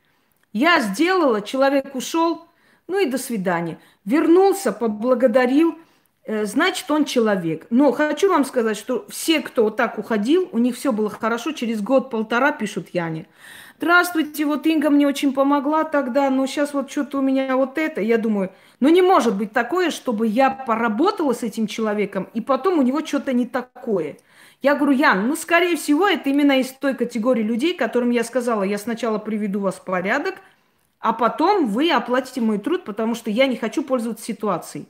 Я 0.53 0.79
сделала, 0.79 1.41
человек 1.41 1.95
ушел, 1.95 2.45
ну 2.87 2.99
и 2.99 3.05
до 3.05 3.17
свидания. 3.17 3.77
Вернулся, 4.05 4.71
поблагодарил, 4.71 5.77
э, 6.23 6.45
значит, 6.45 6.89
он 6.89 7.03
человек. 7.03 7.67
Но 7.71 7.91
хочу 7.91 8.29
вам 8.29 8.45
сказать, 8.45 8.77
что 8.77 9.05
все, 9.09 9.41
кто 9.41 9.65
вот 9.65 9.75
так 9.75 9.97
уходил, 9.97 10.47
у 10.53 10.59
них 10.59 10.77
все 10.77 10.93
было 10.93 11.09
хорошо, 11.09 11.51
через 11.51 11.81
год-полтора 11.81 12.53
пишут 12.53 12.87
Яне. 12.93 13.27
Здравствуйте, 13.81 14.45
вот 14.45 14.67
Инга 14.67 14.91
мне 14.91 15.07
очень 15.07 15.33
помогла 15.33 15.83
тогда, 15.83 16.29
но 16.29 16.45
сейчас 16.45 16.71
вот 16.75 16.91
что-то 16.91 17.17
у 17.17 17.21
меня 17.23 17.57
вот 17.57 17.79
это. 17.79 17.99
Я 17.99 18.19
думаю, 18.19 18.51
ну 18.79 18.89
не 18.89 19.01
может 19.01 19.35
быть 19.35 19.53
такое, 19.53 19.89
чтобы 19.89 20.27
я 20.27 20.51
поработала 20.51 21.33
с 21.33 21.41
этим 21.41 21.65
человеком, 21.65 22.29
и 22.35 22.41
потом 22.41 22.77
у 22.77 22.83
него 22.83 23.03
что-то 23.03 23.33
не 23.33 23.47
такое. 23.47 24.17
Я 24.61 24.75
говорю, 24.75 24.95
Ян, 24.95 25.27
ну, 25.27 25.35
скорее 25.35 25.77
всего, 25.77 26.07
это 26.07 26.29
именно 26.29 26.59
из 26.59 26.67
той 26.67 26.93
категории 26.93 27.41
людей, 27.41 27.73
которым 27.73 28.11
я 28.11 28.23
сказала, 28.23 28.61
я 28.61 28.77
сначала 28.77 29.17
приведу 29.17 29.61
вас 29.61 29.77
в 29.77 29.83
порядок, 29.83 30.35
а 30.99 31.11
потом 31.11 31.65
вы 31.65 31.89
оплатите 31.89 32.39
мой 32.39 32.59
труд, 32.59 32.83
потому 32.83 33.15
что 33.15 33.31
я 33.31 33.47
не 33.47 33.55
хочу 33.55 33.81
пользоваться 33.81 34.23
ситуацией. 34.23 34.85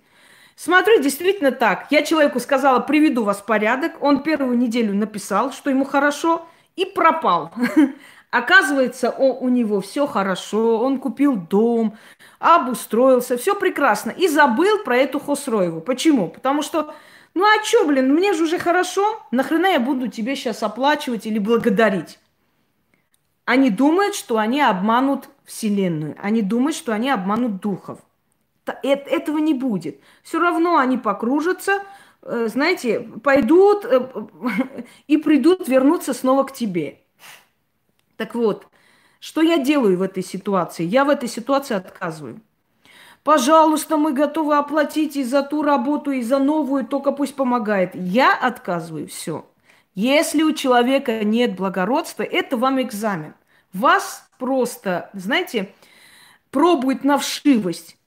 Смотрю, 0.58 1.01
действительно 1.01 1.54
так. 1.54 1.88
Я 1.91 2.04
человеку 2.04 2.41
сказала, 2.41 2.82
приведу 2.82 3.23
вас 3.23 3.38
в 3.38 3.45
порядок. 3.45 4.04
Он 4.04 4.21
первую 4.21 4.58
неделю 4.58 4.93
написал, 4.93 5.54
что 5.54 5.69
ему 5.69 5.86
хорошо, 5.86 6.45
и 6.75 6.84
пропал. 6.86 7.54
Оказывается, 8.32 9.10
о, 9.10 9.34
у 9.34 9.50
него 9.50 9.82
все 9.82 10.08
хорошо, 10.08 10.80
он 10.80 11.00
купил 11.00 11.36
дом, 11.36 11.98
обустроился, 12.39 13.38
все 13.38 13.56
прекрасно. 13.56 14.12
И 14.12 14.30
забыл 14.30 14.84
про 14.86 14.96
эту 14.96 15.20
Хосроеву. 15.20 15.82
Почему? 15.82 16.30
Потому 16.30 16.62
что, 16.62 16.96
ну 17.34 17.44
а 17.44 17.62
что, 17.63 17.86
блин, 17.86 18.13
мне 18.13 18.34
же 18.34 18.46
уже 18.46 18.58
хорошо, 18.58 19.22
нахрена 19.32 19.67
я 19.67 19.80
буду 19.82 20.08
тебе 20.08 20.38
сейчас 20.38 20.63
оплачивать 20.63 21.26
или 21.26 21.39
благодарить? 21.39 22.20
Они 23.44 23.70
думают, 23.70 24.15
что 24.15 24.38
они 24.38 24.62
обманут 24.62 25.28
Вселенную. 25.44 26.15
Они 26.22 26.41
думают, 26.41 26.78
что 26.78 26.94
они 26.94 27.10
обманут 27.10 27.60
духов. 27.60 28.00
Этого 28.82 29.39
не 29.39 29.54
будет. 29.54 30.00
Все 30.24 30.39
равно 30.39 30.78
они 30.78 30.98
покружатся, 30.98 31.84
э, 32.22 32.48
знаете, 32.48 33.02
пойдут 33.02 33.84
э, 33.84 34.08
и 35.08 35.17
придут 35.17 35.67
вернуться 35.67 36.13
снова 36.13 36.46
к 36.46 36.54
тебе. 36.54 37.02
Так 38.22 38.36
вот, 38.36 38.68
что 39.20 39.42
я 39.42 39.58
делаю 39.58 39.98
в 39.98 40.04
этой 40.04 40.22
ситуации? 40.22 40.86
Я 40.86 41.06
в 41.06 41.10
этой 41.10 41.28
ситуации 41.28 41.74
отказываю. 41.74 42.40
Пожалуйста, 43.24 43.98
мы 43.98 44.14
готовы 44.14 44.58
оплатить 44.58 45.16
и 45.16 45.24
за 45.24 45.42
ту 45.42 45.64
работу, 45.64 46.12
и 46.12 46.22
за 46.22 46.38
новую, 46.38 46.86
только 46.86 47.14
пусть 47.14 47.34
помогает. 47.34 47.96
Я 47.96 48.38
отказываю 48.38 49.08
все. 49.08 49.50
Если 49.96 50.44
у 50.44 50.54
человека 50.54 51.24
нет 51.24 51.56
благородства, 51.56 52.22
это 52.22 52.58
вам 52.58 52.80
экзамен. 52.80 53.34
Вас 53.74 54.30
просто, 54.38 55.10
знаете, 55.14 55.74
пробует 56.52 57.04
на 57.04 57.18
вшивость. 57.18 57.98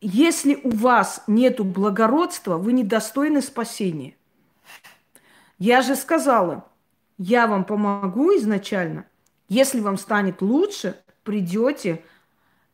Если 0.00 0.58
у 0.64 0.70
вас 0.70 1.22
нет 1.26 1.60
благородства, 1.60 2.56
вы 2.56 2.72
недостойны 2.72 3.42
спасения. 3.42 4.16
Я 5.58 5.82
же 5.82 5.94
сказала, 5.94 6.64
я 7.18 7.46
вам 7.46 7.66
помогу 7.66 8.34
изначально– 8.34 9.04
если 9.48 9.80
вам 9.80 9.96
станет 9.96 10.42
лучше, 10.42 10.96
придете, 11.22 12.02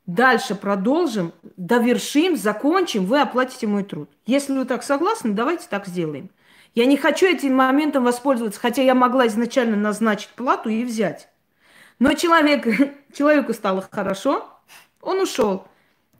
дальше 0.06 0.54
продолжим, 0.54 1.32
довершим, 1.56 2.37
закончим, 2.37 3.06
вы 3.06 3.20
оплатите 3.20 3.66
мой 3.66 3.85
труд. 3.85 4.11
Если 4.26 4.52
вы 4.52 4.64
так 4.64 4.82
согласны, 4.82 5.32
давайте 5.32 5.66
так 5.68 5.87
сделаем. 5.87 6.30
Я 6.74 6.87
не 6.87 6.96
хочу 6.96 7.26
этим 7.26 7.54
моментом 7.54 8.04
воспользоваться, 8.04 8.58
хотя 8.58 8.82
я 8.82 8.94
могла 8.94 9.26
изначально 9.26 9.76
назначить 9.76 10.30
плату 10.30 10.70
и 10.70 10.85
взять. 10.85 11.28
Но 11.98 12.14
человек, 12.14 12.66
человеку 13.12 13.52
стало 13.52 13.87
хорошо, 13.90 14.48
он 15.00 15.20
ушел 15.20 15.66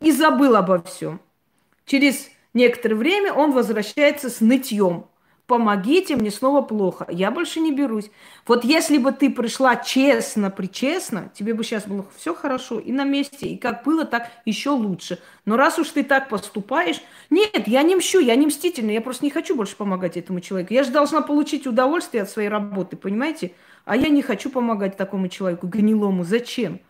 и 0.01 0.13
забыл 0.13 0.57
обо 0.57 0.83
всем. 0.83 1.21
Через 1.87 2.29
некоторое 2.53 2.97
время 2.97 3.33
он 3.33 3.53
возвращается 3.53 4.29
с 4.29 4.41
нытьем 4.41 5.07
помогите, 5.53 6.17
мне 6.17 6.31
снова 6.31 6.63
плохо, 6.63 7.07
я 7.11 7.31
больше 7.31 7.61
не 7.61 7.73
берусь. 7.73 8.11
Вот 8.47 8.65
если 8.65 8.97
бы 8.97 9.13
ты 9.13 9.29
пришла 9.29 9.77
честно, 9.77 10.49
причестно, 10.49 11.31
тебе 11.35 11.53
бы 11.53 11.63
сейчас 11.63 11.87
было 11.87 12.07
все 12.17 12.35
хорошо 12.35 12.79
и 12.79 12.91
на 12.91 13.05
месте, 13.05 13.49
и 13.49 13.59
как 13.59 13.85
было, 13.85 14.07
так 14.07 14.31
еще 14.47 14.71
лучше. 14.71 15.19
Но 15.45 15.59
раз 15.59 15.79
уж 15.79 15.91
ты 15.91 16.05
так 16.05 16.31
поступаешь, 16.31 17.03
нет, 17.29 17.69
я 17.69 17.83
не 17.83 17.97
мщу, 17.97 18.19
я 18.19 18.35
не 18.35 18.47
мстительна, 18.47 18.93
я 18.93 19.03
просто 19.03 19.27
не 19.27 19.31
хочу 19.31 19.55
больше 19.55 19.77
помогать 19.77 20.17
этому 20.17 20.41
человеку. 20.41 20.73
Я 20.73 20.85
же 20.85 20.91
должна 20.91 21.21
получить 21.21 21.67
удовольствие 21.67 22.23
от 22.23 22.31
своей 22.31 22.49
работы, 22.49 22.97
понимаете? 22.97 23.53
А 23.85 23.95
я 23.95 24.09
не 24.09 24.23
хочу 24.23 24.49
помогать 24.49 24.97
такому 24.97 25.29
человеку, 25.29 25.67
гнилому. 25.67 26.25
Зачем? 26.25 26.81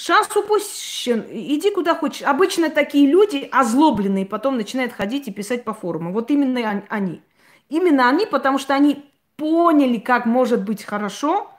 Шанс 0.00 0.34
упущен. 0.34 1.26
Иди 1.30 1.70
куда 1.70 1.94
хочешь. 1.94 2.22
Обычно 2.22 2.70
такие 2.70 3.06
люди 3.06 3.46
озлобленные 3.52 4.24
потом 4.24 4.56
начинают 4.56 4.94
ходить 4.94 5.28
и 5.28 5.30
писать 5.30 5.62
по 5.62 5.74
форуму. 5.74 6.10
Вот 6.10 6.30
именно 6.30 6.82
они. 6.88 7.20
Именно 7.68 8.08
они, 8.08 8.24
потому 8.24 8.58
что 8.58 8.74
они 8.74 9.04
поняли, 9.36 9.98
как 9.98 10.24
может 10.24 10.64
быть 10.64 10.84
хорошо, 10.84 11.50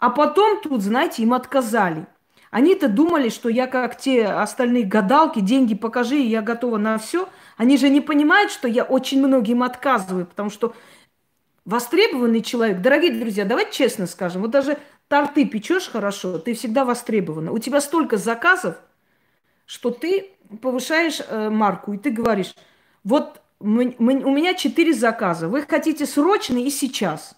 а 0.00 0.10
потом 0.10 0.60
тут, 0.60 0.82
знаете, 0.82 1.22
им 1.22 1.34
отказали. 1.34 2.06
Они-то 2.50 2.88
думали, 2.88 3.28
что 3.28 3.48
я 3.48 3.68
как 3.68 3.96
те 3.96 4.24
остальные 4.26 4.84
гадалки, 4.84 5.38
деньги 5.38 5.76
покажи, 5.76 6.16
и 6.16 6.26
я 6.26 6.42
готова 6.42 6.78
на 6.78 6.98
все. 6.98 7.28
Они 7.56 7.76
же 7.76 7.90
не 7.90 8.00
понимают, 8.00 8.50
что 8.50 8.66
я 8.66 8.82
очень 8.82 9.24
многим 9.24 9.62
отказываю, 9.62 10.26
потому 10.26 10.50
что 10.50 10.74
востребованный 11.64 12.42
человек, 12.42 12.80
дорогие 12.80 13.12
друзья, 13.12 13.44
давайте 13.44 13.72
честно 13.72 14.06
скажем, 14.06 14.42
вот 14.42 14.50
даже 14.50 14.78
торты 15.08 15.44
печешь 15.44 15.88
хорошо, 15.88 16.38
ты 16.38 16.54
всегда 16.54 16.84
востребована. 16.84 17.52
У 17.52 17.58
тебя 17.58 17.80
столько 17.80 18.16
заказов, 18.16 18.76
что 19.66 19.90
ты 19.90 20.30
повышаешь 20.60 21.20
э, 21.26 21.50
марку, 21.50 21.92
и 21.92 21.98
ты 21.98 22.10
говоришь, 22.10 22.54
вот 23.02 23.40
у 23.60 23.66
меня 23.66 24.54
четыре 24.54 24.92
заказа. 24.92 25.48
Вы 25.48 25.62
хотите 25.62 26.06
срочно 26.06 26.58
и 26.58 26.70
сейчас. 26.70 27.34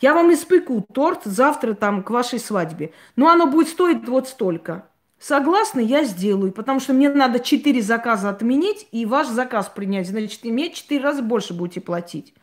Я 0.00 0.14
вам 0.14 0.32
испеку 0.32 0.86
торт 0.92 1.22
завтра 1.24 1.74
там 1.74 2.02
к 2.02 2.10
вашей 2.10 2.38
свадьбе. 2.38 2.92
Но 3.16 3.28
оно 3.28 3.46
будет 3.46 3.68
стоить 3.68 4.06
вот 4.06 4.28
столько. 4.28 4.88
Согласны, 5.18 5.80
я 5.80 6.04
сделаю, 6.04 6.52
потому 6.52 6.80
что 6.80 6.92
мне 6.92 7.08
надо 7.08 7.40
четыре 7.40 7.80
заказа 7.80 8.28
отменить 8.28 8.86
и 8.92 9.06
ваш 9.06 9.28
заказ 9.28 9.70
принять. 9.74 10.08
Значит, 10.08 10.40
иметь 10.42 10.74
четыре 10.74 11.02
раза 11.02 11.22
больше 11.22 11.54
будете 11.54 11.80
платить. 11.80 12.34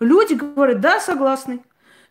Люди 0.00 0.34
говорят, 0.34 0.80
да, 0.80 0.98
согласны. 1.00 1.60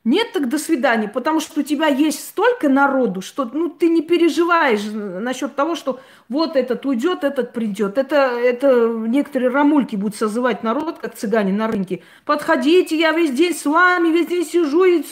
Нет, 0.05 0.33
так 0.33 0.49
до 0.49 0.59
свидания, 0.59 1.07
потому 1.07 1.39
что 1.39 1.61
у 1.61 1.63
тебя 1.63 1.87
есть 1.87 2.27
столько 2.27 2.67
народу, 2.67 3.21
что 3.21 3.45
ну, 3.45 3.69
ты 3.69 3.87
не 3.87 4.01
переживаешь 4.01 4.81
насчет 4.91 5.55
того, 5.55 5.75
что 5.75 6.01
вот 6.27 6.57
этот 6.57 6.85
уйдет, 6.85 7.23
этот 7.23 7.53
придет. 7.53 7.97
Это, 7.97 8.15
это 8.37 8.89
некоторые 8.89 9.49
рамульки 9.49 9.95
будут 9.95 10.17
созывать 10.17 10.61
народ, 10.61 10.99
как 10.99 11.15
цыгане 11.15 11.53
на 11.53 11.67
рынке. 11.67 12.03
Подходите, 12.25 12.97
я 12.97 13.13
весь 13.13 13.31
день 13.31 13.53
с 13.53 13.65
вами, 13.65 14.09
весь 14.09 14.27
день 14.27 14.45
сижу 14.45 14.83
и 14.83 15.05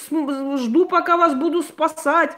жду, 0.58 0.86
пока 0.86 1.15
вас 1.15 1.36
буду 1.36 1.63
спасать. 1.63 2.36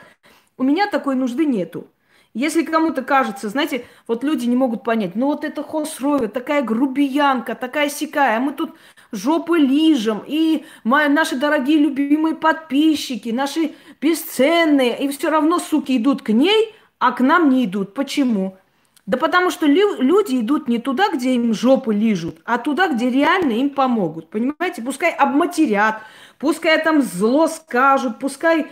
У 0.55 0.61
меня 0.61 0.85
такой 0.85 1.15
нужды 1.15 1.45
нету. 1.45 1.87
Если 2.33 2.63
кому-то 2.63 3.03
кажется, 3.03 3.49
знаете, 3.49 3.85
вот 4.07 4.23
люди 4.23 4.45
не 4.47 4.55
могут 4.55 4.83
понять, 4.83 5.15
ну 5.15 5.27
вот 5.27 5.43
это 5.43 5.61
Хосроева, 5.61 6.27
такая 6.27 6.63
грубиянка, 6.63 7.53
такая 7.53 7.89
сякая, 7.89 8.37
а 8.37 8.39
мы 8.39 8.53
тут 8.53 8.71
жопы 9.11 9.59
лижем, 9.59 10.23
и 10.25 10.65
мои, 10.83 11.09
наши 11.09 11.35
дорогие 11.35 11.77
любимые 11.77 12.33
подписчики, 12.33 13.29
наши 13.29 13.75
бесценные, 14.01 14.97
и 14.99 15.09
все 15.09 15.29
равно, 15.29 15.59
суки, 15.59 15.95
идут 15.95 16.23
к 16.23 16.29
ней, 16.29 16.73
а 16.97 17.11
к 17.11 17.19
нам 17.19 17.49
не 17.49 17.65
идут. 17.65 17.93
Почему? 17.93 18.57
Да 19.05 19.17
потому 19.17 19.51
что 19.51 19.65
лю- 19.67 20.01
люди 20.01 20.39
идут 20.39 20.67
не 20.67 20.79
туда, 20.79 21.09
где 21.13 21.35
им 21.35 21.53
жопы 21.53 21.93
лижут, 21.93 22.39
а 22.45 22.57
туда, 22.57 22.87
где 22.87 23.09
реально 23.09 23.51
им 23.51 23.69
помогут. 23.69 24.29
Понимаете? 24.29 24.81
Пускай 24.81 25.11
обматерят, 25.11 26.01
пускай 26.39 26.81
там 26.81 27.01
зло 27.01 27.47
скажут, 27.47 28.17
пускай 28.19 28.67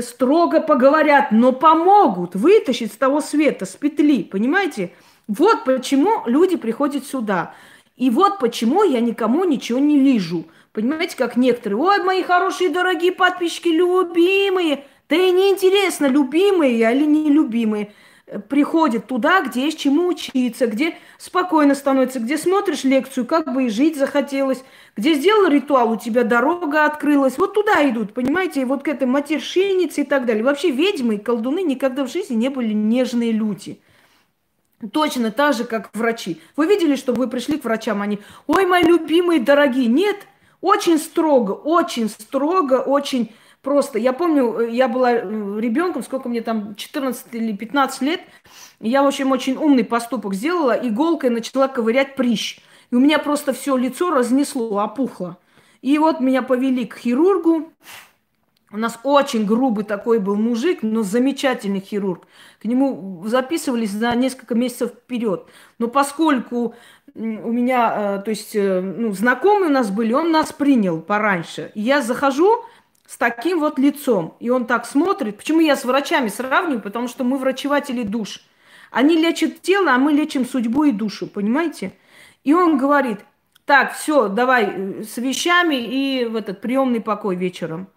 строго 0.00 0.60
поговорят, 0.60 1.32
но 1.32 1.52
помогут 1.52 2.34
вытащить 2.34 2.92
с 2.92 2.96
того 2.96 3.20
света, 3.20 3.66
с 3.66 3.76
петли. 3.76 4.24
Понимаете? 4.24 4.92
Вот 5.28 5.64
почему 5.64 6.22
люди 6.26 6.56
приходят 6.56 7.04
сюда. 7.04 7.54
И 7.96 8.10
вот 8.10 8.38
почему 8.38 8.84
я 8.84 9.00
никому 9.00 9.44
ничего 9.44 9.78
не 9.78 9.98
лижу. 9.98 10.44
Понимаете, 10.72 11.16
как 11.16 11.36
некоторые, 11.36 11.78
ой, 11.78 12.02
мои 12.02 12.22
хорошие, 12.22 12.68
дорогие 12.68 13.12
подписчики, 13.12 13.68
любимые. 13.68 14.84
Да 15.08 15.16
и 15.16 15.30
неинтересно, 15.30 16.06
любимые 16.06 16.74
или 16.74 17.04
нелюбимые 17.04 17.92
приходит 18.48 19.06
туда, 19.06 19.40
где 19.42 19.64
есть 19.64 19.78
чему 19.78 20.08
учиться, 20.08 20.66
где 20.66 20.96
спокойно 21.18 21.74
становится, 21.74 22.18
где 22.18 22.36
смотришь 22.36 22.84
лекцию, 22.84 23.24
как 23.24 23.52
бы 23.52 23.66
и 23.66 23.68
жить 23.68 23.96
захотелось, 23.96 24.64
где 24.96 25.14
сделал 25.14 25.48
ритуал, 25.48 25.92
у 25.92 25.96
тебя 25.96 26.24
дорога 26.24 26.84
открылась. 26.86 27.38
Вот 27.38 27.54
туда 27.54 27.88
идут, 27.88 28.14
понимаете, 28.14 28.64
вот 28.64 28.82
к 28.82 28.88
этой 28.88 29.06
матершиннице 29.06 30.02
и 30.02 30.04
так 30.04 30.26
далее. 30.26 30.42
Вообще 30.42 30.70
ведьмы 30.70 31.16
и 31.16 31.18
колдуны 31.18 31.62
никогда 31.62 32.04
в 32.04 32.10
жизни 32.10 32.34
не 32.34 32.48
были 32.48 32.72
нежные 32.72 33.30
люди. 33.30 33.80
Точно 34.92 35.30
так 35.30 35.54
же, 35.54 35.64
как 35.64 35.90
врачи. 35.94 36.40
Вы 36.56 36.66
видели, 36.66 36.96
что 36.96 37.14
вы 37.14 37.28
пришли 37.28 37.58
к 37.58 37.64
врачам, 37.64 38.02
они, 38.02 38.18
ой, 38.46 38.66
мои 38.66 38.82
любимые, 38.82 39.40
дорогие. 39.40 39.86
Нет, 39.86 40.16
очень 40.60 40.98
строго, 40.98 41.52
очень 41.52 42.10
строго, 42.10 42.80
очень 42.80 43.32
Просто, 43.66 43.98
я 43.98 44.12
помню, 44.12 44.60
э, 44.60 44.70
я 44.70 44.86
была 44.86 45.10
э, 45.10 45.20
ребенком, 45.58 46.04
сколько 46.04 46.28
мне 46.28 46.40
там, 46.40 46.76
14 46.76 47.34
или 47.34 47.52
15 47.52 48.00
лет, 48.02 48.20
я, 48.78 49.02
в 49.02 49.08
общем, 49.08 49.32
очень 49.32 49.56
умный 49.56 49.82
поступок 49.82 50.34
сделала, 50.34 50.70
иголкой 50.70 51.30
начала 51.30 51.66
ковырять 51.66 52.14
прищ. 52.14 52.60
И 52.92 52.94
у 52.94 53.00
меня 53.00 53.18
просто 53.18 53.52
все 53.52 53.76
лицо 53.76 54.10
разнесло, 54.12 54.80
опухло. 54.84 55.38
И 55.82 55.98
вот 55.98 56.20
меня 56.20 56.42
повели 56.42 56.86
к 56.86 56.96
хирургу. 56.96 57.72
У 58.70 58.76
нас 58.76 59.00
очень 59.02 59.44
грубый 59.44 59.84
такой 59.84 60.20
был 60.20 60.36
мужик, 60.36 60.84
но 60.84 61.02
замечательный 61.02 61.80
хирург. 61.80 62.28
К 62.62 62.66
нему 62.66 63.24
записывались 63.26 63.90
за 63.90 64.14
несколько 64.14 64.54
месяцев 64.54 64.90
вперед. 64.90 65.44
Но 65.80 65.88
поскольку 65.88 66.76
у 67.16 67.20
меня, 67.52 68.18
э, 68.18 68.22
то 68.22 68.30
есть, 68.30 68.54
ну, 68.54 69.10
знакомые 69.10 69.70
у 69.70 69.72
нас 69.72 69.90
были, 69.90 70.12
он 70.12 70.30
нас 70.30 70.52
принял 70.52 71.00
пораньше. 71.00 71.72
Я 71.74 72.00
захожу, 72.00 72.62
с 73.06 73.16
таким 73.16 73.60
вот 73.60 73.78
лицом. 73.78 74.36
И 74.40 74.50
он 74.50 74.66
так 74.66 74.86
смотрит. 74.86 75.36
Почему 75.36 75.60
я 75.60 75.76
с 75.76 75.84
врачами 75.84 76.28
сравниваю? 76.28 76.80
Потому 76.80 77.08
что 77.08 77.24
мы 77.24 77.38
врачеватели 77.38 78.02
душ. 78.02 78.42
Они 78.90 79.16
лечат 79.16 79.62
тело, 79.62 79.92
а 79.92 79.98
мы 79.98 80.12
лечим 80.12 80.46
судьбу 80.46 80.84
и 80.84 80.92
душу, 80.92 81.26
понимаете? 81.26 81.92
И 82.44 82.54
он 82.54 82.78
говорит, 82.78 83.20
так, 83.64 83.94
все, 83.94 84.28
давай 84.28 84.64
э, 84.64 85.02
с 85.02 85.16
вещами 85.16 85.74
и 85.74 86.24
в 86.24 86.36
этот 86.36 86.60
приемный 86.60 87.00
покой 87.00 87.36
вечером. 87.36 87.88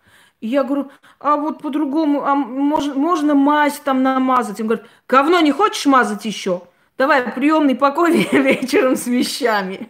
И 0.42 0.48
я 0.48 0.64
говорю, 0.64 0.90
а 1.20 1.36
вот 1.36 1.62
по-другому, 1.62 2.24
а 2.26 2.34
можно, 2.34 2.96
можно 2.96 3.36
мазь 3.36 3.80
там 3.80 4.02
намазать? 4.04 4.60
Он 4.60 4.68
говорит, 4.68 4.86
говно 5.08 5.40
не 5.42 5.52
хочешь 5.52 5.86
мазать 5.86 6.26
еще? 6.26 6.64
Давай 6.98 7.32
приемный 7.32 7.76
покой 7.76 8.28
вечером 8.32 8.96
с 8.96 9.06
вещами. 9.06 9.90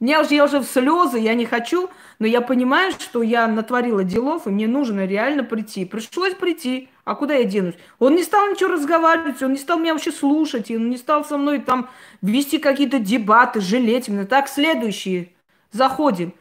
Мне 0.00 0.20
уже, 0.20 0.34
я 0.34 0.44
уже 0.44 0.60
в 0.60 0.64
слезы, 0.64 1.18
я 1.18 1.34
не 1.34 1.44
хочу, 1.44 1.90
но 2.20 2.26
я 2.26 2.40
понимаю, 2.40 2.92
что 2.92 3.20
я 3.22 3.48
натворила 3.48 4.04
делов, 4.04 4.46
и 4.46 4.50
мне 4.50 4.68
нужно 4.68 5.06
реально 5.06 5.42
прийти. 5.42 5.84
Пришлось 5.84 6.34
прийти. 6.34 6.88
А 7.04 7.16
куда 7.16 7.34
я 7.34 7.44
денусь? 7.44 7.74
Он 7.98 8.14
не 8.14 8.22
стал 8.22 8.48
ничего 8.48 8.70
разговаривать, 8.70 9.42
он 9.42 9.52
не 9.52 9.58
стал 9.58 9.78
меня 9.78 9.94
вообще 9.94 10.12
слушать, 10.12 10.70
он 10.70 10.90
не 10.90 10.98
стал 10.98 11.24
со 11.24 11.36
мной 11.36 11.58
там 11.58 11.88
вести 12.22 12.58
какие-то 12.58 13.00
дебаты, 13.00 13.60
жалеть 13.60 14.08
меня. 14.08 14.24
Так, 14.24 14.48
следующие. 14.48 15.32
Заходим. 15.72 16.32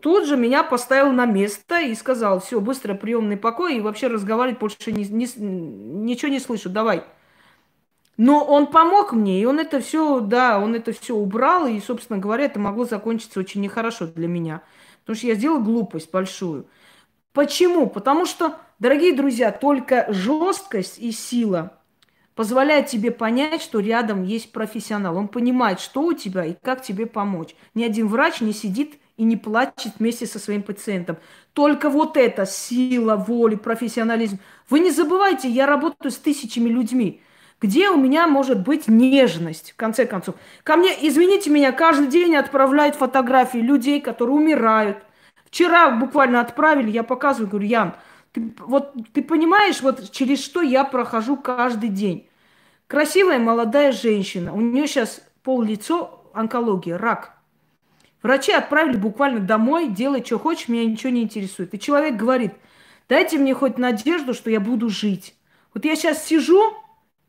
Тут 0.00 0.26
же 0.26 0.36
меня 0.36 0.64
поставил 0.64 1.12
на 1.12 1.26
место 1.26 1.80
и 1.80 1.94
сказал, 1.94 2.40
все, 2.40 2.60
быстро 2.60 2.94
приемный 2.94 3.36
покой, 3.36 3.76
и 3.76 3.80
вообще 3.80 4.08
разговаривать 4.08 4.58
больше 4.58 4.90
не, 4.90 5.04
не, 5.04 5.28
ничего 5.36 6.28
не 6.28 6.40
слышу, 6.40 6.70
давай. 6.70 7.04
Но 8.16 8.44
он 8.44 8.68
помог 8.68 9.12
мне, 9.12 9.40
и 9.40 9.44
он 9.44 9.60
это 9.60 9.80
все, 9.80 10.20
да, 10.20 10.58
он 10.58 10.74
это 10.74 10.92
все 10.92 11.14
убрал, 11.14 11.66
и, 11.66 11.78
собственно 11.80 12.18
говоря, 12.18 12.44
это 12.44 12.58
могло 12.58 12.84
закончиться 12.84 13.40
очень 13.40 13.60
нехорошо 13.60 14.06
для 14.06 14.26
меня. 14.26 14.62
Потому 15.00 15.16
что 15.16 15.26
я 15.26 15.34
сделала 15.34 15.60
глупость 15.60 16.10
большую. 16.10 16.66
Почему? 17.32 17.86
Потому 17.88 18.24
что, 18.24 18.56
дорогие 18.78 19.14
друзья, 19.14 19.52
только 19.52 20.06
жесткость 20.08 20.98
и 20.98 21.12
сила 21.12 21.78
позволяет 22.34 22.86
тебе 22.86 23.10
понять, 23.10 23.60
что 23.60 23.80
рядом 23.80 24.22
есть 24.22 24.52
профессионал. 24.52 25.16
Он 25.16 25.28
понимает, 25.28 25.80
что 25.80 26.02
у 26.02 26.12
тебя 26.14 26.44
и 26.44 26.54
как 26.54 26.82
тебе 26.82 27.06
помочь. 27.06 27.54
Ни 27.74 27.84
один 27.84 28.08
врач 28.08 28.40
не 28.40 28.52
сидит 28.52 28.98
и 29.16 29.24
не 29.24 29.36
плачет 29.36 29.94
вместе 29.98 30.26
со 30.26 30.38
своим 30.38 30.62
пациентом. 30.62 31.18
Только 31.52 31.90
вот 31.90 32.16
эта 32.16 32.46
сила, 32.46 33.16
воли, 33.16 33.56
профессионализм. 33.56 34.38
Вы 34.68 34.80
не 34.80 34.90
забывайте, 34.90 35.48
я 35.48 35.66
работаю 35.66 36.12
с 36.12 36.16
тысячами 36.16 36.68
людьми. 36.68 37.22
Где 37.60 37.88
у 37.88 37.96
меня 37.96 38.26
может 38.26 38.62
быть 38.62 38.86
нежность, 38.86 39.72
в 39.72 39.76
конце 39.76 40.06
концов? 40.06 40.34
Ко 40.62 40.76
мне, 40.76 40.90
извините 41.00 41.48
меня, 41.48 41.72
каждый 41.72 42.08
день 42.08 42.36
отправляют 42.36 42.96
фотографии 42.96 43.58
людей, 43.58 44.00
которые 44.00 44.36
умирают. 44.36 44.98
Вчера 45.46 45.90
буквально 45.90 46.40
отправили, 46.40 46.90
я 46.90 47.02
показываю, 47.02 47.48
говорю, 47.48 47.66
Ян, 47.66 47.94
ты, 48.32 48.52
вот 48.58 48.92
ты 49.14 49.22
понимаешь, 49.22 49.80
вот 49.80 50.10
через 50.10 50.44
что 50.44 50.60
я 50.60 50.84
прохожу 50.84 51.36
каждый 51.36 51.88
день. 51.88 52.28
Красивая 52.88 53.38
молодая 53.38 53.92
женщина, 53.92 54.52
у 54.52 54.60
нее 54.60 54.86
сейчас 54.86 55.22
пол 55.42 55.62
лицо 55.62 56.30
онкология, 56.34 56.98
рак. 56.98 57.38
Врачи 58.22 58.52
отправили 58.52 58.96
буквально 58.96 59.40
домой, 59.40 59.88
делай, 59.88 60.22
что 60.24 60.38
хочешь, 60.38 60.68
меня 60.68 60.84
ничего 60.84 61.10
не 61.10 61.22
интересует. 61.22 61.72
И 61.72 61.80
человек 61.80 62.16
говорит, 62.16 62.52
дайте 63.08 63.38
мне 63.38 63.54
хоть 63.54 63.78
надежду, 63.78 64.34
что 64.34 64.50
я 64.50 64.60
буду 64.60 64.90
жить. 64.90 65.34
Вот 65.72 65.84
я 65.84 65.96
сейчас 65.96 66.26
сижу, 66.26 66.60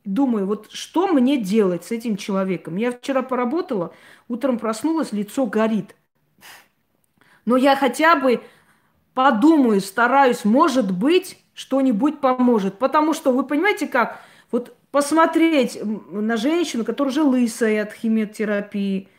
думаю, 0.08 0.48
вот 0.48 0.72
что 0.72 1.08
мне 1.08 1.38
делать 1.38 1.86
с 1.86 1.92
этим 1.92 2.18
человеком? 2.18 2.78
Я 2.78 2.92
вчера 2.92 3.22
поработала, 3.22 3.94
утром 4.28 4.58
проснулась, 4.58 5.12
лицо 5.12 5.46
горит. 5.46 5.96
Но 7.46 7.58
я 7.58 7.76
хотя 7.76 8.16
бы 8.16 8.42
подумаю, 9.14 9.82
стараюсь, 9.82 10.46
может 10.46 10.92
быть, 10.92 11.44
что-нибудь 11.54 12.20
поможет. 12.20 12.80
Потому 12.80 13.14
что, 13.14 13.32
вы 13.32 13.44
понимаете 13.44 13.88
как, 13.88 14.22
вот 14.52 14.76
посмотреть 14.92 15.80
на 15.84 16.38
женщину, 16.38 16.86
которая 16.86 17.12
уже 17.12 17.24
лысая 17.24 17.84
от 17.84 17.94
химиотерапии, 17.94 19.10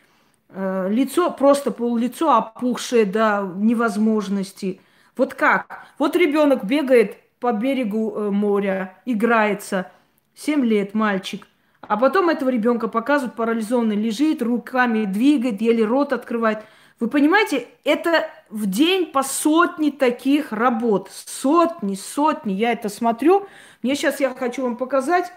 э, 0.49 0.89
лицо, 0.91 1.31
просто 1.31 1.71
пол-лицо 1.71 2.35
опухшее 2.35 3.05
до 3.05 3.51
невозможности. 3.57 4.81
Вот 5.17 5.35
как? 5.35 5.87
Вот 5.99 6.17
ребенок 6.17 6.65
бегает 6.65 7.17
по 7.41 7.53
берегу 7.53 8.15
э, 8.15 8.31
моря, 8.31 8.99
играется– 9.05 9.91
7 10.39 10.65
лет 10.65 10.95
мальчик. 10.95 11.49
А 11.81 11.97
потом 11.97 12.29
этого 12.29 12.49
ребенка 12.49 12.87
показывают 12.87 13.35
парализованный, 13.35 13.97
лежит, 13.97 14.41
руками 14.41 15.05
двигает, 15.05 15.61
еле 15.61 15.85
рот 15.85 16.13
открывает. 16.13 16.65
Вы 17.01 17.09
понимаете, 17.09 17.69
это 17.85 18.31
в 18.49 18.67
день 18.67 19.07
по 19.07 19.23
сотни 19.23 19.91
таких 19.91 20.53
работ. 20.53 21.11
Сотни, 21.11 21.95
сотни. 21.95 22.53
Я 22.53 22.73
это 22.73 22.89
смотрю. 22.89 23.49
Мне 23.83 23.97
сейчас 23.97 24.21
я 24.21 24.33
хочу 24.33 24.63
вам 24.63 24.77
показать. 24.77 25.33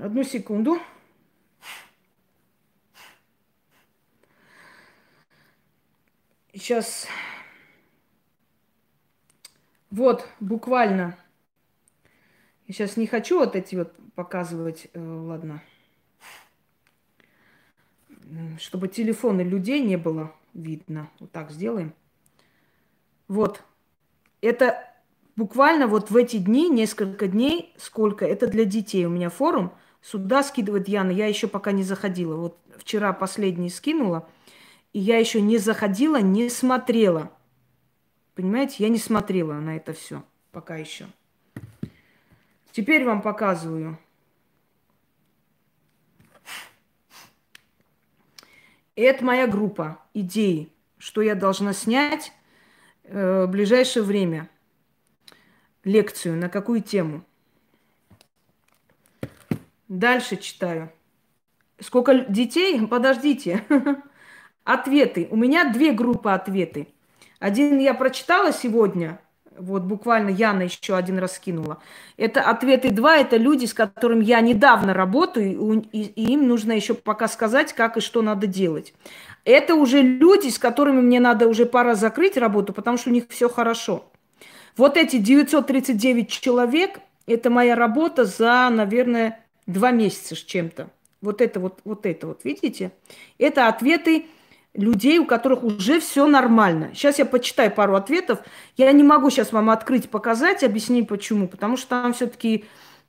Одну 0.00 0.22
секунду. 0.22 0.78
Сейчас. 6.54 7.06
Вот, 9.90 10.26
буквально. 10.40 11.16
Сейчас 12.72 12.96
не 12.96 13.06
хочу 13.06 13.38
вот 13.38 13.54
эти 13.54 13.76
вот 13.76 13.92
показывать, 14.14 14.88
э, 14.94 15.00
ладно. 15.00 15.62
Чтобы 18.58 18.88
телефоны 18.88 19.42
людей 19.42 19.80
не 19.80 19.96
было 19.96 20.34
видно. 20.54 21.10
Вот 21.20 21.30
так 21.32 21.50
сделаем. 21.50 21.92
Вот. 23.28 23.62
Это 24.40 24.88
буквально 25.36 25.86
вот 25.86 26.10
в 26.10 26.16
эти 26.16 26.38
дни, 26.38 26.70
несколько 26.70 27.28
дней, 27.28 27.74
сколько, 27.76 28.24
это 28.24 28.46
для 28.46 28.64
детей. 28.64 29.04
У 29.04 29.10
меня 29.10 29.28
форум, 29.28 29.74
сюда 30.00 30.42
скидывает 30.42 30.88
Яна, 30.88 31.10
я 31.10 31.26
еще 31.26 31.48
пока 31.48 31.72
не 31.72 31.82
заходила. 31.82 32.36
Вот 32.36 32.58
вчера 32.78 33.12
последний 33.12 33.68
скинула, 33.68 34.26
и 34.94 34.98
я 34.98 35.18
еще 35.18 35.42
не 35.42 35.58
заходила, 35.58 36.22
не 36.22 36.48
смотрела. 36.48 37.30
Понимаете, 38.34 38.76
я 38.78 38.88
не 38.88 38.98
смотрела 38.98 39.52
на 39.54 39.76
это 39.76 39.92
все 39.92 40.24
пока 40.52 40.76
еще. 40.76 41.06
Теперь 42.72 43.04
вам 43.04 43.20
показываю. 43.20 43.98
Это 48.96 49.24
моя 49.24 49.46
группа 49.46 49.98
идеи, 50.14 50.70
что 50.98 51.22
я 51.22 51.34
должна 51.34 51.74
снять 51.74 52.32
э, 53.04 53.44
в 53.44 53.50
ближайшее 53.50 54.02
время 54.02 54.48
лекцию 55.84 56.36
на 56.36 56.48
какую 56.48 56.82
тему. 56.82 57.24
Дальше 59.88 60.36
читаю. 60.36 60.90
Сколько 61.78 62.20
детей? 62.20 62.86
Подождите. 62.86 63.64
Ответы. 64.64 65.28
У 65.30 65.36
меня 65.36 65.70
две 65.72 65.92
группы 65.92 66.30
ответы. 66.30 66.88
Один 67.38 67.78
я 67.80 67.92
прочитала 67.94 68.52
сегодня, 68.52 69.20
вот 69.58 69.82
буквально 69.82 70.30
Яна 70.30 70.62
еще 70.62 70.96
один 70.96 71.18
раз 71.18 71.36
скинула. 71.36 71.78
Это 72.16 72.42
ответы 72.42 72.90
два, 72.90 73.16
это 73.16 73.36
люди, 73.36 73.66
с 73.66 73.74
которыми 73.74 74.24
я 74.24 74.40
недавно 74.40 74.94
работаю, 74.94 75.84
и, 75.92 75.98
им 76.00 76.48
нужно 76.48 76.72
еще 76.72 76.94
пока 76.94 77.28
сказать, 77.28 77.72
как 77.72 77.96
и 77.96 78.00
что 78.00 78.22
надо 78.22 78.46
делать. 78.46 78.94
Это 79.44 79.74
уже 79.74 80.02
люди, 80.02 80.48
с 80.48 80.58
которыми 80.58 81.00
мне 81.00 81.20
надо 81.20 81.48
уже 81.48 81.66
пора 81.66 81.94
закрыть 81.94 82.36
работу, 82.36 82.72
потому 82.72 82.96
что 82.96 83.10
у 83.10 83.12
них 83.12 83.24
все 83.28 83.48
хорошо. 83.48 84.04
Вот 84.76 84.96
эти 84.96 85.16
939 85.18 86.28
человек, 86.28 87.00
это 87.26 87.50
моя 87.50 87.74
работа 87.74 88.24
за, 88.24 88.68
наверное, 88.70 89.44
два 89.66 89.90
месяца 89.90 90.34
с 90.34 90.38
чем-то. 90.38 90.90
Вот 91.20 91.40
это 91.40 91.60
вот, 91.60 91.80
вот 91.84 92.06
это 92.06 92.26
вот, 92.26 92.40
видите? 92.44 92.92
Это 93.38 93.68
ответы 93.68 94.26
людей, 94.74 95.18
у 95.18 95.26
которых 95.26 95.62
уже 95.62 96.00
все 96.00 96.26
нормально. 96.26 96.90
Сейчас 96.94 97.18
я 97.18 97.26
почитаю 97.26 97.70
пару 97.70 97.94
ответов. 97.94 98.40
Я 98.76 98.90
не 98.92 99.02
могу 99.02 99.30
сейчас 99.30 99.52
вам 99.52 99.70
открыть, 99.70 100.10
показать, 100.10 100.64
объяснить 100.64 101.08
почему. 101.08 101.46
Потому 101.48 101.76
что 101.76 101.88
там 101.90 102.12
все-таки 102.14 102.64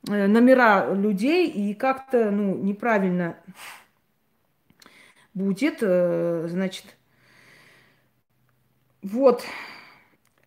э, 0.08 0.26
номера 0.26 0.92
людей 0.94 1.48
и 1.48 1.74
как-то 1.74 2.30
ну, 2.30 2.56
неправильно 2.56 3.36
будет. 5.32 5.78
Э, 5.80 6.46
значит, 6.48 6.84
вот. 9.02 9.42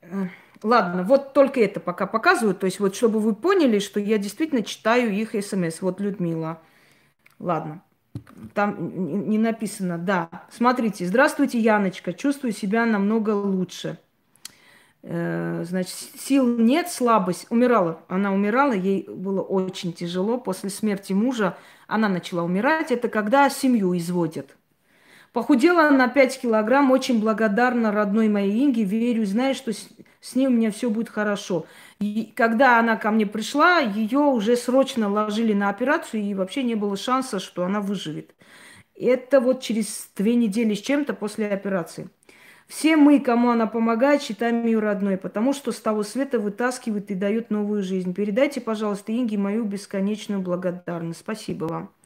Э, 0.01 0.27
ладно, 0.61 1.03
вот 1.03 1.33
только 1.33 1.59
это 1.61 1.79
пока 1.79 2.05
показываю. 2.05 2.55
То 2.55 2.65
есть 2.65 2.79
вот 2.79 2.95
чтобы 2.95 3.19
вы 3.19 3.33
поняли, 3.33 3.79
что 3.79 3.99
я 3.99 4.19
действительно 4.19 4.61
читаю 4.61 5.11
их 5.11 5.31
смс. 5.43 5.81
Вот 5.81 5.99
Людмила. 5.99 6.61
Ладно. 7.39 7.81
Там 8.53 9.29
не 9.29 9.37
написано, 9.37 9.97
да. 9.97 10.29
Смотрите, 10.51 11.05
здравствуйте, 11.05 11.59
Яночка, 11.59 12.13
чувствую 12.13 12.51
себя 12.51 12.85
намного 12.85 13.31
лучше. 13.31 13.97
Э, 15.03 15.63
значит, 15.65 15.95
сил 16.19 16.45
нет, 16.57 16.89
слабость. 16.89 17.47
Умирала. 17.49 18.01
Она 18.09 18.33
умирала, 18.33 18.73
ей 18.73 19.07
было 19.07 19.41
очень 19.41 19.93
тяжело. 19.93 20.37
После 20.37 20.69
смерти 20.69 21.13
мужа 21.13 21.57
она 21.87 22.09
начала 22.09 22.43
умирать. 22.43 22.91
Это 22.91 23.07
когда 23.07 23.49
семью 23.49 23.95
изводят. 23.97 24.56
Похудела 25.33 25.89
на 25.89 26.07
5 26.07 26.41
килограмм, 26.41 26.91
очень 26.91 27.19
благодарна 27.19 27.91
родной 27.91 28.27
моей 28.29 28.63
Инге, 28.63 28.83
верю, 28.83 29.25
знаю, 29.25 29.53
что 29.53 29.73
с, 29.73 29.89
с 30.21 30.35
ней 30.35 30.47
у 30.47 30.51
меня 30.51 30.71
все 30.71 30.89
будет 30.89 31.09
хорошо. 31.09 31.65
И 31.99 32.31
когда 32.35 32.79
она 32.79 32.95
ко 32.95 33.11
мне 33.11 33.25
пришла, 33.25 33.79
ее 33.79 34.19
уже 34.19 34.55
срочно 34.55 35.09
ложили 35.09 35.53
на 35.53 35.69
операцию, 35.69 36.23
и 36.23 36.33
вообще 36.33 36.63
не 36.63 36.75
было 36.75 36.97
шанса, 36.97 37.39
что 37.39 37.65
она 37.65 37.81
выживет. 37.81 38.33
Это 38.95 39.39
вот 39.39 39.61
через 39.61 40.09
две 40.15 40.35
недели 40.35 40.73
с 40.73 40.81
чем-то 40.81 41.13
после 41.13 41.47
операции. 41.49 42.09
Все 42.67 42.97
мы, 42.97 43.19
кому 43.19 43.49
она 43.49 43.65
помогает, 43.65 44.21
считаем 44.21 44.65
ее 44.65 44.79
родной, 44.79 45.17
потому 45.17 45.53
что 45.53 45.71
с 45.71 45.79
того 45.79 46.03
света 46.03 46.39
вытаскивает 46.39 47.09
и 47.11 47.15
дает 47.15 47.49
новую 47.49 47.81
жизнь. 47.81 48.13
Передайте, 48.13 48.59
пожалуйста, 48.59 49.13
Инге 49.13 49.37
мою 49.37 49.63
бесконечную 49.63 50.41
благодарность. 50.41 51.19
Спасибо 51.19 51.65
вам. 51.65 51.96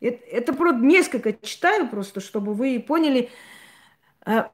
Это, 0.00 0.24
это 0.26 0.52
просто 0.52 0.80
несколько 0.80 1.32
читаю 1.32 1.88
просто, 1.88 2.20
чтобы 2.20 2.54
вы 2.54 2.80
поняли, 2.80 3.30
э, 4.24 4.44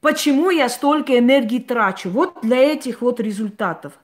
почему 0.00 0.50
я 0.50 0.68
столько 0.68 1.18
энергии 1.18 1.58
трачу. 1.58 2.10
Вот 2.10 2.38
для 2.42 2.58
этих 2.58 3.02
вот 3.02 3.20
результатов. 3.20 3.94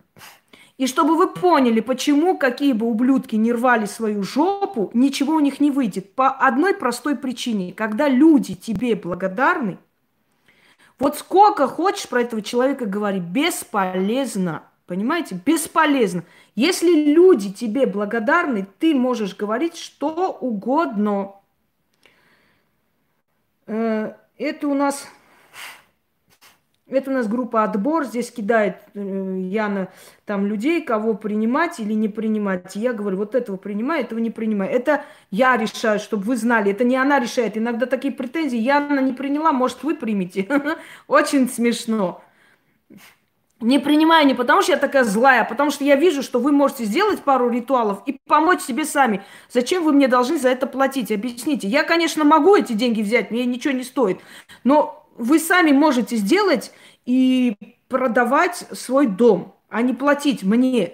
И 0.77 0.87
чтобы 0.87 1.17
вы 1.17 1.33
поняли, 1.33 1.81
почему 1.81 2.37
какие 2.37 2.75
бы 2.75 2.87
ублюдки 2.87 3.35
не 3.37 3.53
рвали 3.53 3.87
свою 3.87 4.23
жопу, 4.23 4.91
ничего 4.93 5.35
у 5.35 5.41
них 5.41 5.59
не 5.59 5.71
выйдет. 5.71 6.15
По 6.15 6.29
одной 6.29 6.75
простой 6.75 7.17
причине. 7.17 7.73
Когда 7.73 8.09
люди 8.09 8.55
тебе 8.55 8.95
благодарны, 8.95 9.79
вот 10.99 11.17
сколько 11.17 11.67
хочешь 11.67 12.09
про 12.09 12.23
этого 12.23 12.43
человека 12.43 12.85
говорить, 12.85 13.23
бесполезно. 13.23 14.65
Понимаете? 14.87 15.41
Бесполезно. 15.45 16.23
Если 16.55 17.13
люди 17.13 17.53
тебе 17.53 17.87
благодарны, 17.87 18.67
ты 18.79 18.95
можешь 18.95 19.37
говорить 19.37 19.77
что 19.77 20.31
угодно. 20.33 21.35
Э, 23.67 24.15
это 24.39 24.69
у 24.69 24.75
нас 24.75 25.09
это 26.89 27.11
у 27.11 27.15
нас 27.15 27.27
группа 27.27 27.65
отбор, 27.65 28.05
здесь 28.05 28.31
кидает 28.31 28.77
э, 28.95 29.39
Яна 29.51 29.89
там 30.25 30.47
людей, 30.47 30.81
кого 30.83 31.15
принимать 31.15 31.81
или 31.81 31.95
не 31.95 32.09
принимать. 32.09 32.77
Я 32.77 32.93
говорю, 32.93 33.17
вот 33.17 33.35
этого 33.35 33.57
принимай, 33.57 34.03
этого 34.03 34.21
не 34.21 34.31
принимай. 34.31 34.69
Это 34.69 35.05
я 35.33 35.57
решаю, 35.57 35.99
чтобы 35.99 36.23
вы 36.23 36.37
знали, 36.37 36.71
это 36.71 36.85
не 36.85 36.95
она 36.95 37.19
решает. 37.19 37.59
Иногда 37.59 37.87
такие 37.87 38.15
претензии, 38.15 38.59
Яна 38.59 39.01
не 39.01 39.13
приняла, 39.13 39.53
может 39.53 39.83
вы 39.83 39.97
примете. 39.97 40.47
Очень 41.09 41.49
смешно. 41.49 42.23
Не 43.61 43.79
принимаю 43.79 44.27
не 44.27 44.35
потому, 44.35 44.61
что 44.61 44.73
я 44.73 44.79
такая 44.79 45.05
злая, 45.05 45.41
а 45.41 45.45
потому 45.45 45.71
что 45.71 45.83
я 45.83 45.97
вижу, 45.97 46.23
что 46.23 46.39
вы 46.41 46.53
можете 46.53 46.85
сделать 46.85 47.23
пару 47.23 47.49
ритуалов 47.49 48.03
и 48.05 48.19
помочь 48.27 48.61
себе 48.61 48.85
сами. 48.85 49.23
Зачем 49.51 49.83
вы 49.83 49.95
мне 49.95 50.09
должны 50.09 50.37
за 50.37 50.51
это 50.51 50.67
платить? 50.67 51.11
Объясните. 51.11 51.67
Я, 51.67 51.83
конечно, 51.83 52.23
могу 52.25 52.55
эти 52.55 52.75
деньги 52.75 53.01
взять, 53.01 53.31
мне 53.31 53.47
ничего 53.47 53.73
не 53.73 53.83
стоит. 53.83 54.21
Но 54.63 55.09
вы 55.17 55.39
сами 55.39 55.73
можете 55.73 56.17
сделать 56.17 56.71
и 57.07 57.57
продавать 57.89 58.67
свой 58.73 59.07
дом, 59.07 59.55
а 59.71 59.81
не 59.81 59.95
платить 59.95 60.43
мне. 60.43 60.93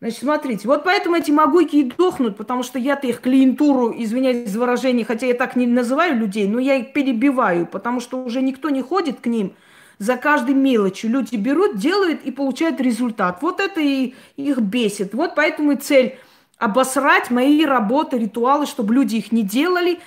Значит, 0.00 0.20
смотрите, 0.20 0.66
вот 0.66 0.82
поэтому 0.82 1.14
эти 1.14 1.30
могуйки 1.30 1.76
и 1.76 1.84
дохнут, 1.84 2.36
потому 2.36 2.64
что 2.64 2.80
я-то 2.80 3.06
их 3.06 3.20
клиентуру, 3.20 3.94
извиняюсь 3.96 4.48
за 4.48 4.58
выражение, 4.58 5.04
хотя 5.04 5.26
я 5.26 5.34
так 5.34 5.54
не 5.54 5.68
называю 5.68 6.16
людей, 6.16 6.48
но 6.48 6.58
я 6.58 6.76
их 6.76 6.92
перебиваю, 6.94 7.66
потому 7.66 8.00
что 8.00 8.24
уже 8.24 8.42
никто 8.42 8.70
не 8.70 8.82
ходит 8.82 9.20
к 9.20 9.26
ним– 9.26 9.54
за 10.00 10.16
каждой 10.16 10.54
мелочью. 10.54 11.10
Люди 11.10 11.36
берут, 11.36 11.76
делают 11.76 12.22
и 12.24 12.32
получают 12.32 12.80
результат. 12.80 13.40
Вот 13.42 13.60
это 13.60 13.80
и 13.80 14.14
их 14.36 14.58
бесит. 14.58 15.14
Вот 15.14 15.34
поэтому 15.36 15.72
и 15.72 15.76
цель 15.76 16.18
обосрать 16.56 17.30
мои 17.30 17.64
работы, 17.64 18.18
ритуалы, 18.18 18.66
чтобы 18.66 18.94
люди 18.94 19.16
их 19.16 19.30
не 19.30 19.42
делали. 19.42 20.00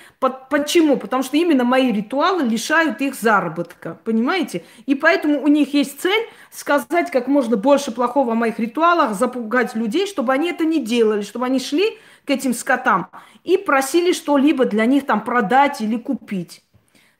Почему? 0.50 0.96
Потому 0.96 1.22
что 1.22 1.36
именно 1.36 1.64
мои 1.64 1.92
ритуалы 1.92 2.42
лишают 2.42 3.00
их 3.00 3.14
заработка. 3.14 3.98
Понимаете? 4.04 4.64
И 4.86 4.96
поэтому 4.96 5.42
у 5.42 5.48
них 5.48 5.74
есть 5.74 6.00
цель 6.00 6.28
сказать 6.50 7.10
как 7.10 7.28
можно 7.28 7.56
больше 7.56 7.92
плохого 7.92 8.32
о 8.32 8.36
моих 8.36 8.58
ритуалах, 8.58 9.14
запугать 9.14 9.76
людей, 9.76 10.06
чтобы 10.06 10.32
они 10.32 10.50
это 10.50 10.64
не 10.64 10.84
делали, 10.84 11.22
чтобы 11.22 11.46
они 11.46 11.60
шли 11.60 11.98
к 12.24 12.30
этим 12.30 12.52
скотам 12.52 13.08
и 13.44 13.56
просили 13.58 14.12
что-либо 14.12 14.64
для 14.64 14.86
них 14.86 15.06
там 15.06 15.24
продать 15.24 15.80
или 15.80 15.96
купить. 15.96 16.64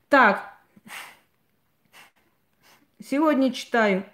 Так, 0.08 0.53
Сегодня 3.04 3.52
читаю. 3.52 4.04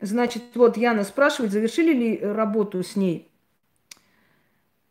Значит, 0.00 0.42
вот 0.54 0.78
Яна 0.78 1.04
спрашивает, 1.04 1.52
завершили 1.52 1.92
ли 1.92 2.18
работу 2.18 2.82
с 2.82 2.96
ней. 2.96 3.30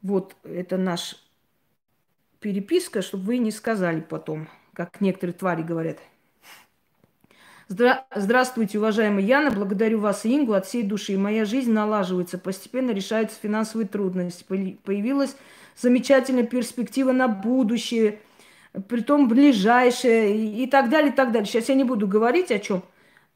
Вот 0.03 0.36
это 0.43 0.78
наш 0.78 1.15
переписка, 2.39 3.01
чтобы 3.01 3.24
вы 3.24 3.38
не 3.39 3.49
сказали 3.49 4.01
потом, 4.01 4.47
как 4.74 5.01
некоторые 5.01 5.34
твари 5.34 5.63
говорят. 5.63 5.97
Здра- 7.67 8.05
Здравствуйте, 8.13 8.78
уважаемая 8.78 9.24
Яна. 9.24 9.49
Благодарю 9.49 9.99
вас 9.99 10.24
Ингу 10.26 10.53
от 10.53 10.67
всей 10.67 10.84
души. 10.84 11.17
Моя 11.17 11.45
жизнь 11.45 11.72
налаживается, 11.72 12.38
постепенно 12.38 12.91
решаются 12.91 13.39
финансовые 13.41 13.88
трудности. 13.88 14.43
Появилась 14.43 15.36
замечательная 15.76 16.45
перспектива 16.45 17.11
на 17.11 17.28
будущее– 17.28 18.19
притом 18.88 19.28
ближайшая 19.28 20.30
и 20.30 20.65
так 20.67 20.89
далее, 20.89 21.11
и 21.11 21.15
так 21.15 21.32
далее. 21.32 21.47
Сейчас 21.47 21.69
я 21.69 21.76
не 21.76 21.84
буду 21.84 22.07
говорить 22.07 22.51
о 22.51 22.59
чем. 22.59 22.84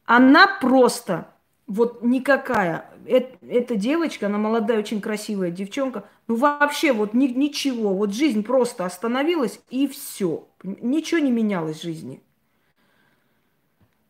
Она 0.06 0.48
просто, 0.48 1.28
вот 1.68 2.04
никакая. 2.04 2.86
Это, 3.06 3.36
эта 3.48 3.76
девочка, 3.76 4.28
она 4.28 4.38
молодая, 4.38 4.80
очень 4.80 5.02
красивая 5.02 5.52
девчонка. 5.52 6.06
Ну 6.28 6.36
вообще 6.36 6.94
вот 6.94 7.14
ни, 7.14 7.28
ничего. 7.28 7.94
Вот 7.94 8.14
жизнь 8.14 8.44
просто 8.44 8.86
остановилась 8.86 9.60
и 9.70 9.88
все. 9.88 10.48
Ничего 10.64 11.20
не 11.20 11.32
менялось 11.32 11.80
в 11.80 11.84
жизни. 11.84 12.22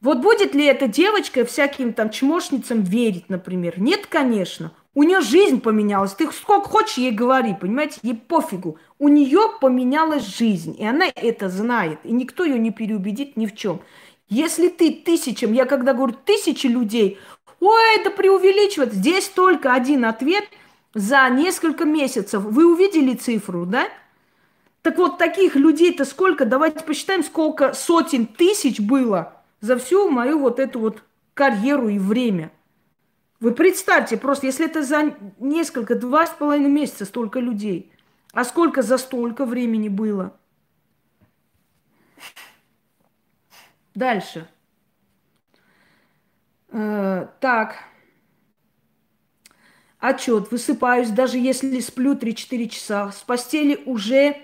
Вот 0.01 0.19
будет 0.19 0.53
ли 0.53 0.65
эта 0.65 0.87
девочка 0.87 1.45
всяким 1.45 1.91
там 1.93 2.09
чмошницам 2.09 2.83
верить, 2.83 3.29
например? 3.29 3.79
Нет, 3.79 4.05
конечно. 4.05 4.71
У 4.95 5.03
нее 5.03 5.19
жизнь 5.19 5.59
поменялась. 5.59 6.13
Ты 6.13 6.31
сколько 6.31 6.69
хочешь 6.69 6.97
ей 6.97 7.11
говори, 7.11 7.53
понимаете? 7.53 7.99
Ей 8.01 8.15
пофигу. 8.15 8.79
У 8.97 9.09
нее 9.09 9.51
поменялась 9.59 10.25
жизнь, 10.25 10.73
и 10.79 10.85
она 10.85 11.05
это 11.13 11.49
знает. 11.49 11.99
И 12.05 12.13
никто 12.13 12.45
ее 12.45 12.57
не 12.57 12.71
переубедит 12.71 13.35
ни 13.35 13.45
в 13.45 13.53
чем. 13.55 13.81
Если 14.29 14.69
ты 14.69 14.91
тысячам, 14.93 15.51
я 15.51 15.65
когда 15.65 15.93
говорю 15.93 16.15
тысячи 16.25 16.67
людей, 16.67 17.19
ой, 17.59 17.95
это 17.97 18.09
преувеличивает. 18.09 18.93
Здесь 18.93 19.27
только 19.27 19.73
один 19.73 20.05
ответ 20.05 20.45
за 20.93 21.27
несколько 21.29 21.83
месяцев. 21.83 22.41
Вы 22.43 22.65
увидели 22.65 23.15
цифру, 23.15 23.65
да? 23.65 23.89
Так 24.81 24.97
вот, 24.97 25.17
таких 25.17 25.55
людей-то 25.55 26.05
сколько? 26.05 26.45
Давайте 26.45 26.85
посчитаем, 26.85 27.23
сколько 27.23 27.73
сотен 27.73 28.25
тысяч 28.25 28.79
было 28.79 29.33
за 29.59 29.77
всю 29.77 30.09
мою 30.09 30.39
вот 30.39 30.59
эту 30.59 30.79
вот 30.79 31.03
карьеру 31.33 31.89
и 31.89 31.99
время. 31.99 32.51
Вы 33.39 33.51
представьте, 33.51 34.17
просто 34.17 34.47
если 34.47 34.65
это 34.65 34.83
за 34.83 35.15
несколько, 35.39 35.95
два 35.95 36.25
с 36.25 36.31
половиной 36.31 36.69
месяца 36.69 37.05
столько 37.05 37.39
людей, 37.39 37.91
а 38.33 38.43
сколько 38.43 38.81
за 38.81 38.97
столько 38.97 39.45
времени 39.45 39.89
было– 39.89 40.37
Дальше. 43.95 44.47
Э, 46.69 47.27
так. 47.39 47.77
Отчет. 49.99 50.51
Высыпаюсь, 50.51 51.09
даже 51.09 51.37
если 51.37 51.79
сплю 51.79 52.13
3-4 52.13 52.67
часа. 52.67 53.11
С 53.11 53.23
постели 53.23 53.81
уже 53.85 54.37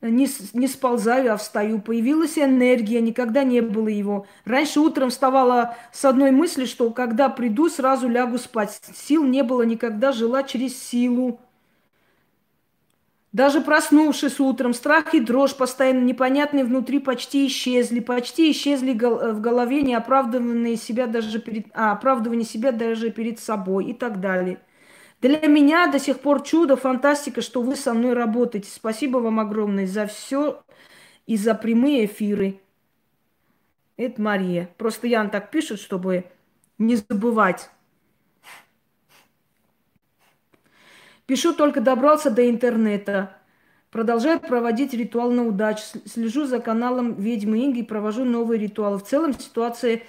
не, 0.00 0.28
не 0.52 0.68
сползаю, 0.68 1.32
а 1.32 1.36
встаю. 1.36 1.80
Появилась 1.80 2.38
энергия, 2.38 3.00
никогда 3.00 3.42
не 3.42 3.60
было 3.60 3.88
его. 3.88 4.26
Раньше 4.44 4.80
утром 4.80 5.10
вставала 5.10 5.76
с 5.92 6.04
одной 6.04 6.30
мысли, 6.30 6.66
что 6.66 6.90
когда 6.90 7.28
приду, 7.28 7.68
сразу 7.68 8.08
лягу 8.08 8.38
спать. 8.38 8.80
Сил 8.94 9.24
не 9.24 9.42
было 9.42 9.62
никогда, 9.62 10.12
жила 10.12 10.42
через 10.44 10.80
силу. 10.80 11.40
Даже 13.32 13.60
проснувшись 13.60 14.40
утром, 14.40 14.72
страх 14.72 15.12
и 15.14 15.20
дрожь 15.20 15.54
постоянно 15.54 16.02
непонятные 16.02 16.64
внутри 16.64 16.98
почти 16.98 17.46
исчезли, 17.46 18.00
почти 18.00 18.50
исчезли 18.50 18.98
э, 18.98 19.32
в 19.32 19.40
голове 19.40 19.82
неоправданные 19.82 20.76
себя 20.76 21.06
даже 21.06 21.38
перед, 21.38 21.66
а, 21.74 21.92
оправдывание 21.92 22.46
себя 22.46 22.72
даже 22.72 23.10
перед 23.10 23.38
собой 23.38 23.86
и 23.86 23.92
так 23.92 24.20
далее. 24.20 24.60
Для 25.20 25.46
меня 25.48 25.88
до 25.88 25.98
сих 25.98 26.20
пор 26.20 26.42
чудо, 26.42 26.76
фантастика, 26.76 27.42
что 27.42 27.60
вы 27.62 27.74
со 27.74 27.92
мной 27.92 28.12
работаете. 28.12 28.70
Спасибо 28.70 29.18
вам 29.18 29.40
огромное 29.40 29.86
за 29.86 30.06
все 30.06 30.62
и 31.26 31.36
за 31.36 31.54
прямые 31.54 32.06
эфиры. 32.06 32.60
Это 33.96 34.22
Мария. 34.22 34.70
Просто 34.78 35.08
Ян 35.08 35.30
так 35.30 35.50
пишет, 35.50 35.80
чтобы 35.80 36.24
не 36.78 36.94
забывать. 36.96 37.68
Пишу, 41.26 41.52
только 41.52 41.80
добрался 41.80 42.30
до 42.30 42.48
интернета. 42.48 43.36
Продолжаю 43.90 44.38
проводить 44.38 44.94
ритуал 44.94 45.32
на 45.32 45.46
удачу. 45.46 45.82
Слежу 46.06 46.46
за 46.46 46.60
каналом 46.60 47.14
ведьмы 47.14 47.64
Инги 47.64 47.80
и 47.80 47.82
провожу 47.82 48.24
новые 48.24 48.60
ритуалы. 48.60 48.98
В 48.98 49.04
целом 49.04 49.38
ситуация 49.38 50.02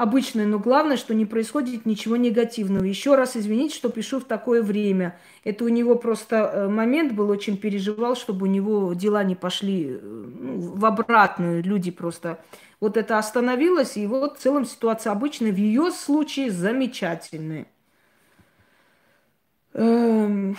обычная, 0.00 0.46
но 0.46 0.58
главное, 0.58 0.96
что 0.96 1.14
не 1.14 1.26
происходит 1.26 1.84
ничего 1.84 2.16
негативного. 2.16 2.84
Еще 2.84 3.16
раз 3.16 3.36
извините, 3.36 3.74
что 3.74 3.90
пишу 3.90 4.18
в 4.18 4.24
такое 4.24 4.62
время. 4.62 5.18
Это 5.44 5.64
у 5.64 5.68
него 5.68 5.94
просто 5.94 6.36
э, 6.36 6.68
момент 6.68 7.12
был, 7.12 7.28
очень 7.28 7.58
переживал, 7.58 8.16
чтобы 8.16 8.46
у 8.46 8.50
него 8.50 8.94
дела 8.94 9.22
не 9.24 9.34
пошли 9.34 9.88
э, 9.90 9.98
ну, 10.00 10.58
в 10.58 10.86
обратную. 10.86 11.62
Люди 11.62 11.90
просто... 11.90 12.42
Вот 12.80 12.96
это 12.96 13.18
остановилось, 13.18 13.98
и 13.98 14.06
вот 14.06 14.38
в 14.38 14.40
целом 14.40 14.64
ситуация 14.64 15.12
обычная. 15.12 15.52
В 15.52 15.58
ее 15.58 15.90
случае 15.90 16.50
замечательная. 16.50 17.66
Эм, 19.74 20.56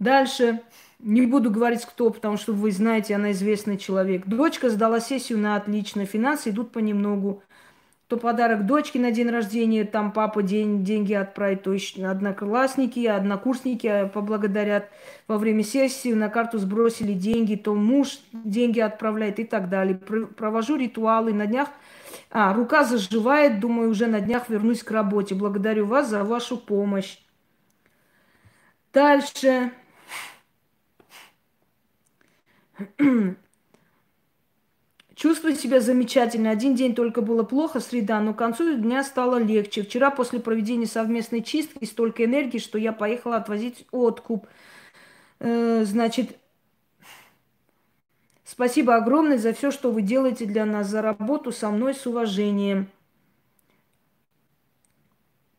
дальше. 0.00 0.60
Не 0.98 1.22
буду 1.22 1.52
говорить, 1.52 1.86
кто, 1.86 2.10
потому 2.10 2.36
что 2.36 2.52
вы 2.52 2.72
знаете, 2.72 3.14
она 3.14 3.30
известный 3.30 3.78
человек. 3.78 4.26
Дочка 4.26 4.68
сдала 4.70 4.98
сессию 4.98 5.38
на 5.38 5.54
отлично. 5.54 6.04
Финансы 6.04 6.50
идут 6.50 6.72
понемногу. 6.72 7.44
То 8.10 8.16
подарок 8.16 8.66
дочке 8.66 8.98
на 8.98 9.12
день 9.12 9.30
рождения, 9.30 9.84
там 9.84 10.10
папа 10.10 10.42
день, 10.42 10.82
деньги 10.82 11.12
отправит, 11.12 11.62
то 11.62 11.72
еще 11.72 12.04
одноклассники, 12.04 13.06
однокурсники 13.06 14.10
поблагодарят. 14.12 14.90
Во 15.28 15.38
время 15.38 15.62
сессии 15.62 16.12
на 16.12 16.28
карту 16.28 16.58
сбросили 16.58 17.12
деньги, 17.12 17.54
то 17.54 17.72
муж 17.72 18.18
деньги 18.32 18.80
отправляет 18.80 19.38
и 19.38 19.44
так 19.44 19.68
далее. 19.68 19.94
Провожу 19.96 20.74
ритуалы 20.74 21.32
на 21.32 21.46
днях. 21.46 21.68
А, 22.32 22.52
рука 22.52 22.82
заживает, 22.82 23.60
думаю, 23.60 23.90
уже 23.90 24.08
на 24.08 24.20
днях 24.20 24.48
вернусь 24.48 24.82
к 24.82 24.90
работе. 24.90 25.36
Благодарю 25.36 25.86
вас 25.86 26.08
за 26.08 26.24
вашу 26.24 26.56
помощь. 26.56 27.16
Дальше. 28.92 29.70
Чувствую 35.20 35.54
себя 35.54 35.80
замечательно. 35.80 36.48
Один 36.48 36.74
день 36.74 36.94
только 36.94 37.20
было 37.20 37.42
плохо, 37.42 37.78
среда, 37.80 38.20
но 38.20 38.32
к 38.32 38.38
концу 38.38 38.78
дня 38.78 39.04
стало 39.04 39.36
легче. 39.36 39.82
Вчера 39.82 40.10
после 40.10 40.40
проведения 40.40 40.86
совместной 40.86 41.42
чистки 41.42 41.84
столько 41.84 42.24
энергии, 42.24 42.56
что 42.56 42.78
я 42.78 42.94
поехала 42.94 43.36
отвозить 43.36 43.86
откуп. 43.90 44.46
Э, 45.38 45.84
значит, 45.84 46.38
спасибо 48.44 48.96
огромное 48.96 49.36
за 49.36 49.52
все, 49.52 49.70
что 49.70 49.90
вы 49.92 50.00
делаете 50.00 50.46
для 50.46 50.64
нас, 50.64 50.86
за 50.86 51.02
работу 51.02 51.52
со 51.52 51.68
мной 51.68 51.94
с 51.94 52.06
уважением. 52.06 52.88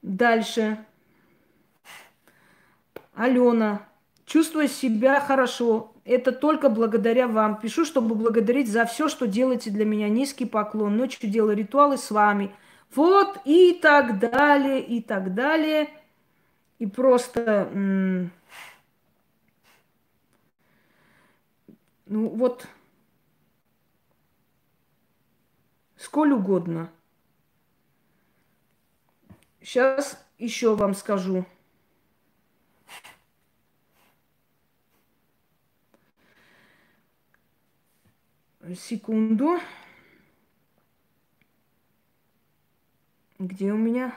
Дальше. 0.02 0.84
Алена, 3.14 3.88
чувствую 4.26 4.68
себя 4.68 5.20
хорошо. 5.20 5.91
Это 6.04 6.32
только 6.32 6.70
благодаря 6.70 7.28
вам. 7.28 7.60
Пишу, 7.60 7.86
чтобы 7.86 8.16
благодарить 8.16 8.70
за 8.72 8.86
все, 8.86 9.08
что 9.08 9.28
делаете 9.28 9.70
для 9.70 9.86
меня. 9.86 10.10
Низкий 10.10 10.46
поклон. 10.46 10.98
Ночью 10.98 11.30
делаю 11.30 11.56
ритуалы 11.56 11.98
с 11.98 12.10
вами. 12.10 12.56
Вот 12.96 13.38
и 13.46 13.74
так 13.74 14.20
далее, 14.20 14.82
и 14.84 15.02
так 15.02 15.34
далее. 15.34 15.90
И 16.80 16.88
просто... 16.88 17.70
Ну 22.08 22.28
вот, 22.28 22.68
сколь 25.96 26.34
угодно. 26.34 26.90
Сейчас 29.62 30.22
еще 30.38 30.76
вам 30.76 30.94
скажу. 30.94 31.46
Секунду. 38.70 39.60
Где 43.40 43.74
у 43.74 43.78
меня? 43.78 44.16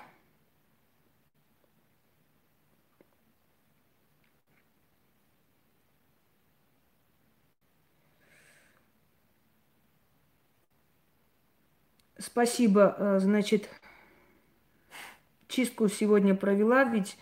Спасибо, 12.19 12.95
э, 12.99 13.19
значит, 13.21 13.71
чистку 15.49 15.89
сегодня 15.89 16.35
провела, 16.35 16.85
ведь 16.85 17.17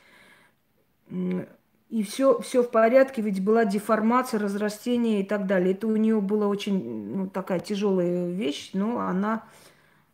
и 1.93 2.03
все, 2.03 2.41
все 2.41 2.63
в 2.63 2.71
порядке, 2.71 3.21
ведь 3.21 3.45
была 3.45 3.67
деформация, 3.67 4.41
разрастение 4.41 5.21
и 5.21 5.25
так 5.25 5.47
далее. 5.47 5.75
Это 5.75 5.87
у 5.87 5.97
нее 5.97 6.23
была 6.23 6.49
очень 6.49 7.15
ну, 7.15 7.27
такая 7.29 7.61
тяжелая 7.61 8.31
вещь, 8.31 8.71
но 8.73 8.99
она, 9.01 9.45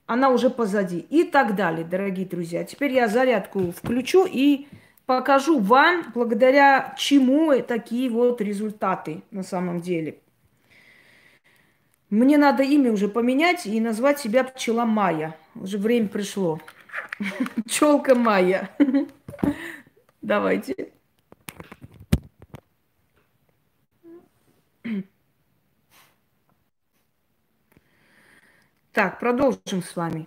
она 0.07 0.31
уже 0.31 0.51
позади. 0.51 0.99
И 0.99 1.23
так 1.23 1.55
далее, 1.55 1.85
дорогие 1.85 2.27
друзья. 2.27 2.65
Теперь 2.65 2.95
я 2.95 3.07
зарядку 3.07 3.71
включу 3.71 4.27
и 4.29 4.67
покажу 5.07 5.61
вам, 5.61 6.07
благодаря 6.13 6.97
чему 6.99 7.57
такие 7.63 8.11
вот 8.11 8.41
результаты 8.41 9.23
на 9.31 9.45
самом 9.45 9.81
деле. 9.81 10.19
Мне 12.11 12.39
надо 12.39 12.65
имя 12.65 12.91
уже 12.91 13.07
поменять 13.07 13.67
и 13.67 13.81
назвать 13.81 14.19
себя 14.19 14.43
пчела 14.43 14.85
Майя. 14.85 15.37
Уже 15.55 15.79
время 15.79 16.09
пришло. 16.09 16.59
Пчелка 17.67 18.17
Майя. 18.17 18.69
Давайте. 20.23 20.98
Так, 28.99 29.21
продолжим 29.21 29.81
с 29.81 29.95
вами. 29.95 30.27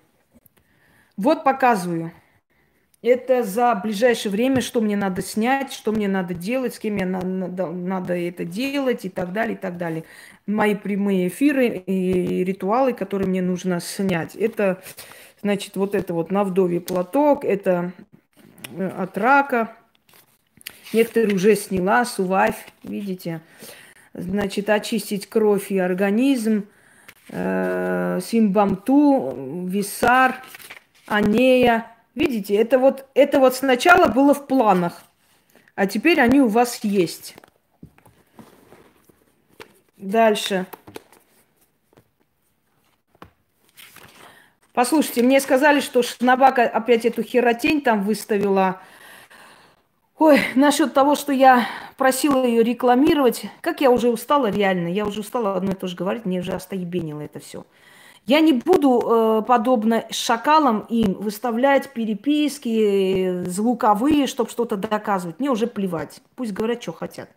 Вот 1.17 1.43
показываю. 1.43 2.13
Это 3.01 3.43
за 3.43 3.75
ближайшее 3.75 4.31
время, 4.31 4.61
что 4.61 4.79
мне 4.79 4.95
надо 4.95 5.21
снять, 5.21 5.73
что 5.73 5.91
мне 5.91 6.07
надо 6.07 6.33
делать, 6.33 6.75
с 6.75 6.79
кем 6.79 6.93
мне 6.93 7.05
надо, 7.05 7.67
надо 7.67 8.13
это 8.13 8.45
делать 8.45 9.03
и 9.03 9.09
так 9.09 9.33
далее, 9.33 9.55
и 9.55 9.59
так 9.59 9.75
далее. 9.75 10.05
Мои 10.47 10.73
прямые 10.73 11.27
эфиры 11.27 11.67
и 11.67 12.45
ритуалы, 12.45 12.93
которые 12.93 13.27
мне 13.27 13.41
нужно 13.41 13.81
снять. 13.81 14.37
Это, 14.37 14.81
значит, 15.41 15.75
вот 15.75 15.93
это 15.93 16.13
вот 16.13 16.31
на 16.31 16.45
вдове 16.45 16.79
платок, 16.79 17.43
это 17.43 17.91
э, 18.73 18.87
от 18.87 19.17
рака. 19.17 19.75
Некоторые 20.93 21.35
уже 21.35 21.57
сняла, 21.57 22.05
сувавь, 22.05 22.67
видите. 22.83 23.41
Значит, 24.13 24.69
очистить 24.69 25.27
кровь 25.27 25.73
и 25.73 25.77
организм. 25.77 26.67
Э, 27.29 28.19
симбамту, 28.21 29.65
висар, 29.67 30.43
анея– 31.07 31.87
Видите, 32.13 32.55
это 32.55 32.77
вот, 32.77 33.05
это 33.13 33.39
вот 33.39 33.55
сначала 33.55 34.07
было 34.07 34.33
в 34.33 34.45
планах, 34.45 35.03
а 35.75 35.87
теперь 35.87 36.19
они 36.19 36.41
у 36.41 36.47
вас 36.47 36.83
есть. 36.83 37.35
Дальше. 39.95 40.65
Послушайте, 44.73 45.23
мне 45.23 45.39
сказали, 45.39 45.79
что 45.79 46.01
Шнабака 46.01 46.63
опять 46.63 47.05
эту 47.05 47.23
херотень 47.23 47.81
там 47.81 48.03
выставила. 48.03 48.81
Ой, 50.17 50.41
насчет 50.55 50.93
того, 50.93 51.15
что 51.15 51.31
я 51.31 51.67
просила 51.97 52.45
ее 52.45 52.63
рекламировать. 52.63 53.45
Как 53.61 53.81
я 53.81 53.91
уже 53.91 54.09
устала 54.09 54.49
реально. 54.49 54.87
Я 54.87 55.05
уже 55.05 55.21
устала 55.21 55.55
одно 55.55 55.71
и 55.71 55.75
то 55.75 55.87
же 55.87 55.95
говорить. 55.95 56.25
Мне 56.25 56.39
уже 56.39 56.53
остоебенило 56.53 57.21
это 57.21 57.39
все. 57.39 57.65
Я 58.27 58.39
не 58.39 58.53
буду, 58.53 59.01
э, 59.01 59.41
подобно 59.47 60.05
шакалам, 60.11 60.85
им 60.89 61.13
выставлять 61.13 61.91
переписки 61.91 63.43
звуковые, 63.45 64.27
чтобы 64.27 64.49
что-то 64.49 64.77
доказывать. 64.77 65.39
Мне 65.39 65.49
уже 65.49 65.65
плевать. 65.65 66.21
Пусть 66.35 66.53
говорят, 66.53 66.83
что 66.83 66.93
хотят. 66.93 67.29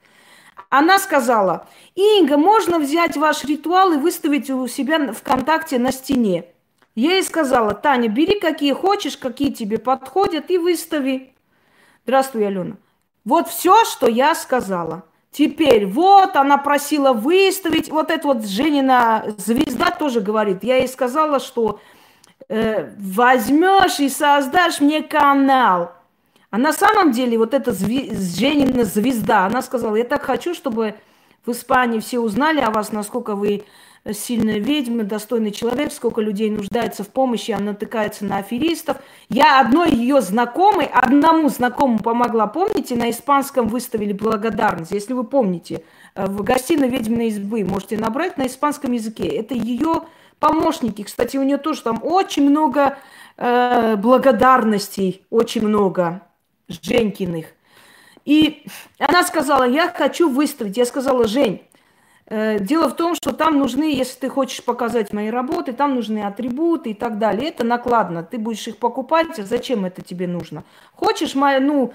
Она 0.68 0.98
сказала, 0.98 1.66
Инга, 1.94 2.36
можно 2.36 2.78
взять 2.78 3.16
ваш 3.16 3.44
ритуал 3.44 3.92
и 3.92 3.96
выставить 3.96 4.50
у 4.50 4.66
себя 4.68 5.12
ВКонтакте 5.12 5.78
на 5.78 5.90
стене. 5.90 6.44
Я 6.94 7.14
ей 7.14 7.22
сказала, 7.24 7.74
Таня, 7.74 8.08
бери 8.08 8.38
какие 8.38 8.72
хочешь, 8.72 9.16
какие 9.16 9.50
тебе 9.52 9.78
подходят 9.78 10.50
и 10.50 10.58
выстави. 10.58 11.32
Здравствуй, 12.04 12.46
Алена. 12.46 12.76
Вот 13.24 13.48
все, 13.48 13.84
что 13.84 14.06
я 14.06 14.34
сказала. 14.34 15.04
Теперь 15.30 15.86
вот 15.86 16.36
она 16.36 16.58
просила 16.58 17.12
выставить, 17.12 17.90
вот 17.90 18.10
эта 18.10 18.28
вот 18.28 18.46
Женина 18.46 19.24
звезда 19.38 19.90
тоже 19.90 20.20
говорит. 20.20 20.62
Я 20.62 20.76
ей 20.76 20.86
сказала, 20.86 21.40
что 21.40 21.80
э, 22.48 22.90
возьмешь 22.98 23.98
и 23.98 24.08
создашь 24.08 24.80
мне 24.80 25.02
канал. 25.02 25.92
А 26.50 26.58
на 26.58 26.72
самом 26.72 27.10
деле 27.10 27.36
вот 27.36 27.52
эта 27.52 27.72
зви- 27.72 28.14
Женина 28.14 28.84
звезда, 28.84 29.46
она 29.46 29.60
сказала, 29.60 29.96
я 29.96 30.04
так 30.04 30.22
хочу, 30.22 30.54
чтобы 30.54 30.94
в 31.44 31.50
Испании 31.50 31.98
все 31.98 32.20
узнали 32.20 32.60
о 32.60 32.70
вас, 32.70 32.92
насколько 32.92 33.34
вы 33.34 33.64
сильная 34.12 34.58
ведьма, 34.58 35.04
достойный 35.04 35.50
человек, 35.50 35.92
сколько 35.92 36.20
людей 36.20 36.50
нуждается 36.50 37.04
в 37.04 37.08
помощи, 37.08 37.52
она 37.52 37.72
натыкается 37.72 38.24
на 38.24 38.38
аферистов. 38.38 38.98
Я 39.30 39.60
одной 39.60 39.90
ее 39.92 40.20
знакомой, 40.20 40.86
одному 40.86 41.48
знакомому 41.48 42.00
помогла, 42.00 42.46
помните, 42.46 42.96
на 42.96 43.10
испанском 43.10 43.68
выставили 43.68 44.12
благодарность, 44.12 44.90
если 44.90 45.14
вы 45.14 45.24
помните, 45.24 45.82
э, 46.14 46.26
в 46.26 46.42
гостиной 46.42 46.88
ведьминой 46.88 47.28
избы 47.28 47.64
можете 47.64 47.96
набрать 47.96 48.36
на 48.36 48.46
испанском 48.46 48.92
языке. 48.92 49.26
Это 49.26 49.54
ее 49.54 50.02
помощники. 50.38 51.02
Кстати, 51.02 51.38
у 51.38 51.42
нее 51.42 51.56
тоже 51.56 51.82
там 51.82 52.00
очень 52.02 52.48
много 52.48 52.98
э, 53.38 53.96
благодарностей, 53.96 55.24
очень 55.30 55.66
много 55.66 56.20
Женькиных. 56.68 57.46
И 58.24 58.66
она 58.98 59.22
сказала, 59.22 59.64
я 59.64 59.88
хочу 59.88 60.28
выставить. 60.28 60.76
Я 60.76 60.86
сказала, 60.86 61.26
Жень, 61.26 61.62
дело 62.28 62.88
в 62.88 62.96
том, 62.96 63.14
что 63.14 63.32
там 63.32 63.58
нужны, 63.58 63.94
если 63.94 64.20
ты 64.20 64.28
хочешь 64.28 64.64
показать 64.64 65.12
мои 65.12 65.28
работы, 65.28 65.72
там 65.72 65.94
нужны 65.94 66.20
атрибуты 66.20 66.90
и 66.90 66.94
так 66.94 67.18
далее. 67.18 67.48
Это 67.48 67.64
накладно. 67.64 68.22
Ты 68.22 68.38
будешь 68.38 68.66
их 68.66 68.78
покупать, 68.78 69.38
а 69.38 69.44
зачем 69.44 69.84
это 69.84 70.02
тебе 70.02 70.26
нужно? 70.26 70.64
Хочешь, 70.94 71.34
моя, 71.34 71.60
ну, 71.60 71.92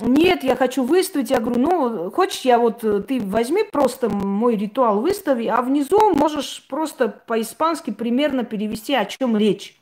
нет, 0.00 0.42
я 0.42 0.56
хочу 0.56 0.84
выставить. 0.84 1.30
Я 1.30 1.40
говорю, 1.40 1.60
ну, 1.60 2.10
хочешь, 2.10 2.42
я 2.42 2.58
вот, 2.58 2.82
э, 2.82 3.02
ты 3.02 3.20
возьми 3.20 3.62
просто 3.64 4.08
мой 4.08 4.56
ритуал 4.56 5.00
выстави, 5.00 5.46
а 5.46 5.60
внизу 5.60 6.14
можешь 6.14 6.66
просто 6.68 7.08
по-испански 7.08 7.90
примерно 7.90 8.44
перевести, 8.44 8.94
о 8.94 9.04
чем 9.04 9.36
речь. 9.36 9.78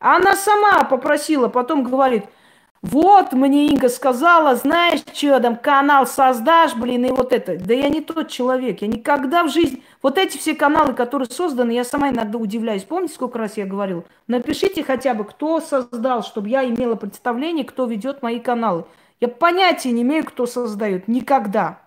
А 0.00 0.16
она 0.16 0.36
сама 0.36 0.84
попросила, 0.84 1.48
потом 1.48 1.82
говорит– 1.84 2.24
вот 2.80 3.32
мне 3.32 3.68
Инга 3.68 3.88
сказала, 3.88 4.54
знаешь, 4.54 5.00
что 5.12 5.40
там, 5.40 5.56
канал 5.56 6.06
создашь, 6.06 6.74
блин, 6.76 7.06
и 7.06 7.10
вот 7.10 7.32
это. 7.32 7.58
Да 7.58 7.74
я 7.74 7.88
не 7.88 8.00
тот 8.00 8.28
человек, 8.28 8.82
я 8.82 8.88
никогда 8.88 9.42
в 9.42 9.48
жизни... 9.48 9.82
Вот 10.00 10.16
эти 10.16 10.38
все 10.38 10.54
каналы, 10.54 10.94
которые 10.94 11.28
созданы, 11.28 11.72
я 11.72 11.82
сама 11.82 12.10
иногда 12.10 12.38
удивляюсь. 12.38 12.84
Помните, 12.84 13.14
сколько 13.14 13.38
раз 13.38 13.56
я 13.56 13.66
говорил? 13.66 14.04
Напишите 14.28 14.84
хотя 14.84 15.14
бы, 15.14 15.24
кто 15.24 15.60
создал, 15.60 16.22
чтобы 16.22 16.48
я 16.48 16.64
имела 16.64 16.94
представление, 16.94 17.64
кто 17.64 17.86
ведет 17.86 18.22
мои 18.22 18.38
каналы. 18.38 18.84
Я 19.20 19.26
понятия 19.26 19.90
не 19.90 20.02
имею, 20.02 20.24
кто 20.24 20.46
создает. 20.46 21.08
Никогда. 21.08 21.80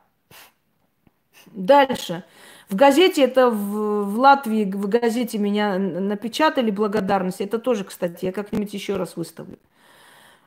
Дальше. 1.46 2.26
В 2.70 2.76
газете, 2.76 3.24
это 3.24 3.50
в, 3.50 4.04
в 4.04 4.20
Латвии, 4.20 4.66
в 4.66 4.90
газете 4.90 5.38
меня 5.38 5.78
напечатали 5.78 6.70
благодарность. 6.70 7.40
Это 7.40 7.60
тоже, 7.60 7.86
кстати, 7.86 8.26
я 8.26 8.34
как-нибудь 8.34 8.74
еще 8.74 8.98
раз 8.98 9.16
выставлю. 9.16 9.58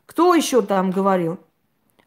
Кто 0.06 0.34
еще 0.34 0.62
там 0.62 0.90
говорил? 0.90 1.38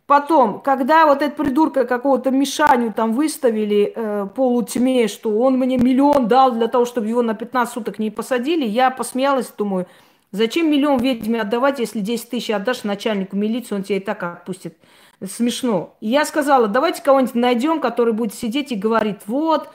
Потом, 0.08 0.62
когда 0.62 1.06
вот 1.06 1.22
этот 1.22 1.36
придурка 1.36 1.86
какого-то 1.86 2.32
Мишаню 2.32 2.93
там 2.93 3.12
выставили 3.12 3.91
э, 3.93 4.28
полутьме, 4.34 5.10
что 5.10 5.38
он 5.38 5.58
мне 5.58 5.78
миллион 5.78 6.30
дал 6.30 6.54
для 6.54 6.70
того, 6.70 6.86
чтобы 6.86 7.08
его 7.08 7.22
на 7.22 7.34
15 7.34 7.74
суток 7.74 8.00
не 8.00 8.10
посадили, 8.10 8.66
я 8.66 8.89
посмеялась, 8.89 9.52
думаю, 9.58 9.86
зачем 10.32 10.72
миллион 10.72 11.00
ведьме 11.02 11.41
отдавать, 11.41 11.80
если 11.80 12.00
10 12.00 12.30
тысяч 12.30 12.52
отдашь 12.52 12.86
начальнику 12.86 13.36
милиции, 13.36 13.76
он 13.76 13.84
тебя 13.84 13.98
и 13.98 14.00
так 14.00 14.24
отпустит. 14.24 14.78
Смешно. 15.26 15.98
И 16.00 16.08
я 16.08 16.24
сказала, 16.24 16.68
давайте 16.70 17.02
кого-нибудь 17.02 17.36
найдем, 17.36 17.82
который 17.82 18.14
будет 18.14 18.34
сидеть 18.34 18.72
и 18.72 18.76
говорить, 18.76 19.20
вот, 19.26 19.68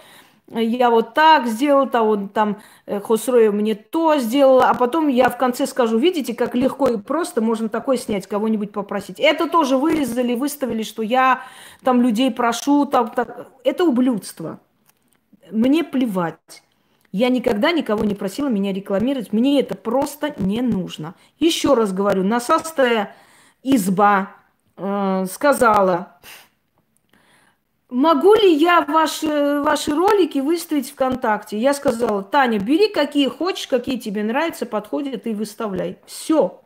я 0.50 0.90
вот 0.90 1.14
так 1.14 1.46
сделал, 1.46 1.88
то 1.88 2.02
он 2.02 2.28
там 2.28 2.60
э, 2.86 3.00
Хосрой 3.00 3.50
мне 3.50 3.74
то 3.74 4.18
сделал, 4.18 4.62
а 4.62 4.74
потом 4.74 5.08
я 5.08 5.28
в 5.28 5.38
конце 5.38 5.66
скажу, 5.66 5.98
видите, 5.98 6.34
как 6.34 6.54
легко 6.54 6.88
и 6.88 6.98
просто 6.98 7.40
можно 7.40 7.68
такое 7.68 7.96
снять, 7.96 8.26
кого-нибудь 8.26 8.72
попросить. 8.72 9.18
Это 9.18 9.48
тоже 9.48 9.76
вырезали, 9.76 10.34
выставили, 10.34 10.82
что 10.82 11.02
я 11.02 11.42
там 11.82 12.02
людей 12.02 12.30
прошу, 12.30 12.86
там, 12.86 13.10
так. 13.10 13.48
это 13.64 13.84
ублюдство. 13.84 14.60
Мне 15.50 15.84
плевать. 15.84 16.62
Я 17.12 17.28
никогда 17.28 17.72
никого 17.72 18.04
не 18.04 18.14
просила 18.14 18.48
меня 18.48 18.72
рекламировать, 18.72 19.32
мне 19.32 19.60
это 19.60 19.74
просто 19.74 20.34
не 20.38 20.62
нужно. 20.62 21.14
Еще 21.38 21.74
раз 21.74 21.92
говорю, 21.92 22.24
насастая 22.24 23.14
изба 23.62 24.30
э, 24.76 25.26
сказала, 25.30 26.16
могу 27.92 28.34
ли 28.34 28.52
я 28.54 28.80
ваши, 28.80 29.60
ваши 29.60 29.94
ролики 29.94 30.38
выставить 30.38 30.90
ВКонтакте? 30.90 31.58
Я 31.58 31.74
сказала, 31.74 32.22
Таня, 32.22 32.58
бери 32.58 32.88
какие 32.88 33.28
хочешь, 33.28 33.68
какие 33.68 33.98
тебе 33.98 34.24
нравятся, 34.24 34.66
подходят 34.66 35.26
и 35.26 35.34
выставляй. 35.34 35.98
Все. 36.06 36.60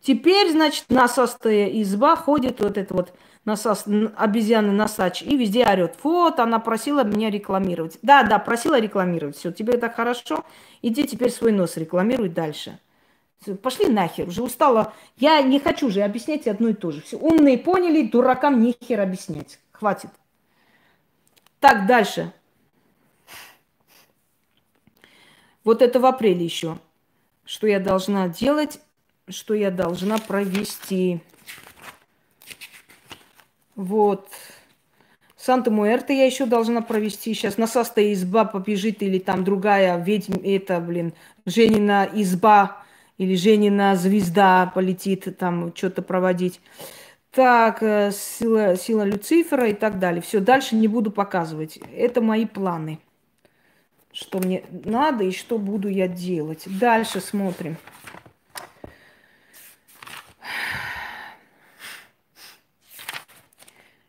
Теперь, 0.00 0.50
значит, 0.50 0.86
насастая 0.88 1.66
изба 1.82 2.16
ходит 2.16 2.60
вот 2.60 2.78
это 2.78 2.94
вот 2.94 3.12
насос, 3.44 3.84
обезьяны 4.16 4.72
носач 4.72 5.22
и 5.22 5.36
везде 5.36 5.66
орет. 5.66 5.96
Вот, 6.02 6.40
она 6.40 6.58
просила 6.58 7.04
меня 7.04 7.30
рекламировать. 7.30 7.98
Да, 8.02 8.22
да, 8.22 8.38
просила 8.38 8.78
рекламировать. 8.78 9.36
Все, 9.36 9.52
тебе 9.52 9.76
так 9.78 9.96
хорошо. 9.96 10.44
Иди 10.82 11.04
теперь 11.04 11.30
свой 11.30 11.52
нос 11.52 11.76
рекламируй 11.76 12.28
дальше. 12.28 12.78
Все, 13.42 13.54
пошли 13.54 13.86
нахер, 13.86 14.28
уже 14.28 14.42
устала. 14.42 14.92
Я 15.16 15.42
не 15.42 15.60
хочу 15.60 15.90
же 15.90 16.02
объяснять 16.02 16.46
одно 16.46 16.68
и 16.68 16.74
то 16.74 16.90
же. 16.90 17.02
Все, 17.02 17.18
умные 17.18 17.58
поняли, 17.58 18.06
дуракам 18.06 18.60
нехер 18.62 19.00
объяснять. 19.00 19.58
Хватит. 19.72 20.10
Так, 21.60 21.86
дальше. 21.86 22.32
Вот 25.64 25.82
это 25.82 25.98
в 25.98 26.06
апреле 26.06 26.44
еще. 26.44 26.78
Что 27.44 27.66
я 27.66 27.80
должна 27.80 28.28
делать, 28.28 28.80
что 29.28 29.54
я 29.54 29.70
должна 29.70 30.18
провести. 30.18 31.20
Вот. 33.74 34.28
Санта-Муэрте 35.36 36.16
я 36.16 36.26
еще 36.26 36.46
должна 36.46 36.82
провести. 36.82 37.34
Сейчас 37.34 37.56
на 37.56 37.66
соста 37.66 38.12
изба 38.12 38.44
побежит 38.44 39.02
или 39.02 39.18
там 39.18 39.44
другая 39.44 40.02
ведьма, 40.02 40.40
это, 40.42 40.80
блин, 40.80 41.14
Женина 41.44 42.08
изба 42.12 42.82
или 43.18 43.36
Женина 43.36 43.96
звезда 43.96 44.72
полетит 44.74 45.36
там 45.38 45.74
что-то 45.74 46.02
проводить. 46.02 46.60
Так, 47.36 47.82
э, 47.82 48.12
сила, 48.12 48.76
сила 48.76 49.02
Люцифера 49.02 49.68
и 49.68 49.74
так 49.74 49.98
далее. 49.98 50.22
Все, 50.22 50.40
дальше 50.40 50.74
не 50.74 50.88
буду 50.88 51.10
показывать. 51.10 51.78
Это 51.94 52.22
мои 52.22 52.46
планы. 52.46 52.98
что 54.10 54.38
мне 54.38 54.64
надо 54.70 55.24
и 55.24 55.32
что 55.32 55.58
буду 55.58 55.88
я 55.88 56.08
делать. 56.08 56.62
Дальше 56.66 57.20
смотрим. 57.20 57.76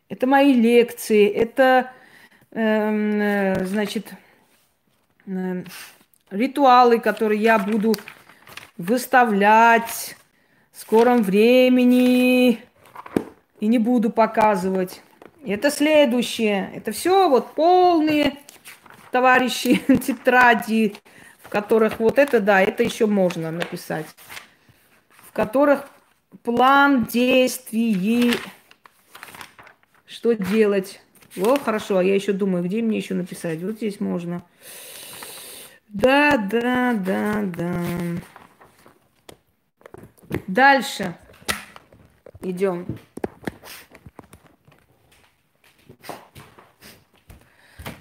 Это 0.08 0.26
мои 0.26 0.54
лекции, 0.54 1.28
это, 1.28 1.92
эм, 2.52 3.22
э, 3.22 3.66
значит, 3.66 4.14
э, 5.26 5.66
ритуалы, 6.30 7.02
которые 7.02 7.42
я 7.42 7.60
буду 7.60 7.94
выставлять 8.78 10.16
в 10.72 10.80
скором 10.80 11.24
времени 11.24 12.64
и 13.60 13.68
не 13.68 13.80
буду 13.80 14.10
показывать. 14.10 15.02
Это 15.46 15.72
следующее. 15.72 16.72
Это 16.76 16.92
все 16.92 17.30
вот 17.30 17.54
полные 17.54 18.38
товарищи 19.12 19.76
тетради, 20.06 20.96
в 21.42 21.50
которых 21.50 22.00
вот 22.00 22.20
это, 22.20 22.40
да, 22.40 22.62
это 22.62 22.84
еще 22.84 23.06
можно 23.06 23.52
написать. 23.52 24.06
В 25.10 25.32
которых 25.32 25.88
план 26.44 27.06
действий, 27.06 28.34
что 30.06 30.34
делать. 30.34 31.02
О, 31.38 31.58
хорошо, 31.58 31.98
а 31.98 32.04
я 32.04 32.16
еще 32.16 32.34
думаю, 32.34 32.64
где 32.64 32.82
мне 32.82 32.98
еще 32.98 33.14
написать? 33.14 33.62
Вот 33.62 33.76
здесь 33.76 34.00
можно. 34.00 34.44
Да, 35.88 36.38
да, 36.38 36.94
да, 36.94 37.44
да. 37.44 37.74
Дальше. 40.48 41.16
Идем. 42.42 42.86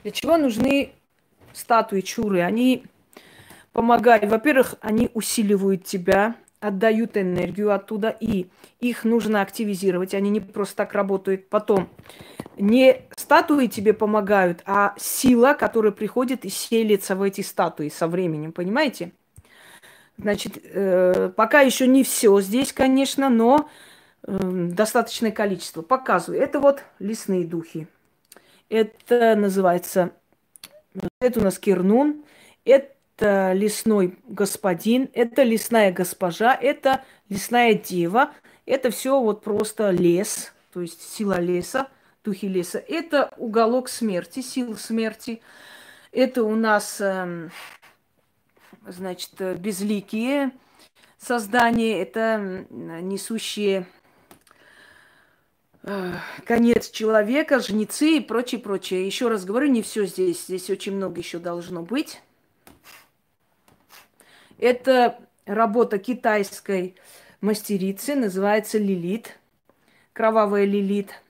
Для 0.06 0.12
чего 0.12 0.36
нужны 0.36 0.92
статуи 1.52 2.00
чуры? 2.00 2.42
Они 2.42 2.84
помогают. 3.72 4.30
Во-первых, 4.30 4.76
они 4.80 5.10
усиливают 5.14 5.82
тебя, 5.82 6.36
отдают 6.60 7.16
энергию 7.16 7.72
оттуда, 7.74 8.16
и 8.20 8.46
их 8.78 9.02
нужно 9.02 9.40
активизировать. 9.40 10.14
Они 10.14 10.30
не 10.30 10.38
просто 10.38 10.76
так 10.76 10.92
работают. 10.92 11.48
Потом, 11.48 11.88
не 12.56 13.02
статуи 13.16 13.66
тебе 13.66 13.94
помогают, 13.94 14.62
а 14.64 14.94
сила, 14.96 15.54
которая 15.54 15.90
приходит 15.90 16.44
и 16.44 16.50
селится 16.50 17.16
в 17.16 17.22
эти 17.22 17.40
статуи 17.40 17.88
со 17.88 18.06
временем, 18.06 18.52
понимаете? 18.52 19.10
Значит, 20.18 20.56
э, 20.62 21.32
пока 21.34 21.62
еще 21.62 21.88
не 21.88 22.04
все 22.04 22.40
здесь, 22.40 22.72
конечно, 22.72 23.28
но 23.28 23.68
э, 24.22 24.38
достаточное 24.70 25.32
количество. 25.32 25.82
Показываю. 25.82 26.40
Это 26.40 26.60
вот 26.60 26.84
лесные 27.00 27.44
духи. 27.44 27.88
Это 28.68 29.36
называется, 29.36 30.12
это 31.20 31.40
у 31.40 31.42
нас 31.42 31.58
Кирнун, 31.58 32.24
это 32.64 33.52
лесной 33.52 34.18
господин, 34.26 35.08
это 35.12 35.42
лесная 35.42 35.92
госпожа, 35.92 36.54
это 36.54 37.04
лесная 37.28 37.74
дева. 37.74 38.32
Это 38.66 38.90
все 38.90 39.20
вот 39.20 39.42
просто 39.42 39.90
лес, 39.90 40.52
то 40.72 40.80
есть 40.80 41.00
сила 41.00 41.40
леса, 41.40 41.88
духи 42.24 42.48
леса. 42.48 42.78
Это 42.78 43.32
уголок 43.36 43.88
смерти, 43.88 44.40
сил 44.40 44.76
смерти. 44.76 45.40
Это 46.10 46.42
у 46.42 46.56
нас, 46.56 47.00
эм, 47.00 47.52
значит, 48.84 49.30
безликие 49.58 50.50
создания, 51.16 52.02
это 52.02 52.66
несущие 52.70 53.86
конец 56.44 56.90
человека, 56.90 57.60
жнецы 57.60 58.16
и 58.16 58.20
прочее, 58.20 58.60
прочее. 58.60 59.06
Еще 59.06 59.28
раз 59.28 59.44
говорю, 59.44 59.68
не 59.68 59.82
все 59.82 60.04
здесь. 60.06 60.44
Здесь 60.44 60.68
очень 60.68 60.96
много 60.96 61.20
еще 61.20 61.38
должно 61.38 61.82
быть. 61.82 62.20
Это 64.58 65.20
работа 65.44 65.98
китайской 65.98 66.96
мастерицы, 67.40 68.14
называется 68.16 68.78
лилит, 68.78 69.38
кровавая 70.12 70.64
лилит. 70.64 71.22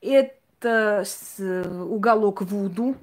Это 0.00 1.04
уголок 1.38 2.42
Вуду. 2.42 2.96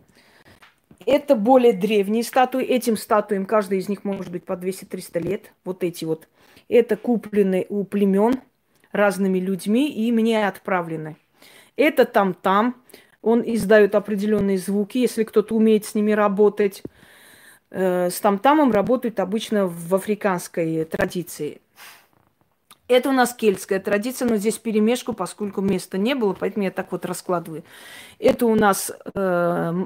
Это 1.05 1.35
более 1.35 1.73
древние 1.73 2.23
статуи. 2.23 2.63
Этим 2.63 2.97
статуям, 2.97 3.45
каждый 3.45 3.77
из 3.77 3.89
них 3.89 4.03
может 4.03 4.31
быть 4.31 4.43
по 4.43 4.53
200-300 4.53 5.19
лет. 5.19 5.53
Вот 5.63 5.83
эти 5.83 6.03
вот. 6.05 6.27
Это 6.67 6.97
куплены 6.97 7.67
у 7.69 7.83
племен– 7.83 8.41
разными 8.95 9.39
людьми 9.39 9.91
и 9.91 10.11
мне 10.11 10.47
отправлены. 10.47 11.17
Это 11.75 12.05
там-там, 12.05 12.75
он 13.21 13.41
издает 13.45 13.95
определенные 13.95 14.57
звуки, 14.57 14.99
если 14.99 15.23
кто-то 15.23 15.55
умеет 15.55 15.85
с 15.85 15.95
ними 15.95 16.11
работать. 16.11 16.83
Э, 17.71 18.09
с 18.09 18.19
там-тамом 18.19 18.71
работают 18.71 19.19
обычно 19.19 19.67
в 19.67 19.93
африканской 19.95 20.85
традиции. 20.85 21.61
Это 22.87 23.09
у 23.09 23.13
нас 23.13 23.33
кельтская 23.33 23.79
традиция, 23.79 24.27
но 24.27 24.35
здесь 24.35 24.59
перемешку, 24.59 25.13
поскольку 25.13 25.61
места 25.61 25.97
не 25.97 26.13
было, 26.13 26.33
поэтому 26.33 26.65
я 26.65 26.71
так 26.71 26.91
вот 26.91 27.03
раскладываю. 27.05 27.63
Это 28.19 28.45
у 28.45 28.53
нас 28.53 28.91
э, 29.15 29.85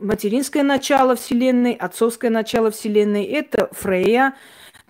материнское 0.00 0.62
начало 0.62 1.16
Вселенной, 1.16 1.72
отцовское 1.72 2.30
начало 2.30 2.70
Вселенной. 2.70 3.24
Это 3.24 3.70
Фрея, 3.72 4.34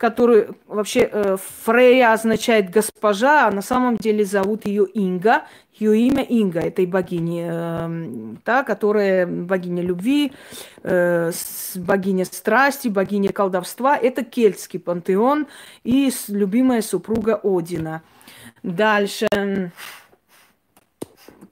который 0.01 0.49
вообще 0.67 1.11
э, 1.13 1.37
Фрея 1.63 2.15
означает 2.15 2.71
госпожа, 2.71 3.47
а 3.47 3.51
на 3.51 3.61
самом 3.61 3.99
деле 3.99 4.25
зовут 4.25 4.65
ее 4.65 4.87
Инга. 4.87 5.43
Ее 5.75 5.99
имя 6.09 6.23
Инга, 6.23 6.61
этой 6.61 6.87
богини, 6.87 7.47
э, 7.47 8.37
та, 8.43 8.63
которая 8.63 9.27
богиня 9.27 9.83
любви, 9.83 10.33
э, 10.85 11.33
богиня 11.75 12.25
страсти, 12.25 12.89
богиня 12.89 13.31
колдовства. 13.31 13.95
Это 13.95 14.25
кельтский 14.25 14.81
пантеон 14.81 15.47
и 15.85 16.11
любимая 16.29 16.81
супруга 16.81 17.39
Одина. 17.45 18.01
Дальше. 18.63 19.29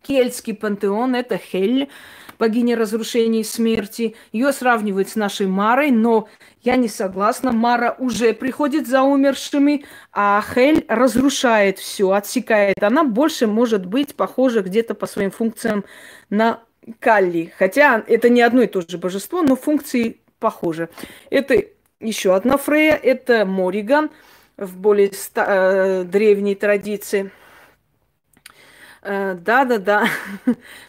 Кельтский 0.00 0.54
пантеон– 0.54 1.14
это 1.16 1.36
Хель, 1.36 1.90
богиня 2.38 2.76
разрушения 2.76 3.40
и 3.40 3.44
смерти. 3.44 4.14
Ее 4.32 4.52
сравнивают 4.52 5.08
с 5.08 5.16
нашей 5.16 5.46
Марой, 5.46 5.90
но 5.90 6.28
я 6.62 6.76
не 6.76 6.88
согласна. 6.88 7.52
Мара 7.52 7.94
уже 7.98 8.32
приходит 8.32 8.86
за 8.86 9.02
умершими, 9.02 9.84
а 10.12 10.42
Хель 10.42 10.84
разрушает 10.88 11.78
все, 11.78 12.12
отсекает. 12.12 12.82
Она 12.82 13.04
больше 13.04 13.46
может 13.46 13.86
быть 13.86 14.14
похожа 14.14 14.62
где-то 14.62 14.94
по 14.94 15.06
своим 15.06 15.30
функциям 15.30 15.84
на 16.30 16.62
Калли. 17.00 17.52
Хотя 17.58 18.02
это 18.06 18.28
не 18.28 18.42
одно 18.42 18.62
и 18.62 18.66
то 18.66 18.80
же 18.80 18.98
божество, 18.98 19.42
но 19.42 19.56
функции 19.56 20.20
похожи. 20.38 20.88
Это 21.30 21.64
еще 22.00 22.34
одна 22.34 22.56
Фрея, 22.56 22.94
это 22.94 23.44
Мориган 23.44 24.10
в 24.56 24.76
более 24.76 25.12
ста- 25.12 25.46
э, 25.48 26.04
древней 26.04 26.54
традиции. 26.54 27.30
Э, 29.02 29.34
да-да-да. 29.34 30.06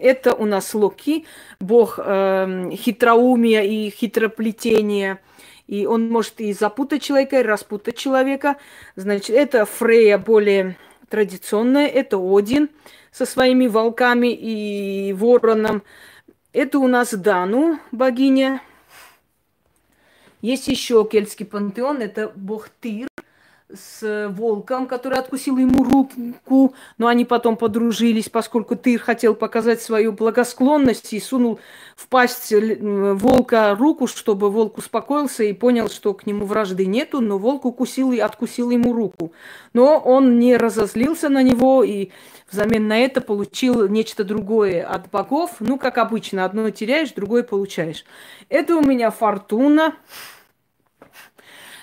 Это 0.00 0.34
у 0.34 0.44
нас 0.44 0.74
Локи, 0.74 1.24
бог 1.60 1.98
э, 1.98 2.70
хитроумия 2.72 3.62
и 3.62 3.90
хитроплетения. 3.90 5.20
И 5.66 5.86
он 5.86 6.08
может 6.08 6.40
и 6.40 6.52
запутать 6.52 7.02
человека, 7.02 7.40
и 7.40 7.42
распутать 7.42 7.96
человека. 7.96 8.56
Значит, 8.94 9.30
это 9.30 9.64
Фрея 9.66 10.18
более 10.18 10.76
традиционная, 11.08 11.86
это 11.86 12.18
Один 12.18 12.70
со 13.10 13.26
своими 13.26 13.66
волками 13.66 14.32
и 14.32 15.12
вороном. 15.12 15.82
Это 16.52 16.78
у 16.78 16.86
нас 16.86 17.12
Дану, 17.14 17.78
богиня. 17.92 18.60
Есть 20.40 20.68
еще 20.68 21.06
кельтский 21.10 21.46
пантеон, 21.46 22.02
это 22.02 22.32
бог 22.36 22.68
Тир 22.80 23.08
с 23.72 24.28
волком, 24.36 24.86
который 24.86 25.18
откусил 25.18 25.58
ему 25.58 25.82
руку, 25.82 26.74
но 26.98 27.08
они 27.08 27.24
потом 27.24 27.56
подружились, 27.56 28.28
поскольку 28.28 28.76
Тыр 28.76 29.00
хотел 29.00 29.34
показать 29.34 29.82
свою 29.82 30.12
благосклонность 30.12 31.12
и 31.12 31.20
сунул 31.20 31.58
в 31.96 32.06
пасть 32.08 32.52
волка 32.52 33.74
руку, 33.74 34.06
чтобы 34.06 34.50
волк 34.50 34.78
успокоился 34.78 35.42
и 35.42 35.52
понял, 35.52 35.88
что 35.88 36.14
к 36.14 36.26
нему 36.26 36.46
вражды 36.46 36.86
нету, 36.86 37.20
но 37.20 37.38
волк 37.38 37.64
укусил 37.64 38.12
и 38.12 38.18
откусил 38.18 38.70
ему 38.70 38.92
руку. 38.92 39.32
Но 39.72 39.98
он 39.98 40.38
не 40.38 40.56
разозлился 40.56 41.28
на 41.28 41.42
него 41.42 41.82
и 41.82 42.10
взамен 42.50 42.86
на 42.86 42.98
это 42.98 43.20
получил 43.20 43.88
нечто 43.88 44.22
другое 44.22 44.86
от 44.86 45.10
богов. 45.10 45.56
Ну, 45.58 45.78
как 45.78 45.98
обычно, 45.98 46.44
одно 46.44 46.70
теряешь, 46.70 47.12
другое 47.12 47.42
получаешь. 47.42 48.04
Это 48.48 48.76
у 48.76 48.82
меня 48.82 49.10
фортуна. 49.10 49.94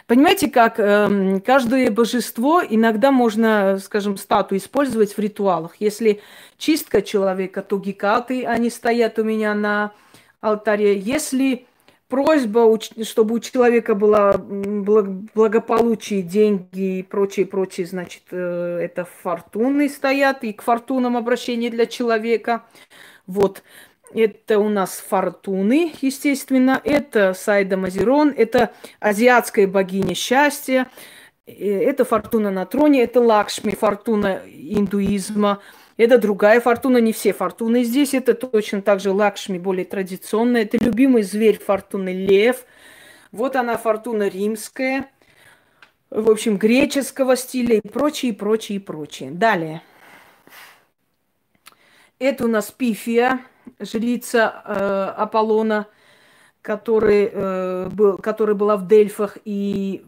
Понимаете, 0.08 0.50
как 0.50 0.80
э, 0.80 1.40
каждое 1.46 1.90
божество 1.90 2.62
иногда 2.68 3.12
можно, 3.12 3.80
скажем, 3.80 4.18
статую 4.18 4.60
использовать 4.60 5.16
в 5.16 5.20
ритуалах. 5.20 5.76
Если 5.80 6.22
чистка 6.58 7.02
человека, 7.02 7.62
то 7.62 7.78
гекаты, 7.78 8.46
они 8.46 8.70
стоят 8.70 9.18
у 9.20 9.24
меня 9.24 9.54
на 9.54 9.94
алтаре. 10.42 11.00
Если 11.00 11.66
просьба, 12.10 12.80
чтобы 13.04 13.36
у 13.36 13.40
человека 13.40 13.96
было 13.96 14.34
благополучие, 14.38 16.22
деньги 16.22 17.00
и 17.00 17.04
прочее, 17.04 17.46
прочее, 17.46 17.88
значит, 17.88 18.24
э, 18.30 18.80
это 18.82 19.06
фортуны 19.24 19.90
стоят, 19.90 20.44
и 20.44 20.54
к 20.54 20.62
фортунам 20.62 21.18
обращение 21.18 21.72
для 21.72 21.86
человека. 21.86 22.66
Вот. 23.26 23.64
Это 24.14 24.60
у 24.60 24.70
нас 24.70 25.04
фортуны, 25.08 25.92
естественно. 26.02 26.80
Это 26.84 27.34
Сайда 27.34 27.78
Мазерон. 27.78 28.34
Это 28.36 28.74
азиатская 29.00 29.68
богиня 29.68 30.14
счастья. 30.14 30.90
Э, 31.48 31.52
это 31.52 32.06
фортуна 32.06 32.52
на 32.52 32.66
троне. 32.66 33.04
Это 33.04 33.22
Лакшми, 33.22 33.72
фортуна 33.72 34.42
индуизма. 34.46 35.62
Это 35.98 36.18
другая 36.18 36.60
фортуна, 36.60 36.98
не 36.98 37.14
все 37.14 37.34
фортуны 37.34 37.84
здесь. 37.84 38.14
Это 38.14 38.34
точно 38.34 38.82
так 38.82 39.00
же 39.00 39.12
Лакшми, 39.12 39.58
более 39.58 39.86
традиционная. 39.86 40.64
Это 40.64 40.78
любимый 40.78 41.24
зверь 41.24 41.60
фортуны 41.60 42.10
лев. 42.14 42.66
Вот 43.32 43.56
она 43.56 43.78
фортуна 43.78 44.28
римская. 44.28 45.10
В 46.12 46.30
общем, 46.30 46.58
греческого 46.58 47.36
стиля 47.36 47.78
и 47.78 47.88
прочее, 47.88 48.32
и 48.32 48.36
прочее, 48.36 48.76
и 48.76 48.80
прочее. 48.80 49.32
Далее. 49.32 49.82
Это 52.20 52.46
у 52.46 52.48
нас 52.48 52.72
Пифия, 52.72 53.40
жрица 53.80 54.62
э, 54.66 55.14
Аполлона, 55.18 55.88
который, 56.62 57.30
э, 57.32 57.90
был, 57.90 58.18
которая 58.18 58.56
была 58.56 58.78
в 58.78 58.88
Дельфах 58.88 59.38
и 59.46 60.04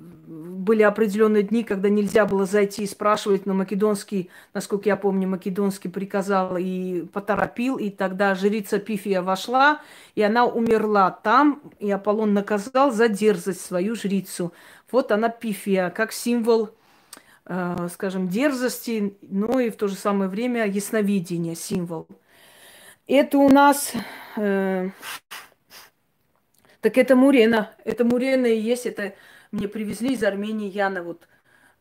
были 0.65 0.81
определенные 0.81 1.43
дни, 1.43 1.63
когда 1.63 1.89
нельзя 1.89 2.25
было 2.25 2.45
зайти 2.45 2.83
и 2.83 2.87
спрашивать, 2.87 3.45
но 3.45 3.53
Македонский, 3.53 4.29
насколько 4.53 4.89
я 4.89 4.95
помню, 4.95 5.27
Македонский 5.27 5.89
приказал 5.89 6.57
и 6.57 7.05
поторопил, 7.13 7.77
и 7.77 7.89
тогда 7.89 8.33
жрица 8.33 8.79
Пифия 8.79 9.21
вошла, 9.21 9.81
и 10.15 10.23
она 10.23 10.45
умерла 10.45 11.11
там, 11.11 11.61
и 11.79 11.91
Аполлон 11.91 12.33
наказал 12.33 12.91
за 12.91 13.13
свою 13.53 13.95
жрицу. 13.95 14.53
Вот 14.91 15.11
она 15.11 15.29
Пифия, 15.29 15.89
как 15.91 16.11
символ, 16.11 16.71
э, 17.45 17.87
скажем, 17.93 18.27
дерзости, 18.27 19.17
но 19.21 19.59
и 19.59 19.69
в 19.69 19.75
то 19.75 19.87
же 19.87 19.95
самое 19.95 20.29
время 20.29 20.65
ясновидения, 20.65 21.55
символ. 21.55 22.07
Это 23.07 23.37
у 23.37 23.49
нас... 23.49 23.93
Э, 24.35 24.89
так 26.81 26.97
это 26.97 27.15
Мурена. 27.15 27.71
Это 27.83 28.03
Мурена 28.03 28.47
и 28.47 28.59
есть, 28.59 28.85
это 28.85 29.13
мне 29.51 29.67
привезли 29.67 30.13
из 30.13 30.23
Армении 30.23 30.69
Яна. 30.69 31.03
Вот 31.03 31.27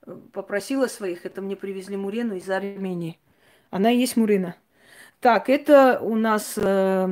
э, 0.06 0.16
попросила 0.32 0.86
своих, 0.86 1.24
это 1.24 1.40
мне 1.40 1.56
привезли 1.56 1.96
Мурену 1.96 2.34
из 2.36 2.48
Армении. 2.50 3.18
Она 3.70 3.90
и 3.90 3.98
есть 3.98 4.16
Мурена. 4.16 4.56
Так, 5.20 5.48
это 5.48 5.98
у 6.00 6.14
нас 6.14 6.54
э, 6.56 7.10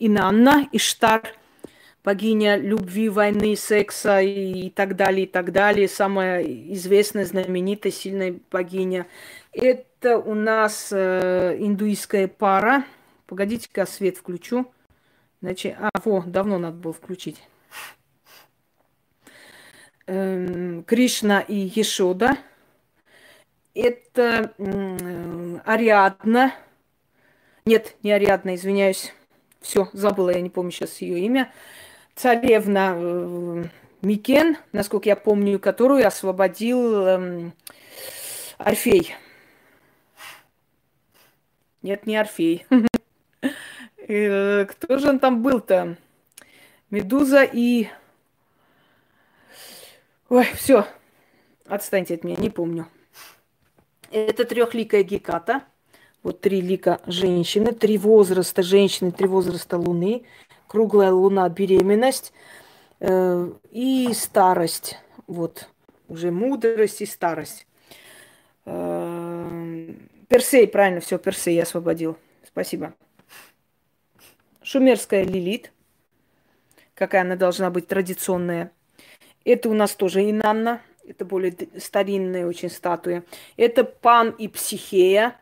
Инанна, 0.00 0.68
Иштар, 0.72 1.22
богиня 2.02 2.56
любви, 2.56 3.08
войны, 3.08 3.54
секса 3.54 4.20
и, 4.20 4.66
и 4.66 4.70
так 4.70 4.96
далее, 4.96 5.26
и 5.26 5.28
так 5.28 5.52
далее. 5.52 5.86
Самая 5.86 6.42
известная, 6.42 7.24
знаменитая, 7.24 7.92
сильная 7.92 8.34
богиня. 8.50 9.06
Это 9.52 10.18
у 10.18 10.34
нас 10.34 10.88
э, 10.90 11.56
индуистская 11.60 12.26
пара. 12.26 12.84
Погодите-ка, 13.26 13.86
свет 13.86 14.16
включу. 14.16 14.72
Значит, 15.42 15.76
а, 15.78 15.90
во, 16.04 16.22
давно 16.22 16.58
надо 16.58 16.76
было 16.76 16.92
включить. 16.92 17.42
Эм, 20.06 20.84
Кришна 20.84 21.40
и 21.40 21.54
Ешода. 21.54 22.38
Это 23.74 24.54
э, 24.56 25.58
Ариадна. 25.64 26.54
Нет, 27.66 27.96
не 28.02 28.12
Ариадна, 28.12 28.54
извиняюсь. 28.54 29.12
Все, 29.60 29.88
забыла, 29.92 30.30
я 30.30 30.40
не 30.40 30.48
помню 30.48 30.70
сейчас 30.70 31.00
ее 31.02 31.18
имя. 31.20 31.52
Царевна 32.14 32.94
э, 32.96 33.64
Микен, 34.02 34.56
насколько 34.72 35.08
я 35.08 35.16
помню, 35.16 35.58
которую 35.58 36.06
освободил 36.06 37.06
э, 37.06 37.50
Орфей. 38.58 39.14
Нет, 41.82 42.06
не 42.06 42.16
Орфей. 42.16 42.64
Э, 44.08 44.64
кто 44.66 44.98
же 44.98 45.08
он 45.08 45.18
там 45.18 45.42
был-то? 45.42 45.96
Медуза 46.90 47.42
и 47.42 47.88
Ой, 50.28 50.44
все, 50.54 50.84
отстаньте 51.66 52.14
от 52.14 52.24
меня, 52.24 52.34
не 52.36 52.50
помню. 52.50 52.88
Это 54.10 54.44
трехликая 54.44 55.04
геката. 55.04 55.62
Вот 56.24 56.40
три 56.40 56.60
лика 56.60 57.00
женщины, 57.06 57.72
три 57.72 57.96
возраста 57.96 58.64
женщины, 58.64 59.12
три 59.12 59.28
возраста 59.28 59.78
луны. 59.78 60.24
Круглая 60.66 61.12
луна, 61.12 61.48
беременность 61.48 62.32
э, 62.98 63.52
и 63.70 64.12
старость. 64.14 64.98
Вот, 65.28 65.68
уже 66.08 66.32
мудрость 66.32 67.02
и 67.02 67.06
старость. 67.06 67.68
Э, 68.64 69.94
Персей, 70.26 70.66
правильно, 70.66 71.00
все, 71.00 71.18
Персей 71.18 71.54
я 71.54 71.62
освободил. 71.62 72.16
Спасибо. 72.44 72.94
Шумерская 74.66 75.22
лилит. 75.22 75.70
Какая 76.94 77.20
она 77.20 77.36
должна 77.36 77.70
быть 77.70 77.86
традиционная. 77.86 78.72
Это 79.44 79.68
у 79.68 79.74
нас 79.74 79.94
тоже 79.94 80.28
Инанна. 80.28 80.82
Это 81.06 81.24
более 81.24 81.56
старинная 81.78 82.48
очень 82.48 82.68
статуя. 82.68 83.22
Это 83.56 83.84
Пан 83.84 84.30
и 84.30 84.48
Психея. 84.48 85.40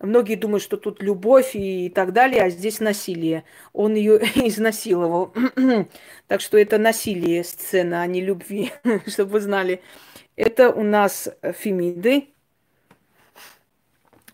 Многие 0.00 0.34
думают, 0.34 0.64
что 0.64 0.76
тут 0.78 1.00
любовь 1.00 1.52
и 1.54 1.88
так 1.90 2.12
далее, 2.12 2.42
а 2.42 2.50
здесь 2.50 2.80
насилие. 2.80 3.44
Он 3.72 3.94
ее 3.94 4.16
изнасиловал. 4.34 5.32
так 6.26 6.40
что 6.40 6.58
это 6.58 6.76
насилие 6.78 7.44
сцена, 7.44 8.02
а 8.02 8.06
не 8.08 8.20
любви, 8.20 8.72
чтобы 9.06 9.30
вы 9.30 9.40
знали. 9.42 9.80
Это 10.34 10.72
у 10.72 10.82
нас 10.82 11.28
Фемиды. 11.40 12.30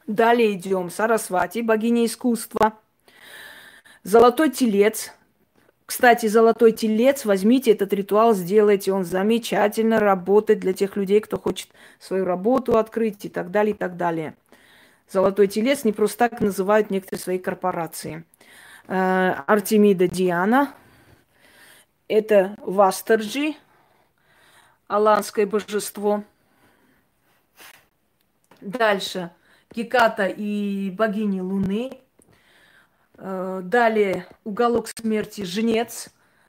Далее 0.07 0.55
идем. 0.55 0.89
Сарасвати, 0.89 1.61
богиня 1.61 2.07
искусства. 2.07 2.79
Золотой 4.05 4.51
телец, 4.51 5.13
кстати, 5.87 6.27
золотой 6.27 6.73
телец, 6.73 7.25
возьмите 7.25 7.71
этот 7.71 7.93
ритуал, 7.93 8.35
сделайте, 8.35 8.93
он 8.93 9.05
замечательно 9.05 10.01
работает 10.01 10.59
для 10.59 10.73
тех 10.73 10.97
людей, 10.97 11.21
кто 11.21 11.39
хочет 11.39 11.69
свою 12.01 12.25
работу 12.25 12.79
открыть 12.79 13.25
и 13.25 13.29
так 13.29 13.53
далее, 13.53 13.75
и 13.75 13.77
так 13.77 13.97
далее. 13.97 14.35
Золотой 15.09 15.47
телец 15.47 15.85
не 15.85 15.93
просто 15.93 16.31
так 16.31 16.41
называют 16.41 16.91
некоторые 16.91 17.21
свои 17.21 17.39
корпорации. 17.39 18.25
Э, 18.89 19.35
Артемида 19.47 20.09
Диана, 20.09 20.75
это 22.09 22.57
Вастерджи, 22.59 23.55
аланское 24.89 25.47
божество. 25.47 26.25
Дальше 28.61 29.31
Геката 29.75 30.27
и 30.27 30.91
богини 30.91 31.41
Луны, 31.41 31.99
далее 33.23 34.27
уголок 34.45 34.89
смерти 34.89 35.43
Женец. 35.43 36.09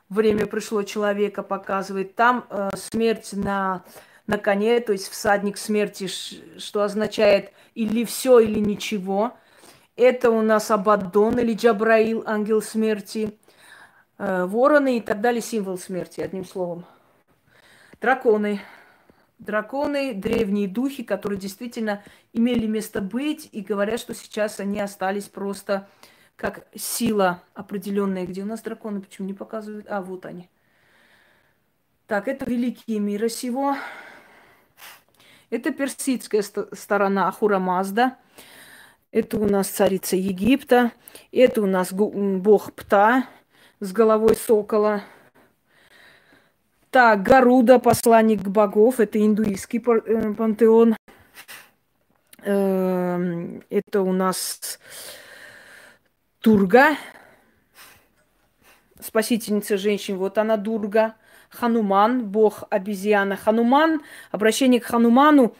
Время 0.10 0.46
пришло 0.46 0.84
человека 0.84 1.44
показывает. 1.44 2.16
Там 2.16 2.46
э, 2.50 2.70
смерть 2.76 3.34
на, 3.34 3.84
на 4.28 4.38
коне, 4.38 4.80
то 4.80 4.92
есть 4.92 5.08
всадник 5.08 5.58
смерти, 5.58 6.08
что 6.08 6.84
означает 6.84 7.52
или 7.74 8.04
все, 8.06 8.40
или 8.40 8.60
ничего. 8.60 9.34
Это 9.96 10.30
у 10.30 10.42
нас 10.42 10.72
Абаддон 10.72 11.40
или 11.40 11.54
Джабраил, 11.54 12.24
ангел 12.26 12.62
смерти. 12.62 13.38
Э, 14.18 14.46
вороны 14.46 14.98
и 14.98 15.02
так 15.02 15.22
далее, 15.22 15.42
символ 15.42 15.78
смерти, 15.78 16.22
одним 16.22 16.46
словом. 16.46 16.86
Драконы. 18.00 18.62
Драконы, 19.40 20.14
древние 20.14 20.68
духи, 20.68 21.04
которые 21.04 21.40
действительно 21.40 22.04
имели 22.34 22.68
место 22.68 23.02
быть, 23.02 23.50
и 23.52 23.62
говорят, 23.62 24.00
что 24.00 24.14
сейчас 24.14 24.60
они 24.60 24.80
остались 24.80 25.26
просто 25.26 25.88
как 26.36 26.68
сила 26.76 27.44
определенная, 27.54 28.26
где 28.26 28.44
у 28.44 28.46
нас 28.46 28.62
драконы, 28.62 29.02
почему 29.02 29.28
не 29.28 29.34
показывают? 29.34 29.86
А, 29.90 30.02
вот 30.02 30.26
они. 30.26 30.50
Так, 32.08 32.28
это 32.28 32.46
великие 32.46 33.00
мира 33.00 33.30
сего. 33.30 33.76
Это 35.50 35.72
персидская 35.72 36.42
сторона 36.42 37.28
Ахура 37.28 37.60
Мазда. 37.60 38.18
Это 39.12 39.38
у 39.38 39.46
нас 39.46 39.68
царица 39.68 40.16
Египта. 40.16 40.92
Это 41.32 41.62
у 41.62 41.68
нас 41.68 41.94
бог 41.94 42.74
Пта 42.74 43.28
с 43.80 43.92
головой 43.94 44.36
сокола. 44.36 45.04
Так, 46.90 47.24
Гаруда, 47.24 47.80
посланник 47.80 48.42
богов. 48.42 49.00
Это 49.00 49.24
индуистский 49.24 49.80
э, 49.80 50.34
пантеон. 50.34 50.96
Эм, 52.44 53.64
это 53.70 54.02
у 54.02 54.12
нас 54.12 54.80
Дурга, 56.44 56.98
спасительница 59.00 59.78
женщин, 59.78 60.18
вот 60.18 60.38
она 60.38 60.58
Дурга. 60.58 61.16
Хануман, 61.50 62.26
бог 62.26 62.64
обезьяна. 62.70 63.38
Хануман, 63.38 64.02
обращение 64.32 64.82
к 64.82 64.86
Хануману 64.86 65.56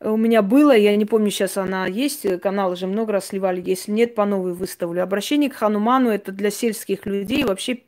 у 0.00 0.16
меня 0.16 0.40
было, 0.40 0.74
я 0.74 0.96
не 0.96 1.04
помню, 1.04 1.30
сейчас 1.30 1.58
она 1.58 1.86
есть, 1.86 2.40
канал 2.40 2.72
уже 2.72 2.86
много 2.86 3.12
раз 3.12 3.26
сливали, 3.26 3.62
если 3.64 3.90
нет, 3.90 4.14
по 4.14 4.24
новой 4.24 4.54
выставлю. 4.54 5.02
Обращение 5.02 5.50
к 5.50 5.54
Хануману 5.54 6.08
это 6.08 6.32
для 6.32 6.50
сельских 6.50 7.04
людей 7.04 7.44
вообще 7.44 7.80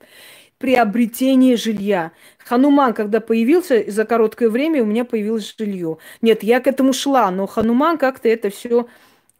приобретение 0.59 1.57
жилья. 1.57 2.12
Хануман, 2.38 2.92
когда 2.92 3.20
появился, 3.20 3.84
за 3.90 4.05
короткое 4.05 4.51
время 4.51 4.82
у 4.82 4.86
меня 4.86 5.07
появилось 5.07 5.55
жилье. 5.57 5.97
Нет, 6.20 6.42
я 6.42 6.61
к 6.61 6.66
этому 6.66 6.92
шла, 6.92 7.30
но 7.30 7.47
Хануман 7.47 7.97
как-то 7.97 8.28
это 8.28 8.51
все 8.51 8.86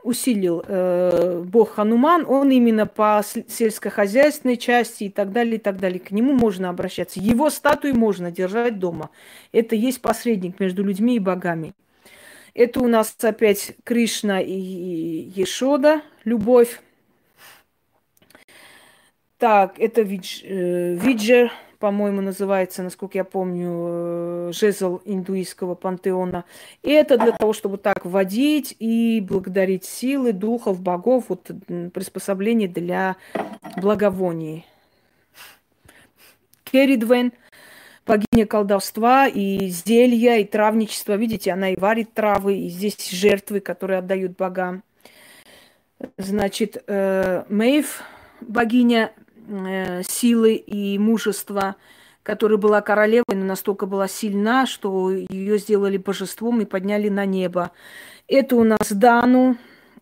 усилил 0.05 0.63
э, 0.67 1.43
бог 1.45 1.75
Хануман, 1.75 2.25
он 2.29 2.51
именно 2.51 2.87
по 2.87 3.23
сельскохозяйственной 3.25 4.57
части 4.57 5.05
и 5.05 5.09
так 5.09 5.33
далее, 5.33 5.57
и 5.57 5.59
так 5.59 5.79
далее. 5.79 5.99
К 5.99 6.11
нему 6.11 6.35
можно 6.35 6.69
обращаться. 6.69 7.19
Его 7.19 7.51
статуи 7.51 7.93
можно 7.93 8.31
держать 8.31 8.79
дома. 8.79 9.11
Это 9.51 9.75
есть 9.75 10.01
посредник 10.01 10.61
между 10.61 10.85
людьми 10.85 11.17
и 11.17 11.19
богами. 11.19 11.73
Это 12.53 12.81
у 12.81 12.87
нас 12.87 13.17
опять 13.23 13.75
Кришна 13.83 14.41
и 14.41 14.53
Ешода, 14.55 16.03
любовь. 16.25 16.81
Так, 19.39 19.81
это 19.81 20.03
видж, 20.03 20.43
э, 20.45 20.95
Виджер, 20.95 21.51
по-моему, 21.85 22.23
называется, 22.23 22.83
насколько 22.83 23.19
я 23.19 23.25
помню, 23.25 23.69
э, 23.71 24.51
жезл 24.55 25.03
индуистского 25.05 25.75
пантеона. 25.75 26.47
И 26.83 26.91
это 26.91 27.19
для 27.19 27.33
того, 27.33 27.53
чтобы 27.53 27.77
так 27.77 28.07
вводить 28.07 28.75
и 28.79 29.21
благодарить 29.21 29.85
силы, 29.85 30.33
духов, 30.33 30.81
богов, 30.81 31.25
вот 31.29 31.51
приспособление 31.93 32.69
для 32.69 33.17
благовоний. 33.77 34.65
Керидвен, 36.65 37.35
богиня 38.07 38.47
колдовства 38.47 39.27
и 39.29 39.69
зелья, 39.69 40.39
и 40.39 40.45
травничества. 40.45 41.17
Видите, 41.17 41.53
она 41.53 41.69
и 41.69 41.77
варит 41.79 42.15
травы, 42.15 42.61
и 42.61 42.71
здесь 42.71 43.11
жертвы, 43.11 43.61
которые 43.61 43.99
отдают 43.99 44.39
богам. 44.39 44.83
Значит, 46.17 46.83
э, 46.87 47.45
Мэйв, 47.51 48.03
богиня 48.41 49.13
силы 50.09 50.55
и 50.55 50.99
мужества, 50.99 51.77
которая 52.23 52.59
была 52.59 52.81
королевой, 52.81 53.35
но 53.35 53.45
настолько 53.45 53.87
была 53.87 54.09
сильна, 54.09 54.67
что 54.67 55.11
ее 55.11 55.59
сделали 55.59 55.97
божеством 55.97 56.61
и 56.61 56.65
подняли 56.65 57.09
на 57.09 57.27
небо. 57.27 57.73
Это 58.29 58.57
у 58.57 58.65
нас 58.65 58.91
Дану, 58.91 59.57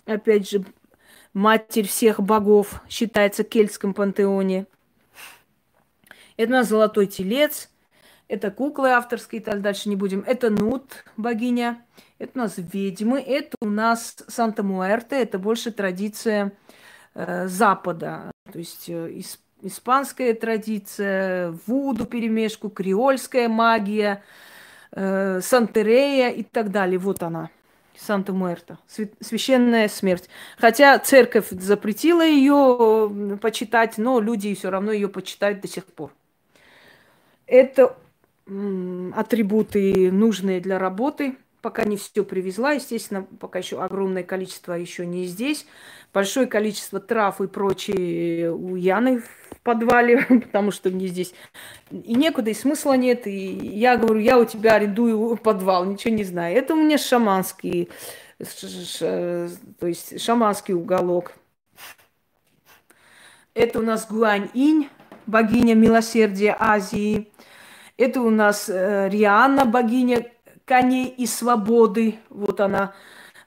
опять 0.07 0.49
же, 0.49 0.65
матерь 1.35 1.89
всех 1.89 2.21
богов, 2.21 2.83
считается 2.89 3.43
кельтском 3.43 3.95
пантеоне. 3.95 4.67
Это 6.37 6.49
у 6.49 6.57
нас 6.57 6.69
золотой 6.69 7.07
телец, 7.07 7.69
это 8.33 8.51
куклы 8.51 8.89
авторские, 8.93 9.43
так 9.43 9.61
дальше 9.61 9.91
не 9.91 9.97
будем. 9.97 10.25
Это 10.27 10.49
Нут, 10.49 11.05
богиня. 11.19 11.85
Это 12.19 12.33
у 12.35 12.39
нас 12.39 12.55
ведьмы. 12.57 13.21
Это 13.21 13.57
у 13.61 13.69
нас 13.69 14.25
Санта-Муэрте. 14.27 15.17
Это 15.17 15.39
больше 15.39 15.71
традиция 15.71 16.53
э, 17.15 17.47
Запада. 17.47 18.32
То 18.51 18.59
есть 18.59 18.89
э, 18.89 19.21
испанская 19.63 20.35
традиция, 20.35 21.57
вуду 21.67 22.07
перемешку, 22.07 22.69
креольская 22.71 23.49
магия, 23.49 24.23
э, 24.93 25.41
Сантерея 25.43 26.31
и 26.31 26.43
так 26.43 26.71
далее. 26.71 26.99
Вот 26.99 27.23
она, 27.23 27.51
Санта-Муэрта, 27.97 28.79
священная 29.21 29.89
смерть. 29.89 30.29
Хотя 30.59 30.99
церковь 30.99 31.51
запретила 31.51 32.27
ее 32.27 33.39
почитать, 33.41 33.99
но 33.99 34.21
люди 34.21 34.55
все 34.55 34.71
равно 34.71 34.93
ее 34.93 35.09
почитают 35.09 35.61
до 35.61 35.69
сих 35.69 35.85
пор. 35.85 36.13
Это 37.47 37.97
атрибуты 39.15 40.11
нужные 40.11 40.61
для 40.61 40.79
работы– 40.79 41.37
пока 41.63 41.85
не 41.85 41.97
все 41.97 42.25
привезла, 42.25 42.73
естественно, 42.73 43.23
пока 43.23 43.61
еще 43.61 43.83
огромное 43.83 44.25
количество 44.25 44.75
еще 44.75 45.07
не 45.07 45.27
здесь. 45.27 45.65
Большое 46.13 46.47
количество 46.47 47.01
трав 47.01 47.41
и 47.41 47.47
прочее 47.47 48.53
у 48.53 48.75
Яны 48.75 49.21
в 49.21 49.61
подвале, 49.63 50.25
потому 50.29 50.73
что 50.73 50.91
мне 50.91 51.07
здесь 51.07 51.33
и 51.91 52.15
некуда, 52.15 52.51
и 52.51 52.55
смысла 52.55 52.95
нет. 52.95 53.27
И 53.27 53.31
я 53.31 53.97
говорю, 53.97 54.21
я 54.21 54.39
у 54.39 54.45
тебя 54.45 54.75
арендую 54.75 55.37
подвал, 55.37 55.85
ничего 55.85 56.15
не 56.15 56.25
знаю. 56.25 56.57
Это 56.57 56.75
у 56.75 56.77
меня 56.77 56.99
шаманский, 56.99 57.89
то 58.39 59.87
есть 59.87 60.21
шаманский 60.21 60.75
уголок. 60.75 61.33
Это 63.55 63.79
у 63.79 63.83
нас 63.83 64.07
Гуань-инь, 64.11 64.89
богиня 65.27 65.75
милосердия 65.75 66.57
Азии. 66.59 67.31
Это 67.99 68.23
у 68.23 68.31
нас 68.31 68.69
э, 68.69 69.11
Рианна, 69.11 69.67
богиня 69.67 70.27
коней 70.73 71.09
и 71.09 71.27
свободы. 71.27 72.15
Вот 72.31 72.59
она. 72.59 72.95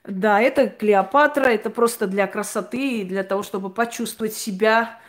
Да, 0.04 0.40
это 0.40 0.68
Клеопатра, 0.68 1.46
это 1.46 1.70
просто 1.70 2.06
для 2.06 2.28
красоты 2.28 3.00
и 3.00 3.04
для 3.04 3.24
того, 3.24 3.42
чтобы 3.42 3.68
почувствовать 3.68 4.32
себя 4.32 5.00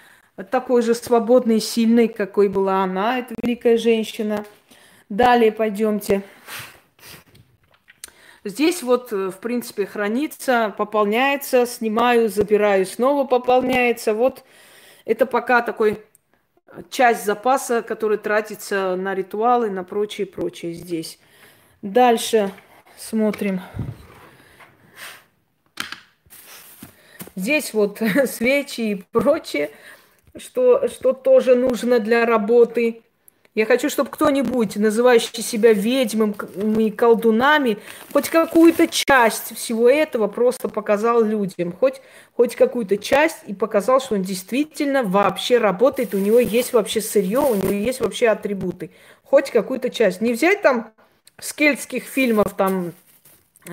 такой 0.50 0.82
же 0.82 0.96
свободной 0.96 1.58
и 1.58 1.60
сильной, 1.60 2.08
какой 2.08 2.50
была 2.50 2.82
она, 2.82 3.20
эта 3.20 3.36
великая 3.40 3.78
женщина. 3.78 4.44
Далее 5.10 5.52
пойдемте. 5.52 6.24
Здесь 8.44 8.82
вот, 8.82 9.12
в 9.12 9.34
принципе, 9.34 9.86
хранится, 9.86 10.74
пополняется, 10.76 11.68
снимаю, 11.68 12.30
забираю, 12.30 12.88
снова 12.88 13.28
пополняется. 13.28 14.16
Вот 14.16 14.44
это 15.06 15.28
пока 15.28 15.62
такой 15.62 16.04
часть 16.90 17.26
запаса, 17.26 17.84
который 17.84 18.18
тратится 18.18 18.96
на 18.96 19.14
ритуалы, 19.14 19.70
на 19.70 19.84
прочее, 19.84 20.26
прочее 20.26 20.74
здесь. 20.74 21.20
Дальше 21.88 22.52
смотрим. 22.98 23.62
Здесь 27.38 27.74
вот 27.74 28.02
свечи 28.26 28.82
и 28.82 28.96
прочее, 29.14 29.72
что, 30.36 30.90
что 30.90 31.14
тоже 31.14 31.56
нужно 31.56 32.00
для 32.00 32.26
работы. 32.26 33.04
Я 33.56 33.66
хочу, 33.66 33.90
чтобы 33.90 34.10
кто-нибудь, 34.10 34.76
называющий 34.76 35.42
себя 35.42 35.72
ведьмами, 35.72 36.90
колдунами, 36.90 37.78
хоть 38.12 38.30
какую-то 38.30 38.90
часть 38.90 39.56
всего 39.56 39.90
этого 39.90 40.28
просто 40.28 40.68
показал 40.68 41.24
людям. 41.24 41.72
Хоть, 41.72 42.02
хоть 42.36 42.58
какую-то 42.58 42.98
часть 42.98 43.38
и 43.48 43.54
показал, 43.54 44.02
что 44.02 44.16
он 44.16 44.24
действительно 44.24 45.04
вообще 45.04 45.58
работает, 45.58 46.14
у 46.14 46.20
него 46.20 46.40
есть 46.40 46.74
вообще 46.74 47.00
сырье, 47.00 47.40
у 47.40 47.56
него 47.56 47.72
есть 47.72 48.02
вообще 48.02 48.28
атрибуты. 48.28 48.92
Хоть 49.24 49.52
какую-то 49.52 49.90
часть. 49.90 50.20
Не 50.20 50.34
взять 50.34 50.62
там 50.62 50.92
с 51.40 51.54
фильмов, 51.54 52.54
там, 52.56 52.94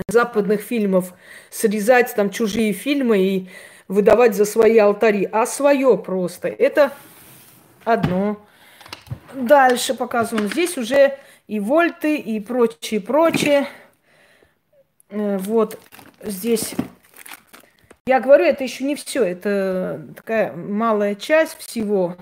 западных 0.09 0.61
фильмов, 0.61 1.13
срезать 1.51 2.15
там 2.15 2.31
чужие 2.31 2.73
фильмы 2.73 3.19
и 3.19 3.49
выдавать 3.89 4.35
за 4.35 4.45
свои 4.45 4.79
алтари, 4.79 5.29
а 5.31 5.47
свое 5.47 5.97
просто. 5.99 6.49
Это 6.49 6.93
одно. 7.85 8.41
Дальше 9.35 9.95
показываем. 9.95 10.49
Здесь 10.49 10.79
уже 10.79 11.19
и 11.47 11.61
вольты, 11.61 12.17
и 12.17 12.41
прочее, 12.41 13.01
прочее. 13.01 13.69
Э, 15.11 15.39
вот 15.39 15.79
здесь 16.23 16.75
я 18.07 18.21
говорю, 18.21 18.45
это 18.45 18.65
еще 18.65 18.85
не 18.85 18.97
все, 18.97 19.25
это 19.25 20.07
такая 20.15 20.53
малая 20.53 21.15
часть 21.15 21.57
всего. 21.59 22.17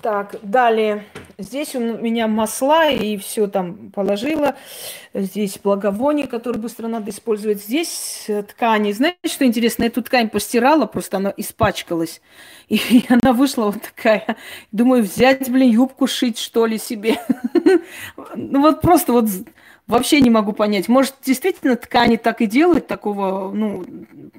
Так, 0.00 0.36
далее. 0.42 1.04
Здесь 1.38 1.74
у 1.74 1.80
меня 1.80 2.26
масла 2.26 2.90
и 2.90 3.16
все 3.16 3.46
там 3.46 3.90
положила. 3.90 4.56
Здесь 5.14 5.58
благовоние, 5.62 6.26
которое 6.26 6.58
быстро 6.58 6.88
надо 6.88 7.10
использовать. 7.10 7.62
Здесь 7.62 8.24
э, 8.28 8.42
ткани. 8.42 8.92
Знаете, 8.92 9.18
что 9.24 9.44
интересно? 9.44 9.84
Эту 9.84 10.02
ткань 10.02 10.30
постирала, 10.30 10.86
просто 10.86 11.18
она 11.18 11.32
испачкалась. 11.36 12.20
И 12.68 13.04
она 13.08 13.32
вышла 13.32 13.66
вот 13.66 13.82
такая. 13.82 14.36
Думаю, 14.72 15.02
взять, 15.02 15.50
блин, 15.50 15.70
юбку 15.70 16.06
шить, 16.06 16.38
что 16.38 16.66
ли, 16.66 16.78
себе. 16.78 17.18
Ну 18.34 18.60
вот 18.60 18.80
просто 18.80 19.12
вот 19.12 19.26
вообще 19.86 20.20
не 20.20 20.30
могу 20.30 20.52
понять. 20.52 20.88
Может, 20.88 21.14
действительно 21.22 21.76
ткани 21.76 22.16
так 22.16 22.40
и 22.40 22.46
делают, 22.46 22.86
такого, 22.86 23.52
ну, 23.52 23.84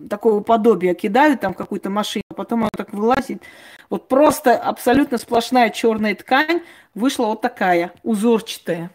такого 0.10 0.42
подобия 0.42 0.94
кидают 0.94 1.42
там 1.42 1.54
какую-то 1.54 1.90
машину, 1.90 2.24
а 2.30 2.34
потом 2.34 2.64
она 2.64 2.83
так 2.94 3.00
вылазит. 3.00 3.44
Вот 3.90 4.08
просто 4.08 4.56
абсолютно 4.56 5.18
сплошная 5.18 5.70
черная 5.70 6.16
ткань 6.16 6.62
вышла 6.94 7.28
вот 7.28 7.42
такая, 7.42 7.92
узорчатая. 8.04 8.92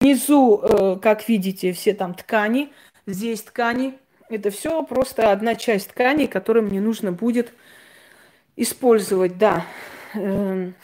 Внизу, 0.00 0.60
э, 0.62 0.98
как 1.00 1.28
видите, 1.28 1.72
все 1.72 1.94
там 1.94 2.14
ткани, 2.14 2.72
здесь 3.06 3.42
ткани. 3.42 3.94
Это 4.28 4.50
все 4.50 4.82
просто 4.82 5.30
одна 5.30 5.54
часть 5.54 5.90
ткани, 5.90 6.26
которую 6.26 6.66
мне 6.66 6.80
нужно 6.80 7.12
будет 7.12 7.52
использовать, 8.56 9.38
да. 9.38 9.64
Эм, 10.14 10.74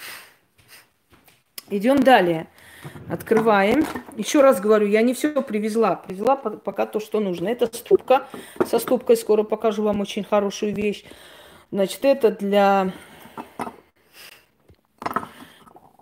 идем 1.69 2.03
далее. 2.03 2.47
Открываем. 3.09 3.85
Еще 4.17 4.41
раз 4.41 4.61
говорю, 4.61 4.87
я 4.87 5.03
не 5.03 5.15
все 5.15 5.41
привезла. 5.43 5.97
Привезла 5.97 6.37
пока 6.37 6.87
то, 6.87 7.01
что 7.01 7.21
нужно. 7.21 7.49
Это 7.49 7.67
ступка. 7.67 8.29
Со 8.67 8.79
ступкой 8.79 9.17
скоро 9.17 9.43
покажу 9.43 9.83
вам 9.83 10.01
очень 10.01 10.25
хорошую 10.25 10.75
вещь. 10.75 11.05
Значит, 11.73 12.05
это 12.05 12.31
для 12.31 12.93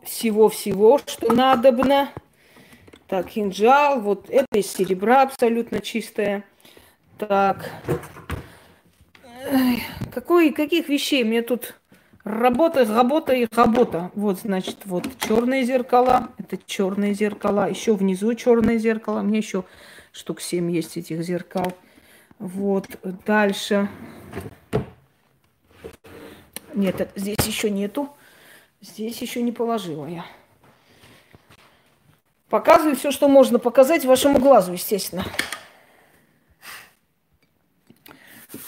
всего-всего, 0.03 0.99
что 0.99 1.33
надобно. 1.33 2.11
Так, 3.07 3.29
кинжал. 3.29 4.01
Вот 4.01 4.29
это 4.29 4.59
из 4.59 4.71
серебра 4.71 5.23
абсолютно 5.23 5.81
чистое. 5.81 6.45
Так. 7.19 7.71
Какой, 10.13 10.51
каких 10.51 10.89
вещей 10.89 11.25
мне 11.25 11.41
тут 11.43 11.77
Работа, 12.23 12.85
работа 12.85 13.33
и 13.33 13.47
работа. 13.51 14.11
Вот, 14.15 14.41
значит, 14.41 14.79
вот 14.85 15.09
черные 15.19 15.65
зеркала. 15.65 16.29
Это 16.37 16.59
черные 16.67 17.15
зеркала. 17.15 17.71
Еще 17.71 17.95
внизу 17.95 18.35
черные 18.35 18.79
зеркала. 18.79 19.23
Мне 19.23 19.39
еще 19.39 19.65
Штук 20.13 20.41
семь 20.41 20.71
есть 20.71 20.97
этих 20.99 21.23
зеркал. 21.23 21.73
Вот, 22.39 22.87
дальше. 23.25 23.89
Нет, 26.75 27.11
здесь 27.15 27.47
еще 27.47 27.71
нету. 27.71 28.09
Здесь 28.81 29.21
еще 29.21 29.43
не 29.43 29.53
положила 29.53 30.07
я. 30.07 30.25
Показываю 32.49 32.97
все, 32.97 33.11
что 33.11 33.29
можно 33.29 33.59
показать 33.59 34.05
вашему 34.05 34.39
глазу, 34.39 34.73
естественно. 34.73 35.25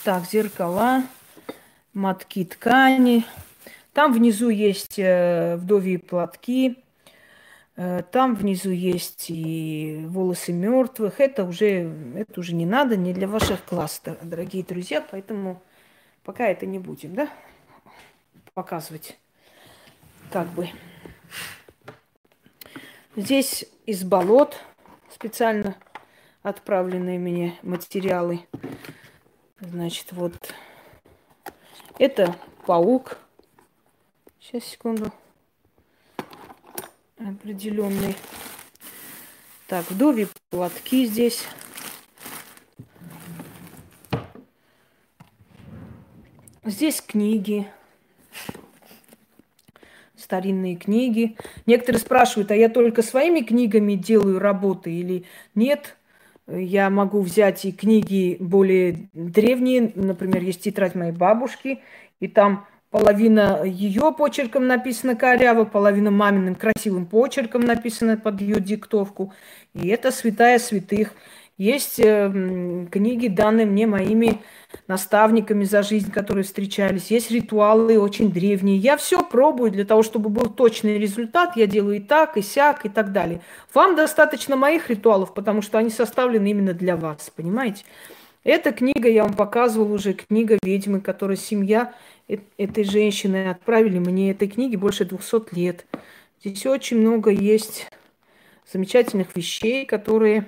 Так, 0.03 0.23
зеркала, 0.25 1.03
мотки 1.93 2.45
ткани. 2.45 3.25
Там 3.91 4.13
внизу 4.13 4.49
есть 4.49 4.97
э, 4.97 5.55
вдовьи 5.57 5.97
платки. 5.97 6.83
Э, 7.75 8.03
там 8.11 8.35
внизу 8.35 8.69
есть 8.69 9.25
и 9.29 10.03
волосы 10.07 10.53
мертвых. 10.53 11.19
Это 11.19 11.43
уже, 11.43 11.91
это 12.15 12.39
уже 12.39 12.55
не 12.55 12.65
надо, 12.65 12.95
не 12.95 13.13
для 13.13 13.27
ваших 13.27 13.59
глаз, 13.69 14.01
дорогие 14.21 14.63
друзья. 14.63 15.03
Поэтому 15.11 15.61
пока 16.23 16.47
это 16.47 16.65
не 16.65 16.79
будем, 16.79 17.15
да, 17.15 17.29
показывать. 18.53 19.17
Как 20.31 20.47
бы. 20.49 20.69
Здесь 23.15 23.65
из 23.85 24.03
болот 24.03 24.57
специально 25.11 25.77
отправленные 26.41 27.19
мне 27.19 27.59
материалы. 27.61 28.47
Значит, 29.59 30.11
вот 30.11 30.53
это 31.99 32.35
паук. 32.65 33.17
Сейчас, 34.39 34.63
секунду. 34.65 35.11
Определенный. 37.17 38.15
Так, 39.67 39.89
вдове 39.89 40.27
платки 40.49 41.05
здесь. 41.05 41.45
Здесь 46.65 47.01
книги 47.01 47.71
старинные 50.23 50.75
книги. 50.75 51.35
Некоторые 51.65 51.99
спрашивают, 51.99 52.51
а 52.51 52.55
я 52.55 52.69
только 52.69 53.01
своими 53.01 53.41
книгами 53.41 53.93
делаю 53.93 54.39
работы 54.39 54.91
или 54.91 55.25
нет? 55.53 55.97
Я 56.47 56.89
могу 56.89 57.21
взять 57.21 57.63
и 57.65 57.71
книги 57.71 58.37
более 58.39 59.09
древние, 59.13 59.91
например, 59.95 60.41
есть 60.43 60.61
тетрадь 60.61 60.95
моей 60.95 61.13
бабушки, 61.13 61.79
и 62.19 62.27
там 62.27 62.65
половина 62.89 63.63
ее 63.63 64.13
почерком 64.17 64.67
написана 64.67 65.15
коряво, 65.15 65.63
половина 65.65 66.11
маминым 66.11 66.55
красивым 66.55 67.05
почерком 67.05 67.61
написана 67.61 68.17
под 68.17 68.41
ее 68.41 68.59
диктовку. 68.59 69.33
И 69.73 69.87
это 69.87 70.11
святая 70.11 70.59
святых. 70.59 71.13
Есть 71.57 71.99
э, 71.99 72.87
книги, 72.89 73.27
данные 73.27 73.67
мне 73.67 73.85
моими 73.85 74.41
наставниками 74.87 75.65
за 75.65 75.83
жизнь, 75.83 76.11
которые 76.11 76.43
встречались. 76.43 77.11
Есть 77.11 77.29
ритуалы 77.29 77.99
очень 77.99 78.31
древние. 78.31 78.77
Я 78.77 78.97
все 78.97 79.23
пробую 79.23 79.69
для 79.69 79.85
того, 79.85 80.01
чтобы 80.01 80.29
был 80.29 80.49
точный 80.49 80.97
результат. 80.97 81.55
Я 81.55 81.67
делаю 81.67 81.97
и 81.97 81.99
так, 81.99 82.37
и 82.37 82.41
сяк, 82.41 82.87
и 82.87 82.89
так 82.89 83.11
далее. 83.11 83.41
Вам 83.71 83.95
достаточно 83.95 84.55
моих 84.55 84.89
ритуалов, 84.89 85.35
потому 85.35 85.61
что 85.61 85.77
они 85.77 85.91
составлены 85.91 86.49
именно 86.49 86.73
для 86.73 86.97
вас, 86.97 87.31
понимаете? 87.35 87.85
Эта 88.43 88.71
книга, 88.71 89.07
я 89.07 89.23
вам 89.23 89.35
показывала 89.35 89.93
уже, 89.93 90.13
книга 90.13 90.57
ведьмы, 90.63 91.01
которая 91.01 91.37
семья 91.37 91.93
э, 92.27 92.37
этой 92.57 92.83
женщины 92.83 93.49
отправили 93.51 93.99
мне 93.99 94.31
этой 94.31 94.47
книги 94.47 94.75
больше 94.75 95.05
200 95.05 95.53
лет. 95.55 95.85
Здесь 96.43 96.65
очень 96.65 96.97
много 96.97 97.29
есть 97.29 97.87
замечательных 98.71 99.35
вещей, 99.35 99.85
которые 99.85 100.47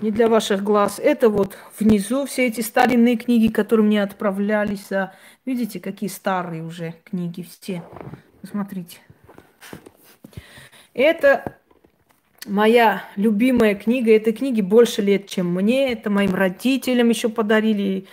не 0.00 0.10
для 0.10 0.28
ваших 0.28 0.62
глаз. 0.62 0.98
Это 0.98 1.28
вот 1.28 1.56
внизу 1.78 2.26
все 2.26 2.46
эти 2.46 2.60
старинные 2.60 3.16
книги, 3.16 3.48
которые 3.48 3.86
мне 3.86 4.02
отправлялись. 4.02 4.86
За... 4.88 5.12
Видите, 5.44 5.80
какие 5.80 6.08
старые 6.08 6.62
уже 6.62 6.94
книги 7.04 7.42
все. 7.42 7.82
Посмотрите. 8.40 8.98
Это 10.94 11.56
моя 12.46 13.04
любимая 13.16 13.74
книга. 13.74 14.12
Этой 14.12 14.32
книги 14.32 14.60
больше 14.60 15.02
лет, 15.02 15.28
чем 15.28 15.52
мне. 15.54 15.92
Это 15.92 16.10
моим 16.10 16.34
родителям 16.34 17.08
еще 17.10 17.28
подарили. 17.28 18.06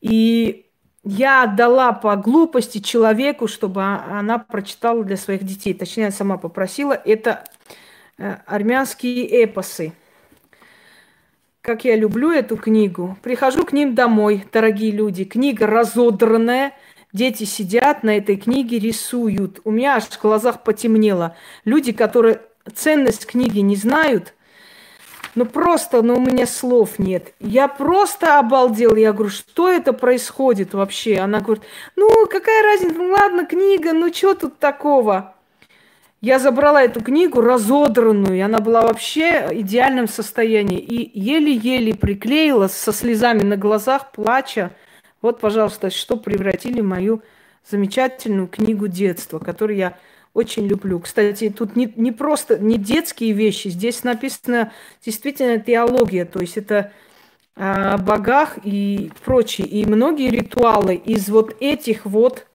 И 0.00 0.66
я 1.04 1.44
отдала 1.44 1.92
по 1.92 2.16
глупости 2.16 2.78
человеку, 2.78 3.46
чтобы 3.46 3.82
она 3.82 4.38
прочитала 4.38 5.04
для 5.04 5.16
своих 5.16 5.44
детей. 5.44 5.74
Точнее, 5.74 6.10
сама 6.10 6.36
попросила. 6.36 6.92
Это 6.92 7.44
э, 8.18 8.36
армянские 8.46 9.44
эпосы 9.44 9.92
как 11.70 11.84
я 11.84 11.94
люблю 11.94 12.32
эту 12.32 12.56
книгу. 12.56 13.16
Прихожу 13.22 13.64
к 13.64 13.72
ним 13.72 13.94
домой, 13.94 14.44
дорогие 14.52 14.90
люди. 14.90 15.24
Книга 15.24 15.68
разодранная. 15.68 16.72
Дети 17.12 17.44
сидят 17.44 18.02
на 18.02 18.16
этой 18.16 18.36
книге, 18.36 18.80
рисуют. 18.80 19.60
У 19.62 19.70
меня 19.70 19.94
аж 19.94 20.06
в 20.06 20.20
глазах 20.20 20.64
потемнело. 20.64 21.36
Люди, 21.64 21.92
которые 21.92 22.40
ценность 22.74 23.24
книги 23.24 23.60
не 23.60 23.76
знают, 23.76 24.34
ну 25.36 25.46
просто, 25.46 26.02
ну 26.02 26.16
у 26.16 26.20
меня 26.20 26.44
слов 26.44 26.98
нет. 26.98 27.34
Я 27.38 27.68
просто 27.68 28.40
обалдел. 28.40 28.96
Я 28.96 29.12
говорю, 29.12 29.30
что 29.30 29.68
это 29.68 29.92
происходит 29.92 30.74
вообще? 30.74 31.18
Она 31.18 31.38
говорит, 31.38 31.62
ну 31.94 32.26
какая 32.26 32.64
разница, 32.64 32.96
ну 32.96 33.12
ладно, 33.12 33.46
книга, 33.46 33.92
ну 33.92 34.12
что 34.12 34.34
тут 34.34 34.58
такого? 34.58 35.36
Я 36.20 36.38
забрала 36.38 36.82
эту 36.82 37.00
книгу 37.00 37.40
разодранную, 37.40 38.36
и 38.36 38.40
она 38.40 38.58
была 38.58 38.82
вообще 38.82 39.48
в 39.48 39.54
идеальном 39.54 40.06
состоянии. 40.06 40.78
И 40.78 41.18
еле-еле 41.18 41.94
приклеила 41.94 42.68
со 42.68 42.92
слезами 42.92 43.42
на 43.42 43.56
глазах, 43.56 44.12
плача. 44.12 44.72
Вот, 45.22 45.40
пожалуйста, 45.40 45.88
что 45.88 46.18
превратили 46.18 46.82
мою 46.82 47.22
замечательную 47.70 48.48
книгу 48.48 48.86
детства, 48.86 49.38
которую 49.38 49.78
я 49.78 49.96
очень 50.34 50.66
люблю. 50.66 51.00
Кстати, 51.00 51.48
тут 51.48 51.74
не, 51.74 51.90
не 51.96 52.12
просто 52.12 52.58
не 52.58 52.76
детские 52.76 53.32
вещи, 53.32 53.68
здесь 53.68 54.04
написано 54.04 54.72
действительно 55.04 55.58
теология, 55.58 56.24
то 56.26 56.40
есть 56.40 56.56
это 56.56 56.92
о 57.56 57.96
богах 57.96 58.58
и 58.62 59.10
прочее. 59.24 59.66
И 59.66 59.86
многие 59.86 60.28
ритуалы 60.28 60.96
из 60.96 61.30
вот 61.30 61.56
этих 61.60 62.04
вот 62.04 62.46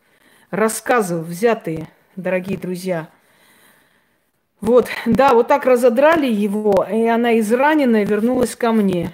рассказов 0.51 1.25
взятые, 1.25 1.89
дорогие 2.15 2.59
друзья– 2.59 3.09
вот, 4.61 4.87
да, 5.05 5.33
вот 5.33 5.47
так 5.47 5.65
разодрали 5.65 6.27
его, 6.27 6.85
и 6.89 7.05
она 7.05 7.39
израненная 7.39 8.05
вернулась 8.05 8.55
ко 8.55 8.71
мне. 8.71 9.11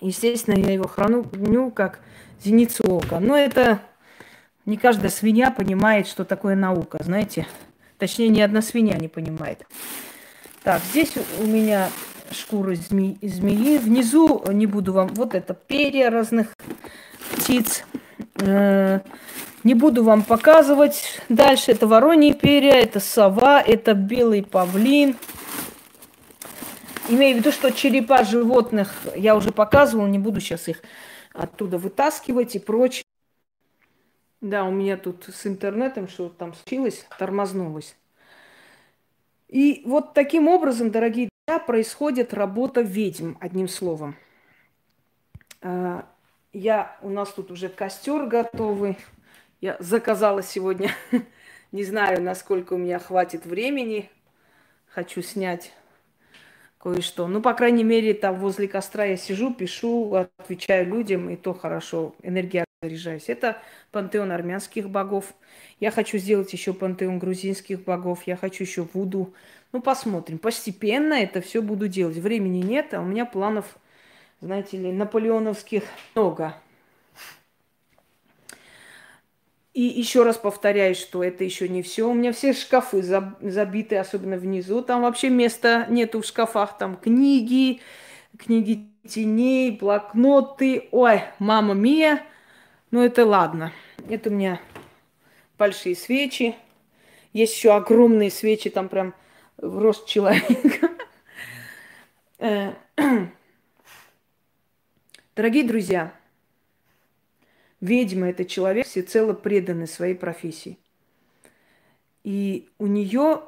Естественно, 0.00 0.54
я 0.54 0.72
его 0.72 0.88
храню 0.88 1.70
как 1.70 2.00
зеницу 2.42 2.84
ока. 2.86 3.20
Но 3.20 3.36
это 3.36 3.80
не 4.64 4.76
каждая 4.76 5.10
свинья 5.10 5.50
понимает, 5.50 6.06
что 6.06 6.24
такое 6.24 6.54
наука, 6.54 6.98
знаете. 7.02 7.46
Точнее, 7.98 8.28
ни 8.28 8.40
одна 8.40 8.62
свинья 8.62 8.96
не 8.96 9.08
понимает. 9.08 9.66
Так, 10.62 10.80
здесь 10.90 11.12
у 11.40 11.46
меня 11.46 11.90
шкура 12.30 12.74
змеи, 12.74 13.18
змеи. 13.20 13.78
Внизу 13.78 14.42
не 14.50 14.66
буду 14.66 14.92
вам... 14.92 15.08
Вот 15.08 15.34
это 15.34 15.54
перья 15.54 16.10
разных 16.10 16.54
птиц. 17.32 17.84
Э, 18.36 19.00
не 19.64 19.74
буду 19.74 20.02
вам 20.04 20.22
показывать. 20.22 21.20
Дальше 21.28 21.72
это 21.72 21.86
вороньи 21.86 22.32
перья, 22.32 22.72
это 22.72 23.00
сова, 23.00 23.60
это 23.60 23.94
белый 23.94 24.42
павлин. 24.42 25.16
Имею 27.08 27.36
в 27.36 27.38
виду, 27.40 27.52
что 27.52 27.70
черепа 27.70 28.24
животных 28.24 28.94
я 29.16 29.34
уже 29.34 29.50
показывала, 29.50 30.06
не 30.06 30.18
буду 30.18 30.40
сейчас 30.40 30.68
их 30.68 30.82
оттуда 31.32 31.78
вытаскивать 31.78 32.54
и 32.56 32.58
прочее. 32.58 33.04
Да, 34.40 34.64
у 34.64 34.70
меня 34.70 34.96
тут 34.96 35.24
с 35.24 35.46
интернетом 35.46 36.08
что 36.08 36.28
там 36.28 36.54
случилось, 36.54 37.06
тормознулось. 37.18 37.96
И 39.48 39.82
вот 39.84 40.14
таким 40.14 40.48
образом, 40.48 40.90
дорогие 40.90 41.28
друзья, 41.46 41.64
происходит 41.64 42.32
работа 42.32 42.80
ведьм, 42.80 43.34
одним 43.40 43.68
словом. 43.68 44.16
А, 45.60 46.08
я, 46.52 46.96
у 47.02 47.10
нас 47.10 47.32
тут 47.32 47.50
уже 47.50 47.68
костер 47.68 48.26
готовый. 48.26 48.96
Я 49.60 49.76
заказала 49.78 50.42
сегодня. 50.42 50.90
Не 51.72 51.84
знаю, 51.84 52.22
насколько 52.22 52.74
у 52.74 52.78
меня 52.78 52.98
хватит 52.98 53.44
времени. 53.44 54.10
Хочу 54.88 55.22
снять 55.22 55.72
кое-что. 56.78 57.28
Ну, 57.28 57.42
по 57.42 57.52
крайней 57.52 57.84
мере, 57.84 58.14
там 58.14 58.36
возле 58.36 58.66
костра 58.66 59.04
я 59.04 59.16
сижу, 59.16 59.52
пишу, 59.52 60.14
отвечаю 60.14 60.86
людям, 60.86 61.28
и 61.28 61.36
то 61.36 61.52
хорошо, 61.52 62.14
энергия 62.22 62.64
заряжаюсь. 62.82 63.28
Это 63.28 63.58
пантеон 63.92 64.32
армянских 64.32 64.88
богов. 64.88 65.34
Я 65.78 65.90
хочу 65.90 66.16
сделать 66.16 66.50
еще 66.54 66.72
пантеон 66.72 67.18
грузинских 67.18 67.84
богов. 67.84 68.22
Я 68.24 68.36
хочу 68.36 68.64
еще 68.64 68.88
Вуду. 68.94 69.34
Ну, 69.72 69.82
посмотрим. 69.82 70.38
Постепенно 70.38 71.12
это 71.12 71.42
все 71.42 71.60
буду 71.60 71.88
делать. 71.88 72.16
Времени 72.16 72.62
нет, 72.62 72.94
а 72.94 73.02
у 73.02 73.04
меня 73.04 73.26
планов, 73.26 73.76
знаете 74.40 74.78
ли, 74.78 74.90
наполеоновских 74.90 75.82
много. 76.14 76.54
И 79.72 79.82
еще 79.82 80.24
раз 80.24 80.36
повторяю, 80.36 80.96
что 80.96 81.22
это 81.22 81.44
еще 81.44 81.68
не 81.68 81.82
все. 81.82 82.08
У 82.08 82.14
меня 82.14 82.32
все 82.32 82.52
шкафы 82.52 83.02
забиты, 83.02 83.96
особенно 83.96 84.36
внизу. 84.36 84.82
Там 84.82 85.02
вообще 85.02 85.28
места 85.28 85.86
нету 85.88 86.22
в 86.22 86.26
шкафах. 86.26 86.76
Там 86.76 86.96
книги, 86.96 87.80
книги 88.36 88.88
теней, 89.08 89.70
блокноты. 89.70 90.88
Ой, 90.90 91.22
мама 91.38 91.74
мия. 91.74 92.22
Ну 92.90 93.00
это 93.02 93.24
ладно. 93.24 93.72
Это 94.08 94.30
у 94.30 94.32
меня 94.32 94.60
большие 95.56 95.94
свечи. 95.94 96.56
Есть 97.32 97.54
еще 97.54 97.72
огромные 97.74 98.30
свечи, 98.30 98.70
там 98.70 98.88
прям 98.88 99.14
в 99.56 99.78
рост 99.78 100.06
человека. 100.08 100.88
Э, 102.38 102.72
дорогие 105.36 105.62
друзья, 105.62 106.12
ведьма– 107.80 108.28
это 108.30 108.44
человек, 108.44 108.86
всецело 108.86 109.32
преданный 109.32 109.86
своей 109.86 110.14
профессии. 110.14 110.78
И 112.22 112.68
у 112.78 112.86
нее, 112.86 113.42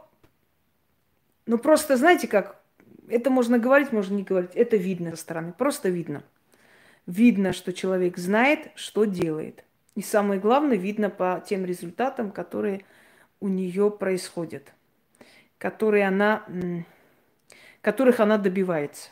ну 1.46 1.58
просто 1.58 1.96
знаете 1.96 2.26
как, 2.26 2.62
это 3.08 3.30
можно 3.30 3.58
говорить, 3.58 3.92
можно 3.92 4.14
не 4.14 4.22
говорить, 4.22 4.52
это 4.54 4.76
видно 4.76 5.10
со 5.10 5.16
стороны, 5.16 5.52
просто 5.52 5.88
видно. 5.88 6.24
Видно, 7.06 7.52
что 7.52 7.72
человек 7.72 8.16
знает, 8.16 8.70
что 8.74 9.04
делает. 9.04 9.64
И 9.94 10.02
самое 10.02 10.40
главное, 10.40 10.76
видно 10.76 11.10
по 11.10 11.44
тем 11.46 11.64
результатам, 11.64 12.30
которые 12.30 12.84
у 13.40 13.48
нее 13.48 13.90
происходят, 13.90 14.72
которые 15.58 16.06
она, 16.06 16.46
которых 17.80 18.20
она 18.20 18.38
добивается. 18.38 19.10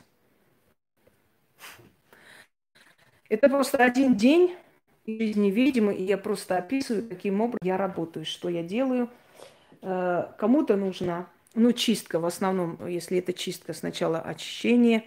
Это 3.28 3.48
просто 3.48 3.78
один 3.78 4.16
день 4.16 4.56
жизни 5.18 5.50
видимо, 5.50 5.92
и 5.92 6.02
я 6.02 6.18
просто 6.18 6.56
описываю, 6.56 7.08
каким 7.08 7.40
образом 7.40 7.60
я 7.62 7.76
работаю, 7.76 8.24
что 8.24 8.48
я 8.48 8.62
делаю. 8.62 9.08
Э, 9.82 10.26
кому-то 10.38 10.76
нужна, 10.76 11.26
ну, 11.54 11.72
чистка 11.72 12.18
в 12.20 12.26
основном, 12.26 12.78
если 12.86 13.18
это 13.18 13.32
чистка, 13.32 13.72
сначала 13.72 14.20
очищение, 14.20 15.04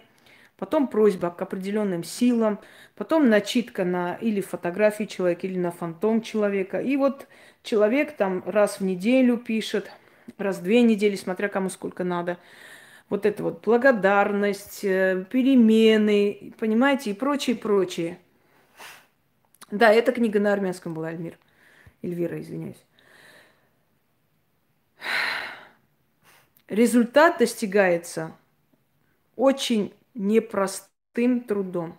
потом 0.57 0.87
просьба 0.87 1.29
к 1.29 1.41
определенным 1.41 2.03
силам, 2.03 2.59
потом 2.95 3.29
начитка 3.29 3.85
на 3.85 4.15
или 4.15 4.41
фотографии 4.41 5.05
человека, 5.05 5.47
или 5.47 5.57
на 5.57 5.71
фантом 5.71 6.21
человека. 6.21 6.79
И 6.79 6.95
вот 6.97 7.27
человек 7.63 8.15
там 8.15 8.43
раз 8.45 8.79
в 8.79 8.83
неделю 8.83 9.37
пишет, 9.37 9.91
раз 10.37 10.59
в 10.59 10.63
две 10.63 10.81
недели, 10.81 11.15
смотря 11.15 11.49
кому 11.49 11.69
сколько 11.69 12.03
надо. 12.03 12.37
Вот 13.09 13.25
это 13.25 13.43
вот 13.43 13.63
благодарность, 13.63 14.83
э, 14.83 15.25
перемены, 15.29 16.53
понимаете, 16.57 17.11
и 17.11 17.13
прочее, 17.13 17.55
прочее. 17.55 18.17
Да, 19.73 19.91
эта 19.91 20.11
книга 20.11 20.39
на 20.39 20.53
армянском 20.53 20.93
была, 20.93 21.09
Эльмир. 21.09 21.39
Эльвира, 22.03 22.39
извиняюсь. 22.39 22.85
Результат 26.67 27.39
достигается 27.39 28.37
очень 29.35 29.91
непростым 30.13 31.41
трудом. 31.41 31.97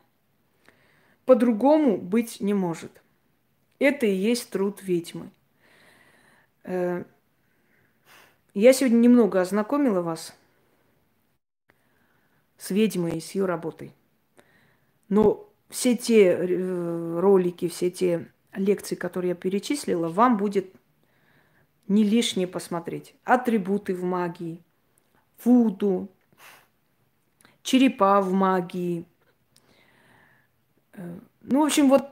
По-другому 1.25 1.99
быть 1.99 2.41
не 2.41 2.55
может. 2.55 3.03
Это 3.81 4.07
и 4.07 4.15
есть 4.15 4.51
труд 4.51 4.81
ведьмы. 4.81 5.31
Э, 6.63 7.03
я 8.55 8.73
сегодня 8.73 8.99
немного 8.99 9.41
ознакомила 9.41 10.01
вас 10.01 10.33
с 12.57 12.71
ведьмой 12.71 13.19
и 13.19 13.21
с 13.21 13.33
ее 13.33 13.47
работой. 13.47 13.93
Но 15.09 15.51
все 15.75 15.97
те 15.97 16.29
э, 16.29 17.19
ролики, 17.19 17.67
все 17.67 17.91
те 17.91 18.29
лекции, 18.55 18.95
которые 18.95 19.31
я 19.31 19.35
перечислила, 19.35 20.09
вам 20.09 20.37
будет 20.37 20.73
не 21.89 22.05
лишнее 22.05 22.47
посмотреть. 22.47 23.17
Атрибуты 23.25 23.93
в 23.93 24.05
магии, 24.05 24.63
вуду, 25.43 26.09
черепа 27.65 28.21
в 28.21 28.33
магии. 28.33 29.05
Э, 30.93 31.19
ну, 31.43 31.63
в 31.63 31.67
общем, 31.67 31.89
вот, 31.89 32.07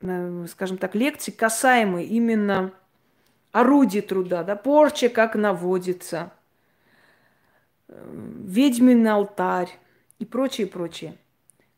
э, 0.00 0.46
скажем 0.48 0.78
так, 0.78 0.94
лекции, 0.94 1.32
касаемые 1.32 2.06
именно 2.06 2.72
орудий 3.52 4.00
труда, 4.00 4.44
да, 4.44 4.56
порча, 4.56 5.10
как 5.10 5.34
наводится, 5.34 6.32
ведьмин 7.86 9.06
алтарь 9.06 9.78
и 10.18 10.24
прочее, 10.24 10.66
прочее. 10.66 11.18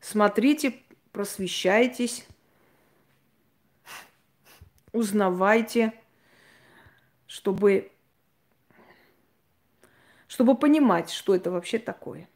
Смотрите, 0.03 0.75
просвещайтесь, 1.13 2.27
узнавайте, 4.91 5.93
чтобы, 7.25 7.89
чтобы 10.27 10.57
понимать, 10.57 11.09
что 11.09 11.33
это 11.33 11.51
вообще 11.51 11.79
такое, 11.79 12.27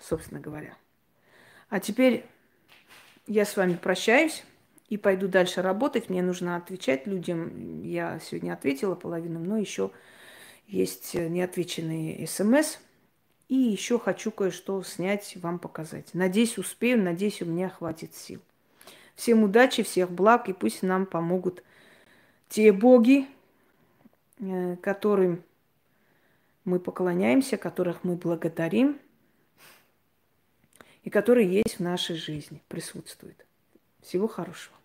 собственно 0.00 0.40
говоря. 0.40 0.76
А 1.68 1.78
теперь 1.78 2.26
я 3.28 3.44
с 3.44 3.56
вами 3.56 3.74
прощаюсь 3.74 4.42
и 4.88 4.96
пойду 4.96 5.28
дальше 5.28 5.62
работать. 5.62 6.10
Мне 6.10 6.22
нужно 6.22 6.56
отвечать 6.56 7.06
людям. 7.06 7.82
Я 7.84 8.18
сегодня 8.18 8.52
ответила 8.52 8.96
половину, 8.96 9.38
но 9.38 9.58
еще 9.58 9.92
есть 10.66 11.14
неотвеченные 11.14 12.26
смс. 12.26 12.78
И 13.48 13.54
еще 13.54 13.98
хочу 13.98 14.30
кое-что 14.30 14.82
снять, 14.82 15.36
вам 15.36 15.58
показать. 15.58 16.14
Надеюсь, 16.14 16.58
успею, 16.58 17.02
надеюсь, 17.02 17.42
у 17.42 17.44
меня 17.44 17.68
хватит 17.68 18.14
сил. 18.14 18.40
Всем 19.14 19.44
удачи, 19.44 19.82
всех 19.82 20.10
благ, 20.10 20.48
и 20.48 20.52
пусть 20.52 20.82
нам 20.82 21.06
помогут 21.06 21.62
те 22.48 22.72
боги, 22.72 23.26
э, 24.40 24.76
которым 24.76 25.42
мы 26.64 26.80
поклоняемся, 26.80 27.56
которых 27.56 28.02
мы 28.02 28.16
благодарим, 28.16 28.98
и 31.04 31.10
которые 31.10 31.48
есть 31.48 31.78
в 31.78 31.80
нашей 31.80 32.16
жизни, 32.16 32.60
присутствуют. 32.68 33.46
Всего 34.02 34.26
хорошего. 34.26 34.76